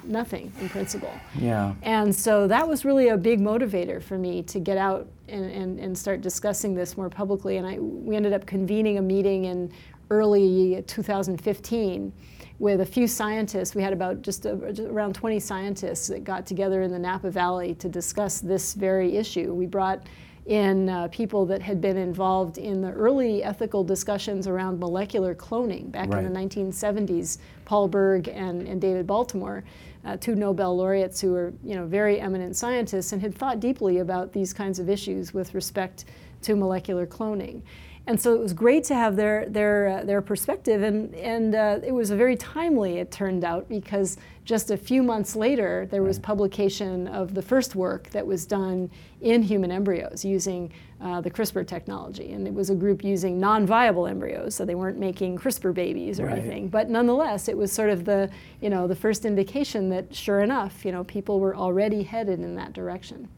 nothing 0.04 0.52
in 0.60 0.68
principle. 0.68 1.12
Yeah. 1.38 1.74
And 1.82 2.14
so 2.14 2.48
that 2.48 2.66
was 2.66 2.84
really 2.84 3.08
a 3.08 3.16
big 3.16 3.40
motivator 3.40 4.02
for 4.02 4.18
me 4.18 4.42
to 4.42 4.58
get 4.58 4.76
out 4.76 5.06
and, 5.28 5.44
and, 5.52 5.78
and 5.78 5.96
start 5.96 6.20
discussing 6.20 6.74
this 6.74 6.96
more 6.96 7.08
publicly. 7.08 7.58
And 7.58 7.66
I, 7.66 7.78
we 7.78 8.16
ended 8.16 8.32
up 8.32 8.44
convening 8.44 8.98
a 8.98 9.02
meeting 9.02 9.44
in 9.44 9.72
early 10.10 10.82
2015 10.86 12.12
with 12.58 12.80
a 12.80 12.86
few 12.86 13.06
scientists. 13.06 13.74
We 13.74 13.82
had 13.82 13.92
about 13.92 14.22
just, 14.22 14.46
a, 14.46 14.56
just 14.72 14.88
around 14.88 15.14
20 15.14 15.40
scientists 15.40 16.08
that 16.08 16.24
got 16.24 16.46
together 16.46 16.82
in 16.82 16.90
the 16.90 16.98
Napa 16.98 17.30
Valley 17.30 17.74
to 17.76 17.88
discuss 17.88 18.40
this 18.40 18.74
very 18.74 19.16
issue. 19.16 19.52
We 19.52 19.66
brought 19.66 20.06
in 20.46 20.90
uh, 20.90 21.08
people 21.08 21.46
that 21.46 21.62
had 21.62 21.80
been 21.80 21.96
involved 21.96 22.58
in 22.58 22.82
the 22.82 22.90
early 22.90 23.42
ethical 23.42 23.82
discussions 23.82 24.46
around 24.46 24.78
molecular 24.78 25.34
cloning 25.34 25.90
back 25.90 26.12
in 26.12 26.32
the 26.32 26.38
1970s, 26.38 27.38
Paul 27.64 27.88
Berg 27.88 28.28
and, 28.28 28.68
and 28.68 28.80
David 28.80 29.06
Baltimore, 29.06 29.64
uh, 30.04 30.18
two 30.18 30.34
Nobel 30.34 30.76
laureates 30.76 31.20
who 31.20 31.32
were 31.32 31.54
you 31.64 31.74
know, 31.74 31.86
very 31.86 32.20
eminent 32.20 32.56
scientists 32.56 33.12
and 33.12 33.22
had 33.22 33.34
thought 33.34 33.58
deeply 33.58 34.00
about 34.00 34.34
these 34.34 34.52
kinds 34.52 34.78
of 34.78 34.90
issues 34.90 35.32
with 35.32 35.54
respect 35.54 36.04
to 36.42 36.54
molecular 36.54 37.06
cloning. 37.06 37.62
And 38.06 38.20
so 38.20 38.34
it 38.34 38.40
was 38.40 38.52
great 38.52 38.84
to 38.84 38.94
have 38.94 39.16
their, 39.16 39.46
their, 39.48 39.88
uh, 39.88 40.04
their 40.04 40.20
perspective, 40.20 40.82
and, 40.82 41.14
and 41.14 41.54
uh, 41.54 41.78
it 41.82 41.92
was 41.92 42.10
very 42.10 42.36
timely, 42.36 42.98
it 42.98 43.10
turned 43.10 43.44
out, 43.44 43.66
because 43.66 44.18
just 44.44 44.70
a 44.70 44.76
few 44.76 45.02
months 45.02 45.34
later, 45.34 45.88
there 45.90 46.02
was 46.02 46.18
publication 46.18 47.08
of 47.08 47.32
the 47.32 47.40
first 47.40 47.74
work 47.74 48.10
that 48.10 48.26
was 48.26 48.44
done 48.44 48.90
in 49.22 49.42
human 49.42 49.70
embryos 49.70 50.22
using 50.22 50.70
uh, 51.00 51.22
the 51.22 51.30
CRISPR 51.30 51.66
technology. 51.66 52.32
And 52.32 52.46
it 52.46 52.52
was 52.52 52.68
a 52.68 52.74
group 52.74 53.02
using 53.02 53.40
non 53.40 53.64
viable 53.64 54.06
embryos, 54.06 54.54
so 54.54 54.66
they 54.66 54.74
weren't 54.74 54.98
making 54.98 55.38
CRISPR 55.38 55.72
babies 55.72 56.20
or 56.20 56.26
Right. 56.26 56.38
anything. 56.38 56.68
But 56.68 56.90
nonetheless, 56.90 57.48
it 57.48 57.56
was 57.56 57.72
sort 57.72 57.88
of 57.88 58.04
the, 58.04 58.28
you 58.60 58.68
know, 58.68 58.86
the 58.86 58.94
first 58.94 59.24
indication 59.24 59.88
that, 59.90 60.14
sure 60.14 60.40
enough, 60.40 60.84
you 60.84 60.92
know, 60.92 61.04
people 61.04 61.40
were 61.40 61.56
already 61.56 62.02
headed 62.02 62.40
in 62.40 62.54
that 62.56 62.74
direction. 62.74 63.28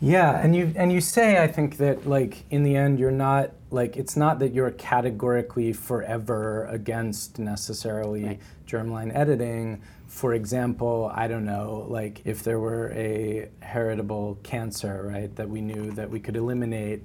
Yeah, 0.00 0.40
and 0.40 0.54
you 0.54 0.72
and 0.76 0.92
you 0.92 1.00
say 1.00 1.42
I 1.42 1.48
think 1.48 1.76
that 1.78 2.06
like 2.06 2.44
in 2.50 2.62
the 2.62 2.76
end 2.76 3.00
you're 3.00 3.10
not 3.10 3.50
like 3.70 3.96
it's 3.96 4.16
not 4.16 4.38
that 4.38 4.54
you're 4.54 4.70
categorically 4.72 5.72
forever 5.72 6.64
against 6.66 7.38
necessarily 7.38 8.38
germline 8.66 9.14
editing. 9.14 9.82
For 10.06 10.34
example, 10.34 11.10
I 11.14 11.28
don't 11.28 11.44
know, 11.44 11.86
like 11.88 12.22
if 12.24 12.42
there 12.42 12.58
were 12.58 12.90
a 12.92 13.50
heritable 13.60 14.38
cancer, 14.42 15.10
right, 15.12 15.34
that 15.36 15.48
we 15.48 15.60
knew 15.60 15.90
that 15.92 16.08
we 16.10 16.20
could 16.20 16.36
eliminate. 16.36 17.04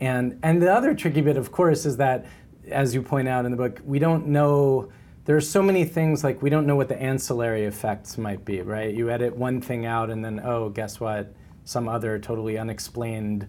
And 0.00 0.38
and 0.42 0.62
the 0.62 0.72
other 0.72 0.94
tricky 0.94 1.20
bit 1.20 1.36
of 1.36 1.50
course 1.50 1.84
is 1.84 1.96
that 1.96 2.26
as 2.70 2.94
you 2.94 3.02
point 3.02 3.28
out 3.28 3.44
in 3.44 3.50
the 3.50 3.56
book, 3.56 3.80
we 3.84 3.98
don't 3.98 4.28
know 4.28 4.90
there 5.24 5.36
are 5.36 5.40
so 5.40 5.62
many 5.62 5.84
things 5.84 6.22
like 6.22 6.42
we 6.42 6.50
don't 6.50 6.66
know 6.66 6.76
what 6.76 6.88
the 6.88 7.00
ancillary 7.00 7.64
effects 7.64 8.18
might 8.18 8.44
be, 8.44 8.60
right? 8.60 8.94
You 8.94 9.10
edit 9.10 9.34
one 9.34 9.60
thing 9.60 9.86
out 9.86 10.10
and 10.10 10.24
then 10.24 10.40
oh, 10.44 10.68
guess 10.68 11.00
what? 11.00 11.32
Some 11.64 11.88
other 11.88 12.18
totally 12.18 12.58
unexplained, 12.58 13.48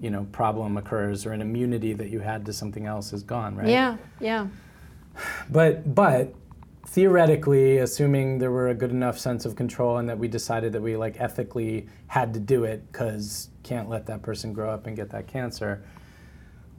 you 0.00 0.10
know, 0.10 0.26
problem 0.32 0.76
occurs 0.76 1.26
or 1.26 1.32
an 1.32 1.42
immunity 1.42 1.92
that 1.92 2.08
you 2.08 2.20
had 2.20 2.46
to 2.46 2.52
something 2.52 2.86
else 2.86 3.12
is 3.12 3.22
gone, 3.22 3.54
right? 3.54 3.68
Yeah, 3.68 3.98
yeah. 4.18 4.48
But 5.50 5.94
but 5.94 6.34
theoretically, 6.86 7.78
assuming 7.78 8.38
there 8.38 8.50
were 8.50 8.68
a 8.68 8.74
good 8.74 8.90
enough 8.90 9.18
sense 9.18 9.44
of 9.44 9.54
control 9.56 9.98
and 9.98 10.08
that 10.08 10.18
we 10.18 10.26
decided 10.26 10.72
that 10.72 10.80
we 10.80 10.96
like 10.96 11.20
ethically 11.20 11.86
had 12.06 12.32
to 12.34 12.40
do 12.40 12.64
it 12.64 12.90
because 12.90 13.50
can't 13.62 13.88
let 13.88 14.06
that 14.06 14.22
person 14.22 14.52
grow 14.52 14.70
up 14.70 14.86
and 14.86 14.96
get 14.96 15.10
that 15.10 15.26
cancer. 15.26 15.84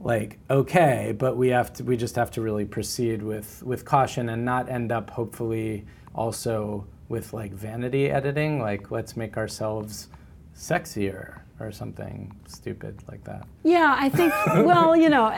Like 0.00 0.40
okay, 0.50 1.14
but 1.16 1.36
we 1.36 1.48
have 1.48 1.72
to 1.74 1.84
we 1.84 1.96
just 1.96 2.16
have 2.16 2.32
to 2.32 2.40
really 2.40 2.64
proceed 2.64 3.22
with 3.22 3.62
with 3.62 3.84
caution 3.84 4.28
and 4.30 4.44
not 4.44 4.68
end 4.68 4.90
up 4.90 5.10
hopefully 5.10 5.86
also 6.12 6.86
with 7.08 7.32
like 7.32 7.52
vanity 7.52 8.10
editing. 8.10 8.60
Like 8.60 8.90
let's 8.90 9.16
make 9.16 9.36
ourselves 9.36 10.08
sexier 10.56 11.42
or 11.62 11.72
something 11.72 12.34
stupid 12.46 13.02
like 13.10 13.24
that. 13.24 13.46
Yeah, 13.62 13.96
I 13.98 14.08
think. 14.08 14.32
Well, 14.72 14.94
you 14.96 15.08
know, 15.08 15.28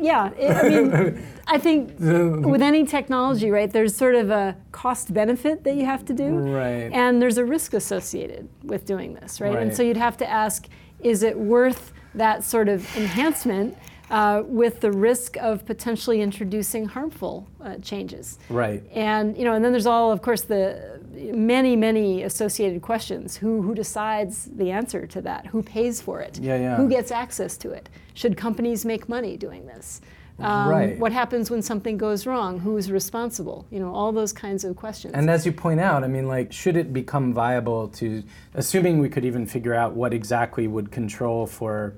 yeah. 0.00 0.30
It, 0.32 0.50
I 0.50 0.68
mean, 0.68 1.26
I 1.46 1.58
think 1.58 1.94
with 1.98 2.62
any 2.62 2.84
technology, 2.84 3.50
right? 3.50 3.70
There's 3.70 3.94
sort 3.94 4.14
of 4.14 4.30
a 4.30 4.56
cost 4.72 5.12
benefit 5.14 5.64
that 5.64 5.74
you 5.76 5.84
have 5.86 6.04
to 6.06 6.12
do, 6.14 6.28
Right. 6.28 6.90
and 6.92 7.20
there's 7.20 7.38
a 7.38 7.44
risk 7.44 7.74
associated 7.74 8.48
with 8.62 8.84
doing 8.84 9.14
this, 9.14 9.40
right? 9.40 9.56
And 9.58 9.74
so 9.74 9.82
you'd 9.82 9.96
have 9.96 10.16
to 10.18 10.28
ask, 10.28 10.66
is 11.00 11.22
it 11.22 11.38
worth 11.38 11.92
that 12.14 12.44
sort 12.44 12.68
of 12.68 12.84
enhancement 12.96 13.76
uh, 14.10 14.42
with 14.46 14.80
the 14.80 14.90
risk 14.90 15.36
of 15.36 15.64
potentially 15.66 16.20
introducing 16.22 16.86
harmful 16.86 17.46
uh, 17.62 17.76
changes. 17.76 18.38
Right. 18.48 18.82
And 18.92 19.36
you 19.36 19.44
know, 19.44 19.52
and 19.54 19.64
then 19.64 19.72
there's 19.72 19.86
all, 19.86 20.10
of 20.10 20.22
course, 20.22 20.42
the 20.42 20.97
many, 21.34 21.76
many 21.76 22.22
associated 22.22 22.82
questions. 22.82 23.36
Who 23.36 23.62
who 23.62 23.74
decides 23.74 24.46
the 24.46 24.70
answer 24.70 25.06
to 25.06 25.20
that? 25.22 25.46
Who 25.46 25.62
pays 25.62 26.00
for 26.00 26.20
it? 26.20 26.38
Yeah, 26.38 26.56
yeah. 26.56 26.76
Who 26.76 26.88
gets 26.88 27.10
access 27.10 27.56
to 27.58 27.70
it? 27.70 27.88
Should 28.14 28.36
companies 28.36 28.84
make 28.84 29.08
money 29.08 29.36
doing 29.36 29.66
this? 29.66 30.00
Um, 30.40 30.68
Right. 30.68 30.98
What 30.98 31.12
happens 31.12 31.50
when 31.50 31.62
something 31.62 31.98
goes 31.98 32.26
wrong? 32.26 32.60
Who's 32.60 32.90
responsible? 32.92 33.66
You 33.70 33.80
know, 33.80 33.92
all 33.92 34.12
those 34.12 34.32
kinds 34.32 34.64
of 34.64 34.76
questions. 34.76 35.14
And 35.14 35.28
as 35.28 35.44
you 35.44 35.52
point 35.52 35.80
out, 35.80 36.04
I 36.04 36.06
mean, 36.08 36.28
like, 36.28 36.52
should 36.52 36.76
it 36.76 36.92
become 36.92 37.32
viable 37.34 37.88
to, 37.88 38.22
assuming 38.54 39.00
we 39.00 39.08
could 39.08 39.24
even 39.24 39.46
figure 39.46 39.74
out 39.74 39.94
what 39.94 40.14
exactly 40.14 40.68
would 40.68 40.92
control 40.92 41.46
for, 41.46 41.94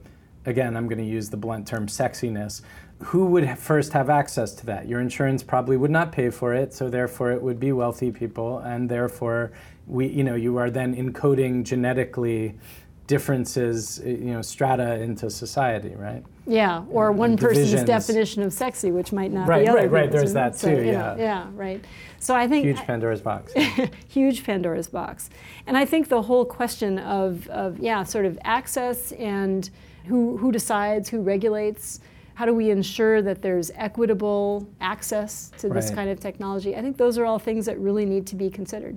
again, 0.47 0.75
I'm 0.77 0.89
going 0.89 0.99
to 0.99 1.05
use 1.05 1.29
the 1.29 1.37
blunt 1.37 1.67
term 1.67 1.87
sexiness, 1.87 2.63
who 3.05 3.27
would 3.27 3.59
first 3.59 3.93
have 3.93 4.11
access 4.11 4.53
to 4.55 4.67
that? 4.67 4.87
Your 4.89 5.01
insurance 5.01 5.43
probably 5.43 5.77
would 5.77 5.91
not 5.91 6.13
pay 6.13 6.31
for 6.31 6.55
it, 6.55 6.75
so 6.75 6.89
therefore 6.89 7.33
it 7.33 7.41
would 7.43 7.59
be 7.59 7.73
wealthy 7.73 8.11
people, 8.11 8.59
and 8.59 8.89
therefore 8.89 9.53
we, 9.87 10.07
you 10.07 10.23
know, 10.23 10.35
you 10.35 10.57
are 10.59 10.71
then 10.71 10.95
encoding 10.95 11.65
genetically 11.65 12.55
differences, 13.07 14.01
eh, 14.05 14.11
you 14.11 14.33
know, 14.33 14.41
strata 14.41 15.01
into 15.01 15.29
society, 15.31 15.95
right? 15.97 16.23
Yeah, 16.47 16.85
or 16.91 17.11
one 17.11 17.37
person's 17.37 17.71
divisions. 17.71 17.87
definition 17.87 18.43
of 18.45 18.53
sexy, 18.53 18.93
which 18.93 19.13
might 19.13 19.33
not 19.33 19.49
Right, 19.49 19.65
be 19.65 19.69
other 19.69 19.79
right, 19.79 19.91
right, 19.91 20.05
people's, 20.05 20.21
there's 20.21 20.33
that 20.35 20.57
So, 20.57 20.69
too, 20.69 20.77
know, 20.77 20.93
yeah. 20.93 21.17
yeah, 21.17 21.47
right. 21.55 21.85
So 22.21 22.37
I 22.37 22.47
think 22.47 22.67
Huge 22.67 22.77
Pandora's 22.77 23.21
box. 23.21 23.53
huge 24.09 24.45
Pandora's 24.45 24.87
box. 24.89 25.29
And 25.67 25.77
I 25.77 25.85
think 25.87 26.09
the 26.09 26.23
whole 26.23 26.45
question 26.45 26.99
of, 27.01 27.49
of 27.49 27.81
yeah, 27.81 28.05
sort 28.05 28.27
of 28.27 28.39
access 28.45 29.11
and 29.13 29.69
who, 30.05 30.37
who 30.37 30.53
decides, 30.53 31.09
who 31.09 31.21
regulates, 31.21 32.01
how 32.41 32.47
do 32.47 32.55
we 32.55 32.71
ensure 32.71 33.21
that 33.21 33.43
there's 33.43 33.71
equitable 33.75 34.67
access 34.81 35.53
to 35.59 35.69
this 35.69 35.89
Right. 35.89 35.95
kind 35.95 36.09
of 36.09 36.19
technology? 36.21 36.75
I 36.75 36.81
think 36.81 36.97
those 36.97 37.19
are 37.19 37.27
all 37.27 37.39
things 37.39 37.67
that 37.67 37.79
really 37.79 38.07
need 38.07 38.27
to 38.29 38.35
be 38.35 38.49
considered. 38.49 38.97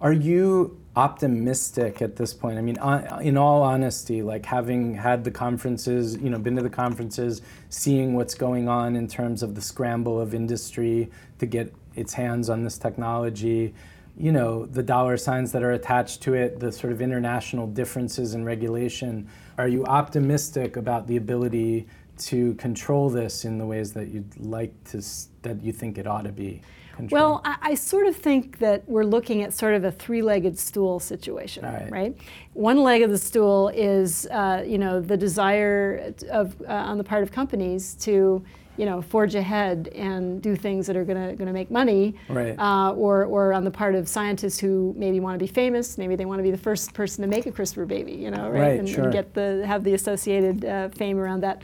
Are 0.00 0.12
you 0.12 0.78
optimistic 0.94 2.00
at 2.00 2.14
this 2.14 2.32
point? 2.32 2.56
I 2.56 2.60
mean, 2.62 2.78
uh, 2.78 3.18
in 3.20 3.36
all 3.36 3.62
honesty, 3.64 4.22
like 4.22 4.46
having 4.46 4.94
had 4.94 5.24
the 5.24 5.32
conferences, 5.32 6.16
you 6.18 6.30
know, 6.30 6.38
been 6.38 6.54
to 6.54 6.62
the 6.62 6.70
conferences, 6.70 7.42
seeing 7.68 8.14
what's 8.14 8.36
going 8.36 8.68
on 8.68 8.94
in 8.94 9.08
terms 9.08 9.42
of 9.42 9.56
the 9.56 9.60
scramble 9.60 10.20
of 10.20 10.32
industry 10.32 11.10
to 11.40 11.46
get 11.46 11.74
its 11.96 12.14
hands 12.14 12.48
on 12.48 12.62
this 12.62 12.78
technology, 12.78 13.74
you 14.16 14.30
know, 14.30 14.66
the 14.66 14.84
dollar 14.84 15.16
signs 15.16 15.50
that 15.50 15.64
are 15.64 15.72
attached 15.72 16.22
to 16.22 16.34
it, 16.34 16.60
the 16.60 16.70
sort 16.70 16.92
of 16.92 17.02
international 17.02 17.66
differences 17.66 18.34
in 18.34 18.44
regulation. 18.44 19.26
Are 19.58 19.66
you 19.66 19.84
optimistic 19.84 20.76
about 20.76 21.08
the 21.08 21.16
ability 21.16 21.88
to 22.18 22.54
control 22.54 23.10
this 23.10 23.44
in 23.44 23.58
the 23.58 23.66
ways 23.66 23.92
that 23.92 24.08
you'd 24.08 24.36
like 24.38 24.72
to, 24.90 25.02
that 25.42 25.62
you 25.62 25.72
think 25.72 25.98
it 25.98 26.06
ought 26.06 26.24
to 26.24 26.32
be? 26.32 26.60
controlled? 26.94 27.10
Well, 27.12 27.40
I, 27.44 27.70
I 27.70 27.74
sort 27.74 28.06
of 28.06 28.16
think 28.16 28.58
that 28.60 28.88
we're 28.88 29.04
looking 29.04 29.42
at 29.42 29.52
sort 29.52 29.74
of 29.74 29.84
a 29.84 29.90
three-legged 29.90 30.58
stool 30.58 31.00
situation, 31.00 31.64
right. 31.90 32.16
One 32.52 32.78
leg 32.82 33.02
of 33.02 33.10
the 33.10 33.18
stool 33.18 33.68
is, 33.70 34.26
uh, 34.26 34.62
you 34.64 34.78
know, 34.78 35.00
the 35.00 35.16
desire 35.16 36.14
of 36.30 36.54
uh, 36.62 36.72
on 36.72 36.98
the 36.98 37.04
part 37.04 37.22
of 37.24 37.32
companies 37.32 37.94
to, 37.94 38.44
you 38.76 38.86
know, 38.86 39.02
forge 39.02 39.34
ahead 39.34 39.88
and 39.94 40.40
do 40.40 40.54
things 40.56 40.86
that 40.86 40.96
are 40.96 41.04
going 41.04 41.30
to 41.30 41.34
going 41.34 41.48
to 41.48 41.52
make 41.52 41.70
money, 41.70 42.14
Right. 42.28 42.56
uh, 42.58 42.92
or 42.92 43.24
or 43.24 43.52
on 43.52 43.64
the 43.64 43.70
part 43.70 43.94
of 43.96 44.08
scientists 44.08 44.58
who 44.60 44.94
maybe 44.96 45.18
want 45.18 45.34
to 45.38 45.44
be 45.44 45.50
famous, 45.50 45.98
maybe 45.98 46.14
they 46.16 46.26
want 46.26 46.38
to 46.38 46.44
be 46.44 46.50
the 46.52 46.58
first 46.58 46.94
person 46.94 47.22
to 47.22 47.28
make 47.28 47.46
a 47.46 47.50
CRISPR 47.52 47.88
baby, 47.88 48.12
you 48.12 48.30
know, 48.30 48.48
right, 48.50 48.60
Right, 48.60 48.78
and, 48.78 48.88
sure. 48.88 49.04
and 49.04 49.12
get 49.12 49.34
the 49.34 49.64
have 49.66 49.82
the 49.82 49.94
associated 49.94 50.64
uh, 50.64 50.88
fame 50.90 51.18
around 51.18 51.40
that. 51.40 51.62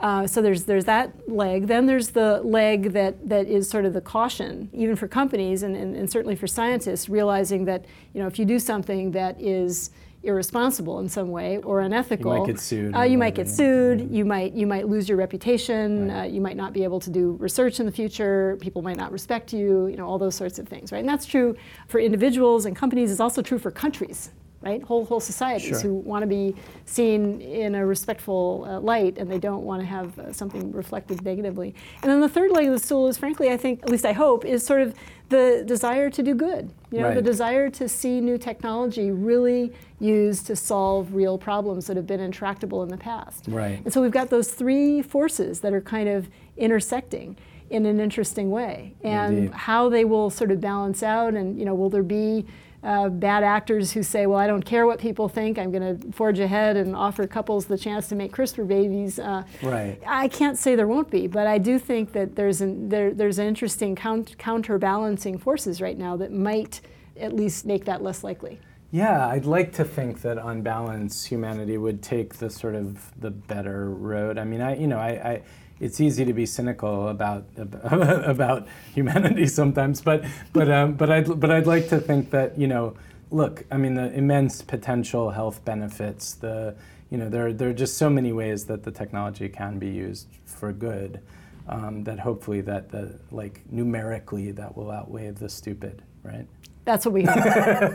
Uh, 0.00 0.26
so 0.26 0.40
there's 0.40 0.64
there's 0.64 0.86
that 0.86 1.28
leg. 1.28 1.66
Then 1.66 1.86
there's 1.86 2.08
the 2.10 2.40
leg 2.42 2.92
that 2.92 3.28
that 3.28 3.46
is 3.46 3.68
sort 3.68 3.84
of 3.84 3.92
the 3.92 4.00
caution, 4.00 4.70
even 4.72 4.96
for 4.96 5.06
companies 5.08 5.62
and, 5.62 5.76
and, 5.76 5.94
and 5.94 6.10
certainly 6.10 6.36
for 6.36 6.46
scientists, 6.46 7.08
realizing 7.08 7.66
that 7.66 7.84
you 8.14 8.20
know 8.20 8.26
if 8.26 8.38
you 8.38 8.44
do 8.44 8.58
something 8.58 9.10
that 9.12 9.40
is 9.40 9.90
irresponsible 10.22 11.00
in 11.00 11.08
some 11.08 11.30
way 11.30 11.58
or 11.58 11.80
unethical, 11.80 12.44
get 12.46 12.60
sued 12.60 12.94
Uh, 12.94 13.02
you 13.02 13.16
might 13.16 13.34
get 13.34 13.48
sued. 13.48 14.10
You 14.10 14.24
might 14.24 14.52
you 14.52 14.66
might 14.66 14.86
lose 14.88 15.08
your 15.08 15.18
reputation. 15.18 16.10
Uh, 16.10 16.22
you 16.24 16.40
might 16.40 16.56
not 16.56 16.72
be 16.72 16.84
able 16.84 17.00
to 17.00 17.10
do 17.10 17.32
research 17.38 17.80
in 17.80 17.86
the 17.86 17.92
future. 17.92 18.56
People 18.60 18.82
might 18.82 18.96
not 18.98 19.12
respect 19.12 19.52
you. 19.52 19.86
You 19.86 19.96
know 19.96 20.06
all 20.06 20.18
those 20.18 20.34
sorts 20.34 20.58
of 20.58 20.66
things, 20.68 20.92
right? 20.92 21.00
And 21.00 21.08
that's 21.08 21.26
true 21.26 21.56
for 21.88 22.00
individuals 22.00 22.64
and 22.66 22.74
companies. 22.76 23.10
It's 23.10 23.20
also 23.20 23.40
true 23.42 23.58
for 23.58 23.70
countries, 23.70 24.30
right? 24.62 24.82
Whole 24.82 25.04
whole 25.04 25.20
societies 25.20 25.68
Sure. 25.68 25.80
who 25.80 25.94
want 25.94 26.22
to 26.22 26.26
be 26.26 26.54
seen 26.84 27.40
in 27.40 27.74
a 27.74 27.84
respectful 27.86 28.66
uh, 28.68 28.80
light, 28.80 29.16
and 29.18 29.30
they 29.30 29.38
don't 29.38 29.64
want 29.64 29.80
to 29.80 29.86
have 29.86 30.18
uh, 30.18 30.32
something 30.32 30.70
reflected 30.72 31.24
negatively. 31.24 31.74
And 32.02 32.10
then 32.10 32.20
the 32.20 32.28
third 32.28 32.50
leg 32.50 32.66
of 32.66 32.72
the 32.72 32.78
stool 32.78 33.08
is, 33.08 33.16
frankly, 33.16 33.50
I 33.50 33.56
think, 33.56 33.82
at 33.82 33.90
least 33.90 34.04
I 34.04 34.12
hope, 34.12 34.44
is 34.44 34.64
sort 34.64 34.82
of 34.82 34.94
the 35.30 35.62
desire 35.66 36.10
to 36.10 36.22
do 36.22 36.34
good. 36.34 36.70
You 36.90 37.00
know, 37.00 37.14
the 37.14 37.22
desire 37.22 37.70
to 37.70 37.88
see 37.88 38.20
new 38.20 38.36
technology 38.36 39.10
really 39.12 39.72
used 40.00 40.46
to 40.48 40.56
solve 40.56 41.14
real 41.14 41.38
problems 41.38 41.86
that 41.86 41.96
have 41.96 42.06
been 42.06 42.20
intractable 42.20 42.82
in 42.82 42.88
the 42.88 42.96
past. 42.96 43.44
Right. 43.48 43.80
And 43.84 43.92
so 43.92 44.02
we've 44.02 44.10
got 44.10 44.28
those 44.28 44.48
three 44.50 45.02
forces 45.02 45.60
that 45.60 45.72
are 45.72 45.80
kind 45.80 46.08
of 46.08 46.28
intersecting 46.56 47.36
in 47.70 47.86
an 47.86 48.00
interesting 48.00 48.50
way, 48.50 48.92
and 49.04 49.38
Indeed. 49.38 49.52
how 49.54 49.88
they 49.88 50.04
will 50.04 50.28
sort 50.28 50.50
of 50.50 50.60
balance 50.60 51.04
out, 51.04 51.34
and 51.34 51.56
you 51.56 51.64
know, 51.64 51.74
will 51.74 51.88
there 51.90 52.02
be 52.02 52.44
uh, 52.82 53.08
bad 53.08 53.42
actors 53.42 53.92
who 53.92 54.02
say, 54.02 54.26
"Well, 54.26 54.38
I 54.38 54.46
don't 54.46 54.64
care 54.64 54.86
what 54.86 54.98
people 54.98 55.28
think. 55.28 55.58
I'm 55.58 55.70
going 55.70 56.00
to 56.00 56.12
forge 56.12 56.38
ahead 56.38 56.76
and 56.76 56.96
offer 56.96 57.26
couples 57.26 57.66
the 57.66 57.76
chance 57.76 58.08
to 58.08 58.14
make 58.14 58.32
CRISPR 58.32 58.66
babies." 58.66 59.18
Uh, 59.18 59.44
Right. 59.62 59.98
I 60.06 60.28
can't 60.28 60.56
say 60.58 60.74
there 60.74 60.88
won't 60.88 61.10
be, 61.10 61.26
but 61.26 61.46
I 61.46 61.58
do 61.58 61.78
think 61.78 62.12
that 62.12 62.36
there's 62.36 62.60
an 62.60 62.88
there, 62.88 63.12
there's 63.12 63.38
an 63.38 63.46
interesting 63.46 63.94
count, 63.96 64.36
counterbalancing 64.38 65.38
forces 65.38 65.80
right 65.80 65.98
now 65.98 66.16
that 66.16 66.32
might 66.32 66.80
at 67.18 67.34
least 67.34 67.66
make 67.66 67.84
that 67.84 68.02
less 68.02 68.24
likely. 68.24 68.58
Yeah, 68.92 69.28
I'd 69.28 69.44
like 69.44 69.72
to 69.74 69.84
think 69.84 70.22
that 70.22 70.36
on 70.38 70.62
balance, 70.62 71.24
humanity 71.24 71.78
would 71.78 72.02
take 72.02 72.34
the 72.34 72.50
sort 72.50 72.74
of 72.74 73.12
the 73.20 73.30
better 73.30 73.90
road. 73.90 74.36
I 74.38 74.44
mean, 74.44 74.60
I 74.60 74.76
you 74.76 74.86
know, 74.86 74.98
I, 74.98 75.10
I 75.10 75.42
it's 75.80 76.00
easy 76.00 76.24
to 76.26 76.32
be 76.32 76.46
cynical 76.46 77.08
about 77.08 77.44
about 77.56 78.68
humanity 78.94 79.46
sometimes, 79.46 80.00
but 80.00 80.24
but 80.52 80.70
um, 80.70 80.92
but 80.92 81.10
I'd 81.10 81.40
but 81.40 81.50
I'd 81.50 81.66
like 81.66 81.88
to 81.88 81.98
think 81.98 82.30
that 82.30 82.56
you 82.58 82.68
know, 82.68 82.94
look, 83.30 83.64
I 83.70 83.78
mean, 83.78 83.94
the 83.94 84.12
immense 84.12 84.62
potential 84.62 85.30
health 85.30 85.64
benefits, 85.64 86.34
the 86.34 86.76
you 87.10 87.18
know, 87.18 87.28
there 87.28 87.52
there 87.52 87.70
are 87.70 87.74
just 87.74 87.96
so 87.96 88.10
many 88.10 88.32
ways 88.32 88.66
that 88.66 88.84
the 88.84 88.90
technology 88.90 89.48
can 89.48 89.78
be 89.78 89.88
used 89.88 90.28
for 90.44 90.72
good. 90.72 91.20
Um, 91.68 92.02
that 92.04 92.18
hopefully 92.18 92.62
that 92.62 92.90
the 92.90 93.20
like 93.30 93.60
numerically 93.70 94.50
that 94.52 94.76
will 94.76 94.90
outweigh 94.90 95.30
the 95.30 95.48
stupid, 95.48 96.02
right? 96.24 96.46
That's 96.84 97.06
what 97.06 97.12
we 97.12 97.22
hope. 97.22 97.36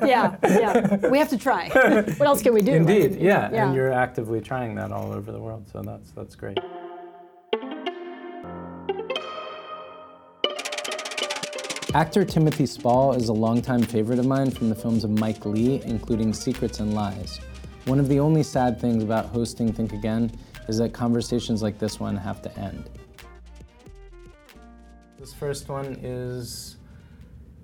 yeah, 0.06 0.38
yeah. 0.44 1.10
We 1.10 1.18
have 1.18 1.30
to 1.30 1.38
try. 1.38 1.70
what 1.70 2.22
else 2.22 2.42
can 2.42 2.54
we 2.54 2.62
do? 2.62 2.72
Indeed, 2.72 3.14
mean, 3.14 3.22
yeah. 3.22 3.66
and 3.66 3.76
you're 3.76 3.92
actively 3.92 4.40
trying 4.40 4.76
that 4.76 4.94
all 4.94 5.12
over 5.12 5.32
the 5.32 5.40
world, 5.40 5.68
so 5.74 5.82
that's 5.82 6.12
that's 6.12 6.36
great. 6.36 6.58
Actor 11.96 12.26
Timothy 12.26 12.66
Spall 12.66 13.14
is 13.14 13.30
a 13.30 13.34
longtime 13.34 13.82
favorite 13.84 14.20
of 14.20 14.26
mine 14.26 14.52
from 14.52 14.68
the 14.68 14.76
films 14.76 15.06
of 15.06 15.12
Mike 15.12 15.46
Leigh, 15.46 15.82
including 15.86 16.34
Secrets 16.34 16.82
and 16.82 16.94
Lies. 16.94 17.40
One 17.86 18.02
of 18.02 18.10
the 18.10 18.20
only 18.20 18.44
sad 18.44 18.82
things 18.82 19.02
about 19.02 19.28
hosting 19.28 19.72
Think 19.72 19.94
Again 19.94 20.38
is 20.68 20.78
that 20.80 20.92
conversations 20.92 21.64
like 21.64 21.80
this 21.80 21.98
one 21.98 22.18
have 22.18 22.42
to 22.42 22.60
end. 22.60 22.90
This 25.18 25.34
first 25.34 25.70
one 25.70 25.98
is 26.04 26.76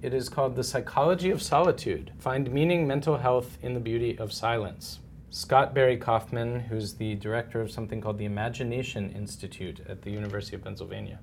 it 0.01 0.13
is 0.13 0.29
called 0.29 0.55
The 0.55 0.63
Psychology 0.63 1.31
of 1.31 1.41
Solitude. 1.41 2.13
Find 2.17 2.49
meaning, 2.53 2.87
mental 2.87 3.17
health 3.17 3.57
in 3.61 3.73
the 3.73 3.81
beauty 3.81 4.17
of 4.17 4.31
silence. 4.31 4.99
Scott 5.29 5.73
Barry 5.73 5.97
Kaufman, 5.97 6.61
who's 6.61 6.93
the 6.93 7.15
director 7.15 7.59
of 7.59 7.69
something 7.69 7.99
called 7.99 8.17
the 8.17 8.23
Imagination 8.23 9.11
Institute 9.11 9.81
at 9.89 10.03
the 10.03 10.09
University 10.09 10.55
of 10.55 10.63
Pennsylvania. 10.63 11.19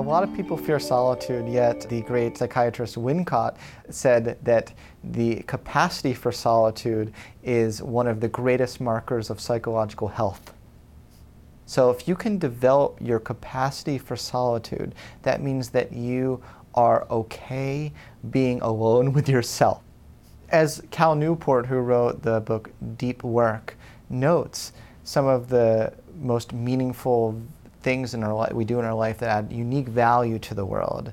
A 0.00 0.08
lot 0.10 0.22
of 0.22 0.32
people 0.32 0.56
fear 0.56 0.80
solitude, 0.80 1.46
yet 1.46 1.82
the 1.90 2.00
great 2.00 2.38
psychiatrist 2.38 2.96
Winnicott 2.96 3.56
said 3.90 4.38
that 4.42 4.72
the 5.04 5.42
capacity 5.42 6.14
for 6.14 6.32
solitude 6.32 7.12
is 7.44 7.82
one 7.82 8.06
of 8.06 8.18
the 8.18 8.28
greatest 8.28 8.80
markers 8.80 9.28
of 9.28 9.42
psychological 9.42 10.08
health. 10.08 10.54
So 11.66 11.90
if 11.90 12.08
you 12.08 12.16
can 12.16 12.38
develop 12.38 12.96
your 12.98 13.18
capacity 13.18 13.98
for 13.98 14.16
solitude, 14.16 14.94
that 15.20 15.42
means 15.42 15.68
that 15.68 15.92
you 15.92 16.42
are 16.74 17.06
okay 17.10 17.92
being 18.30 18.62
alone 18.62 19.12
with 19.16 19.28
yourself. 19.28 19.82
As 20.48 20.82
Cal 20.90 21.14
Newport, 21.14 21.66
who 21.66 21.76
wrote 21.76 22.22
the 22.22 22.40
book 22.40 22.70
Deep 22.96 23.22
Work, 23.22 23.76
notes, 24.08 24.72
some 25.04 25.26
of 25.26 25.50
the 25.50 25.92
most 26.18 26.54
meaningful 26.54 27.38
things 27.82 28.14
in 28.14 28.22
our 28.22 28.34
life 28.34 28.52
we 28.52 28.64
do 28.64 28.78
in 28.78 28.84
our 28.84 28.94
life 28.94 29.18
that 29.18 29.28
add 29.28 29.52
unique 29.52 29.88
value 29.88 30.38
to 30.38 30.54
the 30.54 30.64
world 30.64 31.12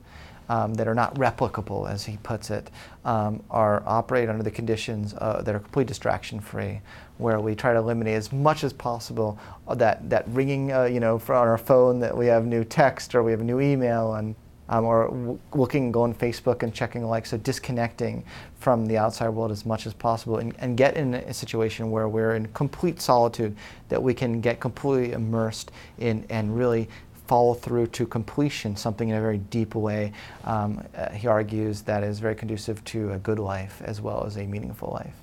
um, 0.49 0.73
that 0.75 0.87
are 0.87 0.95
not 0.95 1.13
replicable, 1.15 1.89
as 1.89 2.05
he 2.05 2.17
puts 2.17 2.49
it, 2.49 2.71
um, 3.05 3.43
are 3.49 3.83
operate 3.85 4.29
under 4.29 4.43
the 4.43 4.51
conditions 4.51 5.13
uh, 5.15 5.41
that 5.41 5.53
are 5.53 5.59
completely 5.59 5.87
distraction 5.87 6.39
free, 6.39 6.81
where 7.17 7.39
we 7.39 7.55
try 7.55 7.73
to 7.73 7.79
eliminate 7.79 8.15
as 8.15 8.31
much 8.31 8.63
as 8.63 8.71
possible 8.73 9.37
that 9.75 10.09
that 10.09 10.27
ringing, 10.29 10.71
uh, 10.71 10.83
you 10.83 10.99
know, 10.99 11.15
on 11.15 11.47
our 11.47 11.57
phone 11.57 11.99
that 11.99 12.15
we 12.15 12.27
have 12.27 12.45
new 12.45 12.63
text 12.63 13.13
or 13.15 13.23
we 13.23 13.31
have 13.31 13.41
a 13.41 13.43
new 13.43 13.59
email 13.59 14.15
and 14.15 14.35
um, 14.69 14.85
or 14.85 15.07
w- 15.07 15.39
looking, 15.53 15.91
go 15.91 16.03
on 16.03 16.13
Facebook 16.13 16.63
and 16.63 16.73
checking 16.73 17.05
likes, 17.05 17.29
so 17.29 17.37
disconnecting 17.37 18.23
from 18.59 18.85
the 18.85 18.97
outside 18.97 19.29
world 19.29 19.51
as 19.51 19.65
much 19.65 19.85
as 19.85 19.93
possible 19.93 20.37
and, 20.37 20.53
and 20.59 20.77
get 20.77 20.97
in 20.97 21.13
a 21.13 21.33
situation 21.33 21.91
where 21.91 22.07
we're 22.07 22.35
in 22.35 22.47
complete 22.47 23.01
solitude, 23.01 23.55
that 23.89 24.01
we 24.01 24.13
can 24.13 24.41
get 24.41 24.59
completely 24.59 25.13
immersed 25.13 25.71
in 25.99 26.25
and 26.29 26.57
really 26.57 26.89
follow 27.27 27.53
through 27.53 27.87
to 27.87 28.05
completion, 28.05 28.75
something 28.75 29.09
in 29.09 29.15
a 29.15 29.21
very 29.21 29.37
deep 29.37 29.75
way. 29.75 30.11
Um, 30.45 30.83
uh, 30.95 31.09
he 31.09 31.27
argues 31.27 31.81
that 31.81 32.03
is 32.03 32.19
very 32.19 32.35
conducive 32.35 32.83
to 32.85 33.11
a 33.11 33.17
good 33.17 33.39
life 33.39 33.81
as 33.83 34.01
well 34.01 34.25
as 34.25 34.37
a 34.37 34.45
meaningful 34.45 34.91
life. 34.91 35.15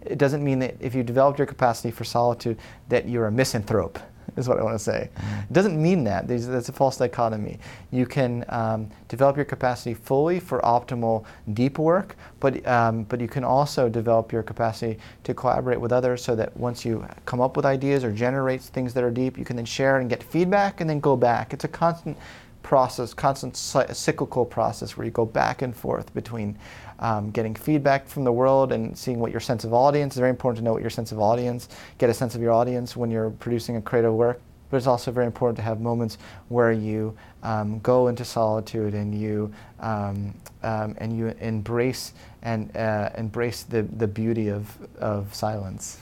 It 0.00 0.18
doesn't 0.18 0.44
mean 0.44 0.58
that 0.60 0.76
if 0.80 0.94
you 0.94 1.02
developed 1.02 1.38
your 1.38 1.46
capacity 1.46 1.90
for 1.90 2.04
solitude 2.04 2.58
that 2.88 3.08
you're 3.08 3.26
a 3.26 3.32
misanthrope 3.32 3.98
is 4.36 4.48
what 4.48 4.58
I 4.58 4.62
want 4.62 4.74
to 4.74 4.82
say. 4.82 5.10
It 5.16 5.52
doesn't 5.52 5.80
mean 5.80 6.04
that. 6.04 6.28
that's 6.28 6.68
a 6.68 6.72
false 6.72 6.96
dichotomy. 6.96 7.58
You 7.90 8.06
can 8.06 8.44
um, 8.48 8.90
develop 9.08 9.36
your 9.36 9.44
capacity 9.44 9.94
fully 9.94 10.40
for 10.40 10.60
optimal 10.60 11.24
deep 11.52 11.78
work, 11.78 12.16
but, 12.40 12.66
um, 12.66 13.04
but 13.04 13.20
you 13.20 13.28
can 13.28 13.44
also 13.44 13.88
develop 13.88 14.32
your 14.32 14.42
capacity 14.42 14.98
to 15.24 15.34
collaborate 15.34 15.80
with 15.80 15.92
others 15.92 16.22
so 16.22 16.34
that 16.36 16.56
once 16.56 16.84
you 16.84 17.06
come 17.26 17.40
up 17.40 17.56
with 17.56 17.66
ideas 17.66 18.04
or 18.04 18.12
generate 18.12 18.60
things 18.62 18.94
that 18.94 19.04
are 19.04 19.10
deep, 19.10 19.38
you 19.38 19.44
can 19.44 19.56
then 19.56 19.64
share 19.64 19.98
and 19.98 20.10
get 20.10 20.22
feedback 20.22 20.80
and 20.80 20.88
then 20.88 21.00
go 21.00 21.16
back. 21.16 21.52
It's 21.52 21.64
a 21.64 21.68
constant 21.68 22.16
process, 22.64 23.14
constant 23.14 23.56
cyclical 23.56 24.44
process 24.44 24.96
where 24.96 25.04
you 25.04 25.10
go 25.12 25.26
back 25.26 25.62
and 25.62 25.76
forth 25.76 26.12
between 26.14 26.58
um, 26.98 27.30
getting 27.30 27.54
feedback 27.54 28.06
from 28.08 28.24
the 28.24 28.32
world 28.32 28.72
and 28.72 28.96
seeing 28.96 29.18
what 29.18 29.30
your 29.30 29.40
sense 29.40 29.64
of 29.64 29.74
audience. 29.74 30.14
is 30.14 30.18
very 30.18 30.30
important 30.30 30.58
to 30.58 30.64
know 30.64 30.72
what 30.72 30.82
your 30.82 30.90
sense 30.90 31.12
of 31.12 31.20
audience, 31.20 31.68
get 31.98 32.10
a 32.10 32.14
sense 32.14 32.34
of 32.34 32.40
your 32.40 32.52
audience 32.52 32.96
when 32.96 33.10
you're 33.10 33.30
producing 33.30 33.76
a 33.76 33.82
creative 33.82 34.14
work. 34.14 34.40
But 34.70 34.78
it's 34.78 34.86
also 34.86 35.12
very 35.12 35.26
important 35.26 35.56
to 35.58 35.62
have 35.62 35.80
moments 35.80 36.18
where 36.48 36.72
you 36.72 37.16
um, 37.42 37.78
go 37.80 38.08
into 38.08 38.24
solitude 38.24 38.94
and 38.94 39.14
you 39.14 39.52
um, 39.80 40.34
um 40.62 40.94
and 40.98 41.16
you 41.16 41.28
embrace 41.40 42.14
and 42.42 42.74
uh, 42.76 43.10
embrace 43.16 43.62
the, 43.62 43.82
the 43.82 44.06
beauty 44.06 44.48
of, 44.48 44.76
of 44.98 45.34
silence. 45.34 45.98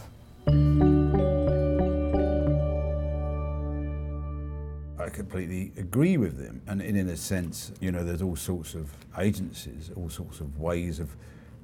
I 5.03 5.09
completely 5.11 5.72
agree 5.76 6.16
with 6.16 6.38
them. 6.38 6.62
And 6.66 6.80
in, 6.80 7.09
a 7.09 7.16
sense, 7.16 7.72
you 7.80 7.90
know, 7.90 8.05
there's 8.05 8.22
all 8.22 8.36
sorts 8.36 8.74
of 8.74 8.90
agencies, 9.18 9.90
all 9.96 10.09
sorts 10.09 10.40
of 10.40 10.59
ways 10.61 11.00
of, 11.00 11.14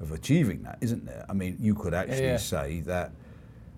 of 0.01 0.13
achieving 0.13 0.63
that, 0.65 0.79
isn't 0.81 1.07
there? 1.07 1.25
I 1.29 1.33
mean, 1.33 1.57
you 1.61 1.75
could 1.75 1.95
actually 1.95 2.23
yeah, 2.23 2.33
yeah. 2.33 2.37
say 2.37 2.81
that 2.81 3.13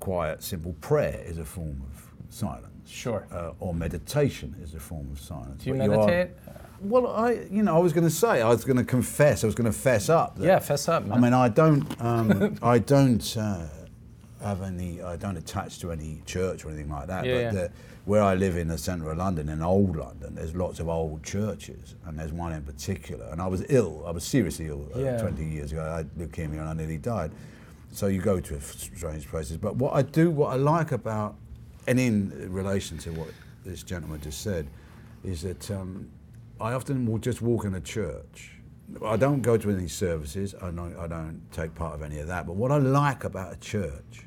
quiet, 0.01 0.43
simple 0.43 0.75
prayer 0.81 1.23
is 1.27 1.39
a 1.39 1.45
form 1.45 1.83
of 1.93 2.11
silence. 2.31 2.67
Sure. 2.87 3.27
Uh, 3.31 3.53
or 3.61 3.75
meditation 3.75 4.57
is 4.63 4.75
a 4.75 4.81
form 4.81 5.11
of 5.13 5.21
silence. 5.21 5.63
Do 5.63 5.71
you 5.71 5.77
but 5.77 5.89
meditate? 5.89 6.31
You 6.47 6.53
are, 6.53 7.03
well, 7.03 7.15
I, 7.15 7.33
you 7.51 7.63
know, 7.63 7.77
I 7.77 7.79
was 7.79 7.93
going 7.93 8.05
to 8.05 8.15
say, 8.15 8.41
I 8.41 8.49
was 8.49 8.65
going 8.65 8.79
to 8.79 8.85
confess, 8.85 9.45
I 9.45 9.47
was 9.47 9.55
going 9.55 9.71
to 9.71 9.79
fess 9.79 10.09
up. 10.09 10.37
yeah, 10.41 10.59
fess 10.59 10.89
up. 10.89 11.05
Man. 11.05 11.19
I 11.19 11.21
mean, 11.21 11.35
I 11.35 11.49
don't, 11.49 12.01
um, 12.01 12.57
I 12.63 12.79
don't 12.79 13.37
uh, 13.37 13.67
have 14.43 14.63
any, 14.63 15.03
I 15.03 15.17
don't 15.17 15.37
attach 15.37 15.79
to 15.81 15.93
any 15.93 16.23
church 16.27 16.65
or 16.65 16.69
anything 16.69 16.91
like 16.91 17.07
that. 17.09 17.25
Yeah, 17.25 17.35
but 17.35 17.41
yeah. 17.41 17.51
The, 17.51 17.73
where 18.05 18.23
I 18.23 18.35
live 18.35 18.57
in 18.57 18.69
the 18.69 18.79
centre 18.79 19.11
of 19.11 19.19
London, 19.19 19.49
in 19.49 19.63
old 19.63 19.97
London, 19.97 20.35
there's 20.35 20.55
lots 20.55 20.81
of 20.81 20.89
old 20.89 21.23
churches, 21.23 21.95
and 22.07 22.19
there's 22.19 22.33
one 22.33 22.53
in 22.53 22.63
particular. 22.63 23.27
And 23.31 23.41
I 23.41 23.47
was 23.47 23.65
ill, 23.69 24.05
I 24.07 24.11
was 24.11 24.25
seriously 24.25 24.67
ill 24.67 24.89
uh, 24.97 25.01
yeah. 25.01 25.21
20 25.21 25.45
years 25.45 25.73
ago. 25.73 25.83
I 25.83 25.99
had 25.99 26.11
leukemia 26.15 26.61
and 26.61 26.69
I 26.69 26.73
nearly 26.73 26.99
died. 26.99 27.31
So 27.93 28.07
you 28.07 28.21
go 28.21 28.41
to 28.41 28.61
strange 28.61 29.29
places. 29.29 29.57
But 29.57 29.77
what 29.77 29.95
I 29.95 30.03
do, 30.03 30.31
what 30.31 30.53
I 30.53 30.57
like 30.57 30.93
about, 30.93 31.37
and 31.87 31.99
in 31.99 32.53
relation 32.53 32.99
to 32.99 33.11
what 33.13 33.29
this 33.65 33.83
gentleman 33.83 34.21
just 34.21 34.41
said, 34.43 34.69
is 35.25 35.43
that 35.43 35.71
um, 35.71 36.09
I 36.61 36.73
often 36.73 37.07
will 37.07 37.19
just 37.19 37.43
walk 37.43 37.65
in 37.65 37.75
a 37.75 37.81
church. 37.81 38.53
I 39.05 39.17
don't 39.17 39.43
go 39.43 39.57
to 39.57 39.71
any 39.71 39.89
services, 39.89 40.55
I 40.61 40.71
don't, 40.71 40.97
I 40.97 41.07
don't 41.07 41.43
take 41.53 41.75
part 41.75 41.95
of 41.95 42.03
any 42.03 42.19
of 42.19 42.27
that. 42.27 42.47
But 42.47 42.57
what 42.57 42.73
I 42.73 42.79
like 42.79 43.25
about 43.25 43.53
a 43.53 43.57
church 43.57 44.25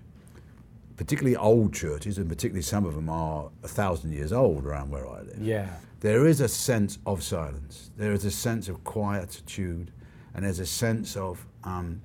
particularly 0.97 1.35
old 1.35 1.73
churches, 1.73 2.17
and 2.17 2.29
particularly 2.29 2.61
some 2.61 2.85
of 2.85 2.95
them 2.95 3.09
are 3.09 3.49
a 3.63 3.67
thousand 3.67 4.13
years 4.13 4.31
old 4.31 4.65
around 4.65 4.89
where 4.89 5.07
I 5.07 5.21
live. 5.21 5.39
Yeah. 5.41 5.69
There 5.99 6.27
is 6.27 6.41
a 6.41 6.47
sense 6.47 6.99
of 7.05 7.23
silence. 7.23 7.91
There 7.97 8.11
is 8.11 8.25
a 8.25 8.31
sense 8.31 8.67
of 8.67 8.83
quietude, 8.83 9.91
and 10.33 10.45
there's 10.45 10.59
a 10.59 10.65
sense 10.65 11.15
of 11.15 11.45
um, 11.63 12.01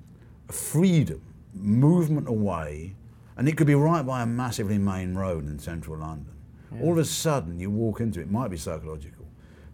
freedom, 0.47 1.21
movement 1.53 2.27
away, 2.27 2.95
and 3.37 3.47
it 3.47 3.57
could 3.57 3.67
be 3.67 3.75
right 3.75 4.05
by 4.05 4.21
a 4.21 4.25
massively 4.25 4.77
main 4.77 5.15
road 5.15 5.47
in 5.47 5.59
central 5.59 5.97
London. 5.97 6.33
Yeah. 6.73 6.81
All 6.83 6.93
of 6.93 6.97
a 6.99 7.05
sudden, 7.05 7.59
you 7.59 7.69
walk 7.69 7.99
into 7.99 8.19
it. 8.19 8.23
it. 8.23 8.31
Might 8.31 8.49
be 8.49 8.57
psychological, 8.57 9.25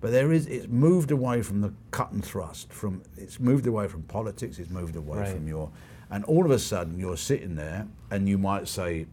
but 0.01 0.11
there 0.11 0.31
is. 0.31 0.47
It's 0.47 0.67
moved 0.67 1.11
away 1.11 1.41
from 1.41 1.61
the 1.61 1.73
cut 1.91 2.11
and 2.11 2.23
thrust. 2.23 2.71
From 2.71 3.03
it's 3.17 3.39
moved 3.39 3.67
away 3.67 3.87
from 3.87 4.03
politics. 4.03 4.59
It's 4.59 4.69
moved 4.69 4.95
away 4.95 5.19
right. 5.19 5.29
from 5.29 5.47
your 5.47 5.71
and 6.09 6.23
all 6.25 6.45
of 6.45 6.51
a 6.51 6.59
sudden, 6.59 6.99
you're 6.99 7.17
sitting 7.17 7.55
there 7.55 7.87
and 8.11 8.29
you 8.29 8.37
might 8.37 8.67
say, 8.67 9.07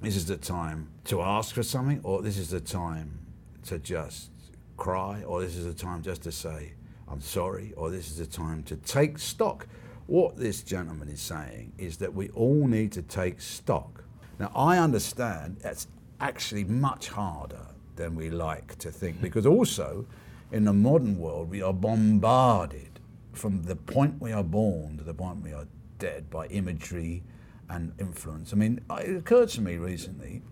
This 0.00 0.16
is 0.16 0.26
the 0.26 0.36
time 0.36 0.88
to 1.04 1.22
ask 1.22 1.54
for 1.54 1.62
something, 1.62 2.00
or 2.02 2.22
this 2.22 2.38
is 2.38 2.50
the 2.50 2.60
time 2.60 3.18
to 3.64 3.78
just 3.78 4.30
cry, 4.76 5.22
or 5.22 5.40
this 5.40 5.56
is 5.56 5.64
the 5.64 5.74
time 5.74 6.02
just 6.02 6.22
to 6.22 6.32
say, 6.32 6.72
I'm 7.10 7.20
sorry, 7.20 7.72
or 7.76 7.90
this 7.90 8.10
is 8.10 8.18
the 8.18 8.26
time 8.26 8.62
to 8.64 8.76
take 8.76 9.18
stock. 9.18 9.66
What 10.06 10.36
this 10.36 10.62
gentleman 10.62 11.08
is 11.08 11.20
saying 11.20 11.72
is 11.78 11.98
that 11.98 12.14
we 12.14 12.28
all 12.30 12.66
need 12.66 12.92
to 12.92 13.02
take 13.02 13.40
stock. 13.40 14.04
Now, 14.38 14.50
I 14.54 14.78
understand 14.78 15.58
that's 15.60 15.86
actually 16.20 16.64
much 16.64 17.08
harder 17.08 17.66
than 17.96 18.14
we 18.14 18.30
like 18.30 18.76
to 18.78 18.90
think, 18.90 19.20
because 19.22 19.46
also 19.46 20.06
in 20.52 20.64
the 20.64 20.72
modern 20.72 21.18
world, 21.18 21.50
we 21.50 21.62
are 21.62 21.72
bombarded 21.72 23.00
from 23.32 23.62
the 23.62 23.76
point 23.76 24.20
we 24.20 24.32
are 24.32 24.44
born 24.44 24.96
to 24.98 25.04
the 25.04 25.14
point 25.14 25.42
we 25.42 25.52
are 25.52 25.66
dead 25.98 26.30
by 26.30 26.46
imagery 26.46 27.22
and 27.68 27.92
influence. 27.98 28.52
I 28.52 28.56
mean, 28.56 28.80
it 28.90 29.16
occurred 29.16 29.48
to 29.50 29.60
me 29.60 29.76
recently 29.76 30.42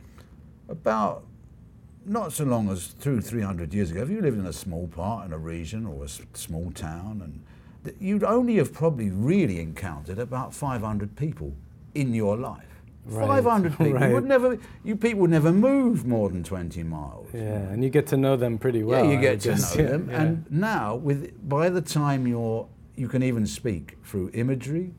about 0.68 1.24
not 2.04 2.32
so 2.32 2.44
long 2.44 2.68
as 2.70 2.88
through 2.88 3.20
three 3.20 3.42
hundred 3.42 3.74
years 3.74 3.90
ago, 3.90 4.02
if 4.02 4.10
you 4.10 4.20
lived 4.20 4.38
in 4.38 4.46
a 4.46 4.52
small 4.52 4.86
part 4.88 5.26
in 5.26 5.32
a 5.32 5.38
region 5.38 5.86
or 5.86 6.04
a 6.04 6.08
small 6.08 6.70
town, 6.72 7.20
and 7.22 7.42
you'd 8.00 8.24
only 8.24 8.56
have 8.56 8.72
probably 8.72 9.10
really 9.10 9.60
encountered 9.60 10.18
about 10.18 10.54
500 10.54 11.16
people 11.16 11.54
in 11.94 12.14
your 12.14 12.36
life. 12.36 12.64
Right. 13.04 13.26
500 13.26 13.70
people 13.78 13.92
right. 13.92 14.12
would 14.12 14.24
never, 14.24 14.58
you 14.84 14.96
people 14.96 15.20
would 15.20 15.30
never 15.30 15.52
move 15.52 16.06
more 16.06 16.28
than 16.28 16.42
20 16.42 16.82
miles. 16.82 17.28
Yeah, 17.32 17.40
and 17.40 17.84
you 17.84 17.90
get 17.90 18.06
to 18.08 18.16
know 18.16 18.36
them 18.36 18.58
pretty 18.58 18.82
well. 18.82 19.04
Yeah, 19.04 19.12
you 19.12 19.20
get 19.20 19.40
to 19.42 19.56
know 19.56 19.68
yeah, 19.76 19.82
them. 19.82 20.08
Yeah. 20.10 20.22
And 20.22 20.46
now, 20.50 20.96
with 20.96 21.48
by 21.48 21.68
the 21.68 21.80
time 21.80 22.26
you're, 22.26 22.66
you 22.96 23.08
can 23.08 23.22
even 23.22 23.46
speak 23.46 23.98
through 24.04 24.30
imagery, 24.34 24.92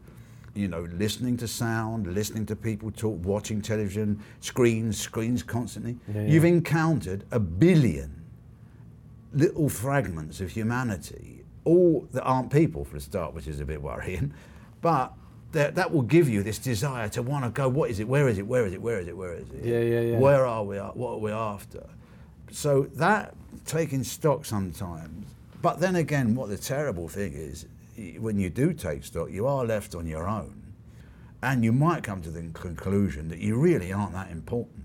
you 0.58 0.68
know, 0.68 0.88
listening 0.94 1.38
to 1.38 1.48
sound, 1.48 2.08
listening 2.14 2.46
to 2.48 2.56
people 2.56 2.92
talk, 2.92 3.24
watching 3.24 3.62
television, 3.62 4.20
screens, 4.42 5.00
screens 5.00 5.44
constantly. 5.44 5.98
Yeah, 6.08 6.22
yeah. 6.22 6.28
You've 6.28 6.46
encountered 6.46 7.24
a 7.32 7.40
billion 7.40 8.24
little 9.34 9.70
fragments 9.70 10.42
of 10.42 10.50
humanity, 10.50 11.44
all 11.64 12.08
that 12.12 12.24
aren't 12.24 12.52
people 12.52 12.84
for 12.84 12.98
a 12.98 13.00
start, 13.00 13.34
which 13.34 13.48
is 13.48 13.60
a 13.60 13.66
bit 13.66 13.82
worrying, 13.82 14.34
but 14.82 15.14
that, 15.52 15.76
that 15.76 15.92
will 15.92 16.02
give 16.02 16.28
you 16.28 16.44
this 16.44 16.58
desire 16.58 17.08
to 17.10 17.22
want 17.22 17.46
to 17.46 17.52
go, 17.52 17.70
what 17.70 17.90
is 17.90 18.00
it, 18.00 18.08
where 18.08 18.28
is 18.28 18.38
it, 18.38 18.48
where 18.48 18.66
is 18.66 18.74
it, 18.74 18.82
where 18.82 19.00
is 19.00 19.08
it, 19.08 19.16
where 19.16 19.34
is 19.34 19.48
it? 19.50 19.64
Yeah, 19.64 19.80
yeah, 19.80 20.02
yeah. 20.02 20.20
Where 20.20 20.46
are 20.46 20.64
we, 20.64 20.78
what 20.78 21.14
are 21.14 21.20
we 21.20 21.32
after? 21.32 21.86
So 22.52 22.84
that, 22.96 23.36
taking 23.66 24.04
stock 24.04 24.46
sometimes, 24.46 25.28
but 25.62 25.80
then 25.80 25.98
again, 25.98 26.36
what 26.36 26.50
the 26.50 26.58
terrible 26.58 27.08
thing 27.08 27.34
is, 27.34 27.66
when 28.20 28.38
you 28.38 28.50
do 28.50 28.74
take 28.74 29.04
stock, 29.04 29.32
you 29.32 29.48
are 29.48 29.66
left 29.66 29.96
on 29.96 30.06
your 30.06 30.28
own. 30.28 30.64
And 31.42 31.64
you 31.64 31.72
might 31.72 32.04
come 32.04 32.22
to 32.22 32.32
the 32.32 32.42
conclusion 32.54 33.30
that 33.30 33.40
you 33.40 33.58
really 33.58 33.94
aren't 33.94 34.14
that 34.14 34.32
important. 34.32 34.84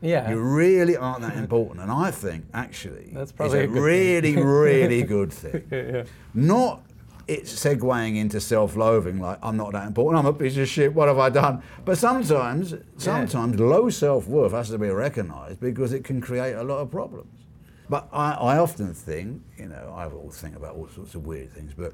Yeah. 0.00 0.30
You 0.30 0.38
really 0.38 0.96
aren't 0.96 1.22
that 1.22 1.36
important. 1.36 1.80
And 1.80 1.90
I 1.90 2.10
think, 2.10 2.44
actually, 2.52 3.10
that's 3.12 3.32
probably 3.32 3.60
a, 3.60 3.64
a 3.64 3.68
really, 3.68 4.36
really 4.42 5.02
good 5.02 5.32
thing. 5.32 5.66
yeah. 5.70 6.04
Not 6.34 6.82
it's 7.26 7.52
segueing 7.54 8.18
into 8.18 8.40
self-loathing, 8.40 9.18
like 9.18 9.38
I'm 9.42 9.56
not 9.56 9.72
that 9.72 9.86
important, 9.86 10.24
I'm 10.24 10.26
a 10.26 10.36
piece 10.36 10.58
of 10.58 10.68
shit, 10.68 10.92
what 10.92 11.08
have 11.08 11.18
I 11.18 11.30
done? 11.30 11.62
But 11.84 11.96
sometimes, 11.96 12.74
sometimes 12.98 13.58
yeah. 13.58 13.66
low 13.66 13.88
self-worth 13.88 14.52
has 14.52 14.68
to 14.70 14.78
be 14.78 14.88
recognised 14.88 15.60
because 15.60 15.94
it 15.94 16.04
can 16.04 16.20
create 16.20 16.52
a 16.52 16.62
lot 16.62 16.80
of 16.80 16.90
problems. 16.90 17.46
But 17.88 18.08
I, 18.12 18.32
I 18.32 18.58
often 18.58 18.92
think, 18.94 19.42
you 19.56 19.68
know, 19.68 19.94
I 19.96 20.06
always 20.06 20.38
think 20.38 20.56
about 20.56 20.76
all 20.76 20.88
sorts 20.88 21.14
of 21.14 21.26
weird 21.26 21.52
things, 21.52 21.72
but 21.74 21.92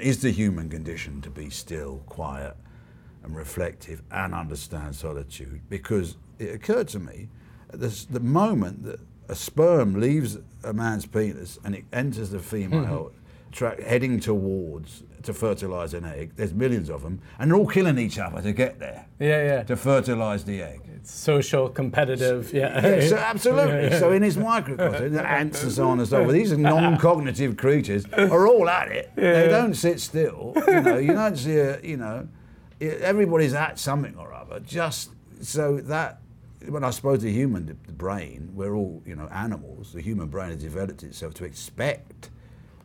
is 0.00 0.22
the 0.22 0.30
human 0.30 0.68
condition 0.68 1.20
to 1.22 1.30
be 1.30 1.50
still, 1.50 2.02
quiet, 2.06 2.56
and 3.22 3.36
reflective 3.36 4.02
and 4.10 4.34
understand 4.34 4.94
solitude? 4.94 5.60
Because 5.68 6.16
it 6.38 6.54
occurred 6.54 6.88
to 6.88 6.98
me, 6.98 7.28
this, 7.72 8.04
the 8.04 8.20
moment 8.20 8.84
that 8.84 9.00
a 9.28 9.34
sperm 9.34 10.00
leaves 10.00 10.38
a 10.64 10.72
man's 10.72 11.06
penis 11.06 11.58
and 11.64 11.74
it 11.74 11.84
enters 11.92 12.30
the 12.30 12.40
female, 12.40 13.12
mm-hmm. 13.12 13.50
track 13.52 13.80
heading 13.80 14.18
towards 14.18 15.04
to 15.22 15.32
fertilize 15.32 15.94
an 15.94 16.04
egg. 16.04 16.32
There's 16.36 16.52
millions 16.54 16.90
of 16.90 17.02
them, 17.02 17.20
and 17.38 17.50
they're 17.50 17.58
all 17.58 17.66
killing 17.66 17.98
each 17.98 18.18
other 18.18 18.42
to 18.42 18.52
get 18.52 18.78
there. 18.78 19.06
Yeah, 19.18 19.44
yeah. 19.44 19.62
To 19.64 19.76
fertilize 19.76 20.44
the 20.44 20.62
egg. 20.62 20.80
It's 21.00 21.14
social, 21.14 21.68
competitive. 21.68 22.52
Yeah. 22.52 22.86
Yeah, 22.86 23.08
so 23.08 23.16
absolutely. 23.32 23.98
So 23.98 24.12
in 24.12 24.22
his 24.22 24.36
microcosm, 24.36 25.12
the 25.12 25.26
ants 25.26 25.62
and 25.62 25.72
so 25.72 25.88
on 25.88 25.98
and 25.98 26.08
so 26.08 26.22
forth, 26.24 26.34
these 26.34 26.52
are 26.52 26.56
non-cognitive 26.74 27.56
creatures 27.56 28.04
are 28.12 28.46
all 28.46 28.68
at 28.68 28.88
it. 28.88 29.10
They 29.16 29.48
don't 29.48 29.74
sit 29.74 30.00
still. 30.00 30.52
You 30.66 30.80
know, 30.80 30.98
you 30.98 31.12
don't 31.12 31.36
see 31.36 31.56
a, 31.56 31.80
you 31.82 31.96
know, 31.96 32.28
everybody's 32.80 33.54
at 33.54 33.78
something 33.78 34.14
or 34.16 34.32
other. 34.34 34.60
Just 34.60 35.10
so 35.40 35.78
that 35.78 36.20
when 36.68 36.84
I 36.84 36.90
suppose 36.90 37.20
the 37.20 37.32
human 37.32 37.66
the 37.66 37.92
brain, 37.92 38.50
we're 38.54 38.74
all 38.74 39.02
you 39.06 39.16
know 39.16 39.28
animals. 39.28 39.92
The 39.92 40.00
human 40.02 40.28
brain 40.28 40.50
has 40.50 40.58
developed 40.58 41.02
itself 41.02 41.34
to 41.34 41.44
expect, 41.44 42.30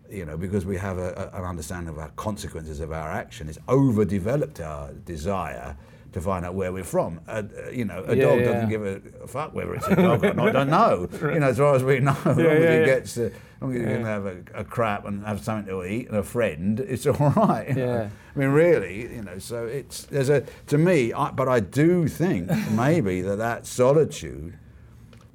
you 0.10 0.26
know, 0.26 0.38
because 0.38 0.66
we 0.66 0.78
have 0.78 0.98
a, 0.98 1.32
a, 1.34 1.40
an 1.40 1.46
understanding 1.46 1.90
of 1.90 2.00
our 2.00 2.10
consequences 2.16 2.80
of 2.80 2.92
our 2.92 3.12
action. 3.12 3.50
It's 3.50 3.60
overdeveloped 3.68 4.62
our 4.62 4.94
desire 4.94 5.76
to 6.16 6.22
find 6.22 6.46
out 6.46 6.56
where 6.56 6.72
we're 6.72 6.82
from. 6.86 7.20
Uh, 7.28 7.44
you 7.74 7.84
know, 7.84 8.02
a 8.08 8.16
Yeah, 8.16 8.24
dog 8.24 8.40
yeah. 8.40 8.46
doesn't 8.46 8.70
give 8.70 8.86
a 8.86 9.28
fuck 9.28 9.54
whether 9.54 9.76
it's 9.76 9.86
a 9.88 9.98
dog 9.98 10.24
or 10.24 10.34
not. 10.34 10.48
I 10.48 10.52
Don't 10.54 10.70
know. 10.70 11.10
You 11.34 11.40
know, 11.42 11.48
as 11.50 11.58
far 11.58 11.76
as 11.76 11.84
we 11.84 12.00
know, 12.00 12.16
as 12.24 12.38
long 12.38 12.40
as 12.40 12.64
it 12.64 12.86
gets, 12.86 13.18
uh, 13.18 13.30
long 13.60 13.74
as 13.76 13.82
you 13.82 13.86
can 13.86 14.06
have 14.06 14.26
a, 14.26 14.38
a 14.54 14.64
crap 14.64 15.06
and 15.06 15.26
have 15.26 15.44
something 15.44 15.68
to 15.68 15.84
eat 15.84 16.08
and 16.08 16.16
a 16.16 16.24
friend, 16.24 16.80
it's 16.80 17.06
all 17.12 17.32
right. 17.32 17.68
you 17.68 17.76
know. 17.76 17.86
Yeah. 17.86 18.10
I 18.34 18.40
mean, 18.40 18.48
really, 18.50 19.14
you 19.14 19.24
know. 19.24 19.38
So 19.40 19.66
it's 19.66 20.06
there's 20.06 20.30
a 20.30 20.46
to 20.68 20.78
me, 20.78 21.12
I, 21.12 21.32
but 21.32 21.50
I 21.50 21.60
do 21.60 22.08
think 22.08 22.50
maybe 22.72 23.20
that 23.22 23.36
that 23.38 23.66
solitude 23.66 24.58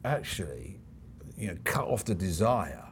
actually, 0.03 0.81
you 1.37 1.49
know, 1.49 1.57
cut 1.65 1.85
off 1.89 2.05
the 2.07 2.15
desire. 2.15 2.87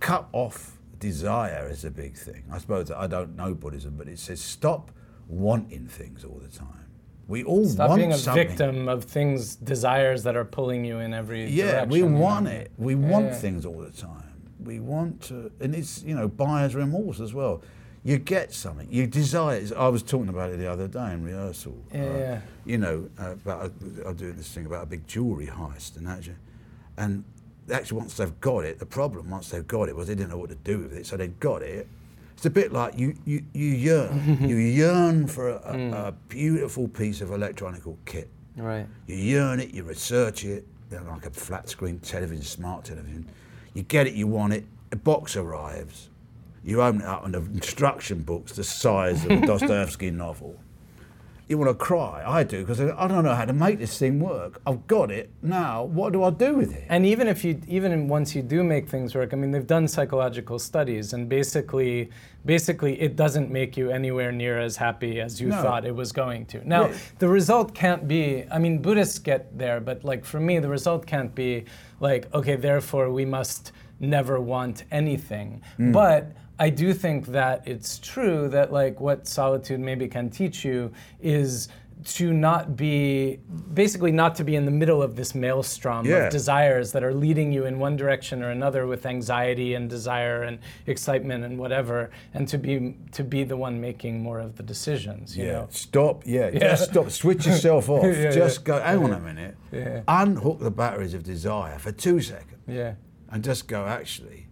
Cut 0.00 0.26
off 0.32 0.78
desire 0.98 1.68
is 1.70 1.84
a 1.84 1.92
big 1.92 2.16
thing. 2.16 2.42
I 2.50 2.58
suppose 2.58 2.90
I 2.90 3.06
don't 3.06 3.36
know 3.36 3.54
Buddhism, 3.54 3.94
but 3.96 4.08
it 4.08 4.18
says 4.18 4.40
stop 4.40 4.90
wanting 5.28 5.86
things 5.86 6.24
all 6.24 6.40
the 6.42 6.48
time. 6.48 6.83
We 7.26 7.42
all 7.44 7.64
Stop 7.66 7.88
want 7.90 8.00
being 8.00 8.12
a 8.12 8.18
something. 8.18 8.48
victim 8.48 8.88
of 8.88 9.04
things, 9.04 9.56
desires 9.56 10.22
that 10.24 10.36
are 10.36 10.44
pulling 10.44 10.84
you 10.84 10.98
in 10.98 11.14
every 11.14 11.46
Yeah, 11.48 11.84
direction. 11.84 11.88
we 11.90 12.02
want 12.02 12.48
it. 12.48 12.70
We 12.76 12.94
Yeah, 12.94 13.08
want 13.08 13.26
yeah. 13.26 13.34
things 13.34 13.64
all 13.64 13.78
the 13.78 13.90
time. 13.90 14.22
We 14.62 14.80
want 14.80 15.22
to, 15.24 15.50
and 15.60 15.74
it's 15.74 16.02
you 16.02 16.14
know 16.14 16.28
buyer's 16.28 16.74
remorse 16.74 17.20
as 17.20 17.32
well. 17.34 17.62
You 18.02 18.18
get 18.18 18.52
something, 18.52 18.86
you 18.90 19.06
desire. 19.06 19.62
I 19.76 19.88
was 19.88 20.02
talking 20.02 20.28
about 20.28 20.50
it 20.50 20.58
the 20.58 20.70
other 20.70 20.86
day 20.88 21.12
in 21.12 21.24
rehearsal. 21.24 21.74
Yeah, 21.92 22.18
yeah. 22.18 22.40
You 22.66 22.78
know, 22.78 23.08
uh, 23.18 23.32
about 23.32 23.72
I'm 24.06 24.14
doing 24.16 24.36
this 24.36 24.48
thing 24.52 24.66
about 24.66 24.82
a 24.82 24.86
big 24.86 25.06
jewelry 25.06 25.46
heist, 25.46 25.96
and 25.96 26.06
actually, 26.06 26.36
and 26.98 27.24
actually 27.72 27.98
once 27.98 28.14
they've 28.18 28.40
got 28.40 28.64
it, 28.64 28.78
the 28.78 28.86
problem 28.86 29.30
once 29.30 29.48
they've 29.48 29.66
got 29.66 29.88
it 29.88 29.96
was 29.96 30.08
they 30.08 30.14
didn't 30.14 30.30
know 30.30 30.36
what 30.38 30.50
to 30.50 30.56
do 30.56 30.80
with 30.80 30.92
it, 30.92 31.06
so 31.06 31.16
they 31.16 31.28
got 31.28 31.62
it. 31.62 31.88
It's 32.44 32.50
a 32.50 32.60
bit 32.60 32.74
like 32.74 32.98
you 32.98 33.14
you, 33.24 33.42
you 33.54 33.68
yearn, 33.68 34.36
you 34.46 34.56
yearn 34.56 35.26
for 35.26 35.48
a, 35.48 35.54
a, 35.64 35.72
hmm. 35.72 35.94
a 35.94 36.12
beautiful 36.28 36.88
piece 36.88 37.22
of 37.22 37.30
electronical 37.30 37.96
kit. 38.04 38.28
Right. 38.54 38.86
You 39.06 39.16
yearn 39.16 39.60
it, 39.60 39.72
you 39.72 39.82
research 39.82 40.44
it, 40.44 40.66
you 40.90 40.98
know, 40.98 41.04
like 41.04 41.24
a 41.24 41.30
flat 41.30 41.70
screen 41.70 42.00
television, 42.00 42.44
smart 42.44 42.84
television. 42.84 43.30
You 43.72 43.82
get 43.82 44.06
it, 44.06 44.12
you 44.12 44.26
want 44.26 44.52
it, 44.52 44.66
a 44.92 44.96
box 44.96 45.36
arrives. 45.36 46.10
You 46.62 46.82
open 46.82 47.00
it 47.00 47.06
up 47.06 47.24
and 47.24 47.32
the 47.32 47.38
instruction 47.54 48.20
book's 48.24 48.52
the 48.52 48.64
size 48.64 49.24
of 49.24 49.30
a 49.30 49.40
Dostoevsky 49.46 50.10
novel. 50.10 50.60
You 51.46 51.58
want 51.58 51.68
to 51.70 51.74
cry. 51.74 52.22
I 52.26 52.42
do, 52.42 52.60
because 52.60 52.80
I 52.80 53.06
don't 53.06 53.22
know 53.22 53.34
how 53.34 53.44
to 53.44 53.52
make 53.52 53.78
this 53.78 53.98
thing 53.98 54.18
work. 54.18 54.62
I've 54.66 54.86
got 54.86 55.10
it. 55.10 55.28
Now, 55.42 55.84
what 55.84 56.14
do 56.14 56.24
I 56.24 56.30
do 56.30 56.54
with 56.54 56.74
it? 56.74 56.84
And 56.88 57.04
even 57.04 57.28
if 57.28 57.44
you, 57.44 57.60
even 57.68 58.08
once 58.08 58.34
you 58.34 58.40
do 58.40 58.64
make 58.64 58.88
things 58.88 59.14
work, 59.14 59.34
I 59.34 59.36
mean, 59.36 59.50
they've 59.50 59.66
done 59.66 59.86
psychological 59.86 60.58
studies, 60.58 61.12
and 61.12 61.28
basically, 61.28 62.08
basically, 62.46 62.98
it 62.98 63.14
doesn't 63.16 63.50
make 63.50 63.76
you 63.76 63.90
anywhere 63.90 64.32
near 64.32 64.58
as 64.58 64.76
happy 64.78 65.20
as 65.20 65.38
you 65.38 65.48
No. 65.48 65.60
thought 65.60 65.84
it 65.84 65.94
was 65.94 66.12
going 66.12 66.46
to. 66.46 66.66
Now, 66.66 66.86
Yeah. 66.86 66.94
the 67.18 67.28
result 67.28 67.74
can't 67.74 68.08
be. 68.08 68.44
I 68.50 68.58
mean, 68.58 68.78
Buddhists 68.78 69.18
get 69.18 69.58
there, 69.58 69.80
but 69.80 70.02
like 70.02 70.24
for 70.24 70.40
me, 70.40 70.58
the 70.60 70.68
result 70.70 71.04
can't 71.06 71.34
be 71.34 71.64
like, 72.00 72.32
okay, 72.34 72.56
therefore 72.56 73.10
we 73.10 73.26
must 73.26 73.72
never 74.00 74.40
want 74.40 74.84
anything. 74.90 75.60
Mm. 75.78 75.92
But 75.92 76.32
I 76.58 76.70
do 76.70 76.92
think 76.94 77.26
that 77.26 77.66
it's 77.66 77.98
true 77.98 78.48
that 78.50 78.72
like 78.72 79.00
what 79.00 79.26
solitude 79.26 79.80
maybe 79.80 80.06
can 80.08 80.30
teach 80.30 80.64
you 80.64 80.92
is 81.20 81.68
to 82.04 82.34
not 82.34 82.76
be 82.76 83.38
basically 83.72 84.12
not 84.12 84.34
to 84.34 84.44
be 84.44 84.56
in 84.56 84.66
the 84.66 84.70
middle 84.70 85.02
of 85.02 85.16
this 85.16 85.34
maelstrom 85.34 86.04
Yeah. 86.04 86.26
of 86.26 86.32
desires 86.32 86.92
that 86.92 87.02
are 87.02 87.14
leading 87.14 87.50
you 87.50 87.64
in 87.64 87.78
one 87.78 87.96
direction 87.96 88.42
or 88.42 88.50
another 88.50 88.86
with 88.86 89.06
anxiety 89.06 89.72
and 89.74 89.88
desire 89.88 90.42
and 90.42 90.58
excitement 90.86 91.44
and 91.44 91.58
whatever 91.58 92.10
and 92.34 92.46
to 92.48 92.58
be 92.58 92.94
to 93.12 93.24
be 93.24 93.42
the 93.44 93.56
one 93.56 93.80
making 93.80 94.22
more 94.22 94.38
of 94.38 94.56
the 94.56 94.62
decisions 94.62 95.34
you 95.36 95.46
yeah, 95.46 95.52
know 95.52 95.66
stop. 95.70 96.22
Yeah, 96.26 96.50
Yeah. 96.52 96.58
just 96.58 96.90
stop. 96.90 97.10
Switch 97.10 97.46
yourself 97.50 97.88
off. 97.88 98.04
Yeah, 98.04 98.30
just 98.30 98.64
go. 98.64 98.78
Hang 98.80 99.02
on 99.02 99.12
a 99.12 99.20
minute. 99.20 99.56
Yeah. 99.72 100.02
Unhook 100.06 100.60
the 100.60 100.70
batteries 100.70 101.14
of 101.14 101.22
desire 101.22 101.78
for 101.78 101.90
two 101.90 102.20
seconds. 102.20 102.60
Yeah. 102.68 102.94
And 103.30 103.42
just 103.42 103.66
go. 103.66 103.86
Actually, 103.86 104.43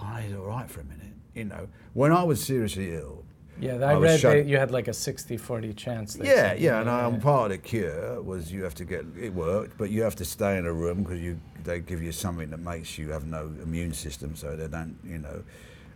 oh, 0.00 0.04
I 0.06 0.28
all 0.38 0.46
right 0.46 0.70
for 0.70 0.80
a 0.80 0.84
minute. 0.84 1.06
You 1.34 1.44
know, 1.44 1.68
when 1.94 2.12
I 2.12 2.22
was 2.24 2.42
seriously 2.42 2.94
ill. 2.94 3.24
yeah 3.60 3.74
i, 3.84 3.94
was 3.94 4.10
read 4.10 4.20
shut- 4.20 4.36
that 4.36 4.46
you 4.46 4.56
had 4.56 4.70
like 4.70 4.88
a 4.88 4.92
60-40 4.92 5.76
chance 5.76 6.16
Yeah, 6.20 6.54
yeah, 6.54 6.80
and 6.80 6.88
um, 6.88 7.20
part 7.20 7.50
of 7.52 7.58
the 7.58 7.62
cure 7.62 8.20
was 8.22 8.50
you 8.52 8.62
have 8.64 8.74
to 8.76 8.84
get 8.84 9.04
it 9.18 9.32
worked, 9.34 9.76
but 9.78 9.90
you 9.90 10.02
have 10.02 10.16
to 10.16 10.24
stay 10.24 10.56
in 10.58 10.66
a 10.66 10.72
room 10.72 11.02
because 11.02 11.20
you 11.20 11.38
they 11.62 11.78
give 11.80 12.02
you 12.02 12.10
something 12.10 12.48
that 12.50 12.60
makes 12.60 12.96
you 12.98 13.10
have 13.10 13.26
no 13.26 13.42
immune 13.62 13.92
system, 13.92 14.34
so 14.34 14.56
they 14.56 14.66
don't, 14.66 14.96
you 15.04 15.18
know, 15.18 15.42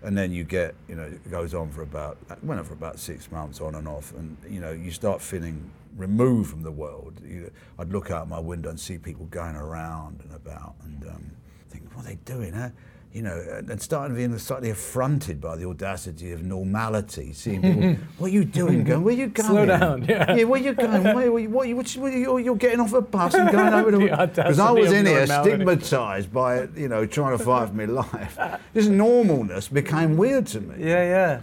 and 0.02 0.16
then 0.16 0.30
you 0.30 0.44
get, 0.44 0.74
you 0.88 0.94
know, 0.94 1.05
it 1.05 1.30
goes 1.30 1.55
on 1.55 1.70
for 1.70 1.82
about 1.82 2.18
went 2.42 2.61
on 2.61 2.66
for 2.66 2.74
about 2.74 2.98
six 2.98 3.30
months 3.32 3.61
on 3.61 3.74
and 3.74 3.88
off, 3.88 4.12
and 4.12 4.36
you 4.48 4.61
know 4.61 4.72
you 4.72 4.90
start 4.90 5.22
feeling 5.22 5.70
removed 5.96 6.50
from 6.50 6.62
the 6.62 6.70
world. 6.70 7.14
You, 7.26 7.50
I'd 7.78 7.90
look 7.90 8.11
out 8.11 8.28
my 8.28 8.40
window 8.40 8.68
and 8.68 8.78
see 8.78 8.98
people 8.98 9.24
going 9.26 9.57
around 9.57 10.20
and 10.22 10.32
about, 10.34 10.74
and 10.84 11.02
um, 11.09 11.30
think, 11.70 11.90
what 11.94 12.05
are 12.05 12.09
they 12.09 12.18
doing? 12.26 12.52
Huh? 12.52 12.68
You 13.15 13.23
know, 13.23 13.62
and 13.69 13.81
starting 13.81 14.17
being 14.17 14.37
slightly 14.39 14.71
affronted 14.71 15.41
by 15.41 15.55
the 15.55 15.69
audacity 15.69 16.33
of 16.33 16.43
normality, 16.43 17.33
seeing 17.33 17.62
people, 17.62 17.93
what 18.19 18.27
are 18.27 18.35
you 18.35 18.45
doing? 18.45 18.83
Going, 18.83 19.05
where 19.05 19.15
are 19.15 19.17
you 19.17 19.29
going? 19.29 19.49
Slow 19.51 19.67
down, 19.67 20.05
yeah. 20.05 20.35
Yeah, 20.35 20.43
where 20.45 20.61
are 20.61 20.65
you 20.65 20.75
going? 20.75 21.05
Where, 21.05 21.31
where, 21.31 21.49
what, 21.49 21.69
you- 21.69 21.77
what, 21.77 22.12
you- 22.12 22.39
you're 22.39 22.57
getting 22.57 22.81
off 22.81 22.93
a 22.93 23.01
bus 23.01 23.35
and 23.35 23.53
going 23.53 23.73
over 23.73 23.91
The 23.97 23.99
to 24.09 24.27
because 24.35 24.59
I 24.59 24.73
was 24.73 24.91
in 24.91 25.07
here 25.07 25.27
stigmatised 25.29 26.33
by 26.33 26.65
you 26.77 26.89
know 26.89 27.07
trying 27.07 27.39
to 27.39 27.45
fight 27.45 27.69
for 27.69 27.75
my 27.75 27.85
life. 27.85 28.37
This 28.73 28.89
normalness 28.89 29.73
became 29.73 30.17
weird 30.17 30.47
to 30.49 30.61
me. 30.61 30.75
yeah 30.85 31.05
yeah 31.05 31.41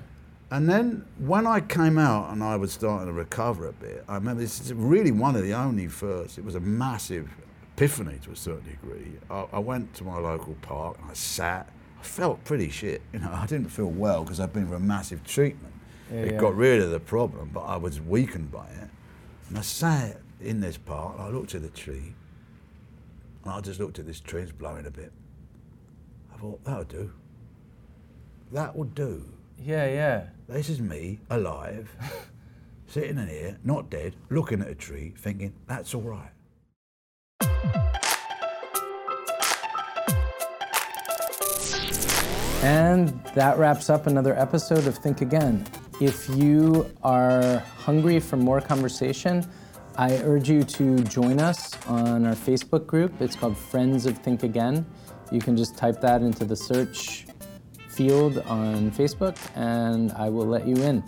And 0.52 0.68
then 0.68 1.06
when 1.20 1.48
I 1.48 1.62
came 1.62 1.98
out 1.98 2.34
and 2.34 2.44
I 2.44 2.58
was 2.58 2.74
starting 2.74 3.08
to 3.08 3.14
recover 3.14 3.70
a 3.70 3.74
bit, 3.74 4.04
I 4.10 4.16
remember 4.16 4.42
this 4.42 4.60
is 4.60 4.74
really 4.74 5.12
one 5.12 5.38
of 5.38 5.44
the 5.44 5.54
only 5.54 5.88
first. 5.88 6.38
It 6.38 6.44
was 6.44 6.56
a 6.56 6.60
massive 6.60 7.30
epiphany 7.82 8.20
to 8.22 8.32
a 8.32 8.36
certain 8.36 8.70
degree. 8.70 9.14
I, 9.30 9.48
I 9.54 9.60
went 9.60 9.92
to 9.96 10.04
my 10.04 10.20
local 10.20 10.56
park 10.62 10.98
and 11.02 11.10
I 11.10 11.14
sat. 11.16 11.68
I 12.00 12.04
felt 12.04 12.44
pretty 12.44 12.70
shit. 12.70 13.02
You 13.12 13.20
know, 13.20 13.32
I 13.34 13.48
didn't 13.48 13.70
feel 13.70 13.88
well 13.90 14.24
because 14.24 14.40
I'd 14.40 14.54
been 14.54 14.68
for 14.68 14.76
a 14.76 14.80
massive 14.80 15.24
treatment. 15.24 15.74
Yeah, 16.12 16.18
it 16.20 16.32
yeah. 16.34 16.40
got 16.40 16.56
rid 16.56 16.80
of 16.80 16.92
the 16.92 17.00
problem, 17.00 17.50
but 17.52 17.62
I 17.62 17.78
was 17.78 18.00
weakened 18.00 18.52
by 18.52 18.68
it. 18.68 18.90
And 19.50 19.58
I 19.58 19.62
sat 19.62 20.18
in 20.40 20.62
this 20.62 20.78
park. 20.78 21.16
And 21.18 21.24
I 21.24 21.30
looked 21.30 21.56
at 21.56 21.64
the 21.64 21.70
tree. 21.70 22.14
And 23.44 23.52
I 23.52 23.60
just 23.62 23.80
looked 23.80 23.98
at 23.98 24.06
this 24.06 24.20
tree. 24.20 24.44
It's 24.44 24.52
blowing 24.52 24.86
a 24.86 24.92
bit. 24.92 25.12
I 26.32 26.38
thought 26.38 26.64
that'll 26.64 26.84
do. 26.84 27.12
That 28.52 28.76
would 28.76 28.94
do. 28.94 29.26
yeah 29.58 29.88
yeah 29.88 30.28
This 30.48 30.70
is 30.70 30.80
me, 30.82 31.20
alive, 31.30 31.96
sitting 32.88 33.18
in 33.18 33.28
here, 33.28 33.58
not 33.64 33.90
dead, 33.90 34.16
looking 34.30 34.62
at 34.62 34.68
a 34.68 34.76
tree, 34.76 35.14
thinking, 35.18 35.54
that's 35.68 35.96
all 35.96 36.02
right. 36.02 36.32
And 42.64 43.09
that 43.34 43.57
wraps 43.57 43.89
up 43.89 44.05
another 44.05 44.38
episode 44.38 44.86
of 44.86 44.95
Think 44.95 45.22
Again. 45.22 45.66
If 45.99 46.30
you 46.30 46.91
are 47.01 47.57
hungry 47.76 48.20
for 48.20 48.38
more 48.38 48.62
conversation, 48.62 49.43
I 49.97 50.18
urge 50.18 50.47
you 50.47 50.64
to 50.64 51.03
join 51.05 51.39
us 51.39 51.76
on 51.88 52.26
our 52.26 52.36
Facebook 52.36 52.86
group. 52.86 53.20
It's 53.20 53.36
called 53.36 53.57
Friends 53.57 54.05
of 54.05 54.18
Think 54.20 54.43
Again. 54.43 54.86
You 55.32 55.39
can 55.39 55.57
just 55.57 55.76
type 55.76 55.99
that 56.01 56.22
into 56.22 56.45
the 56.45 56.55
search 56.55 57.26
field 57.89 58.38
on 58.39 58.91
Facebook 58.91 59.38
and 59.55 60.12
I 60.12 60.30
will 60.30 60.45
let 60.45 60.68
you 60.68 60.76
in. 60.76 61.03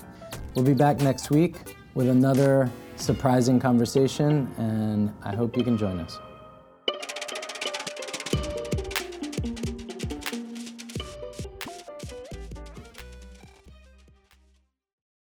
We'll 0.56 0.66
be 0.66 0.74
back 0.74 1.02
next 1.02 1.30
week 1.30 1.76
with 1.94 2.10
another 2.10 2.70
surprising 2.96 3.60
conversation, 3.60 4.52
and 4.58 5.14
I 5.24 5.36
hope 5.36 5.58
you 5.58 5.64
can 5.64 5.78
join 5.78 6.00
us. 6.00 6.18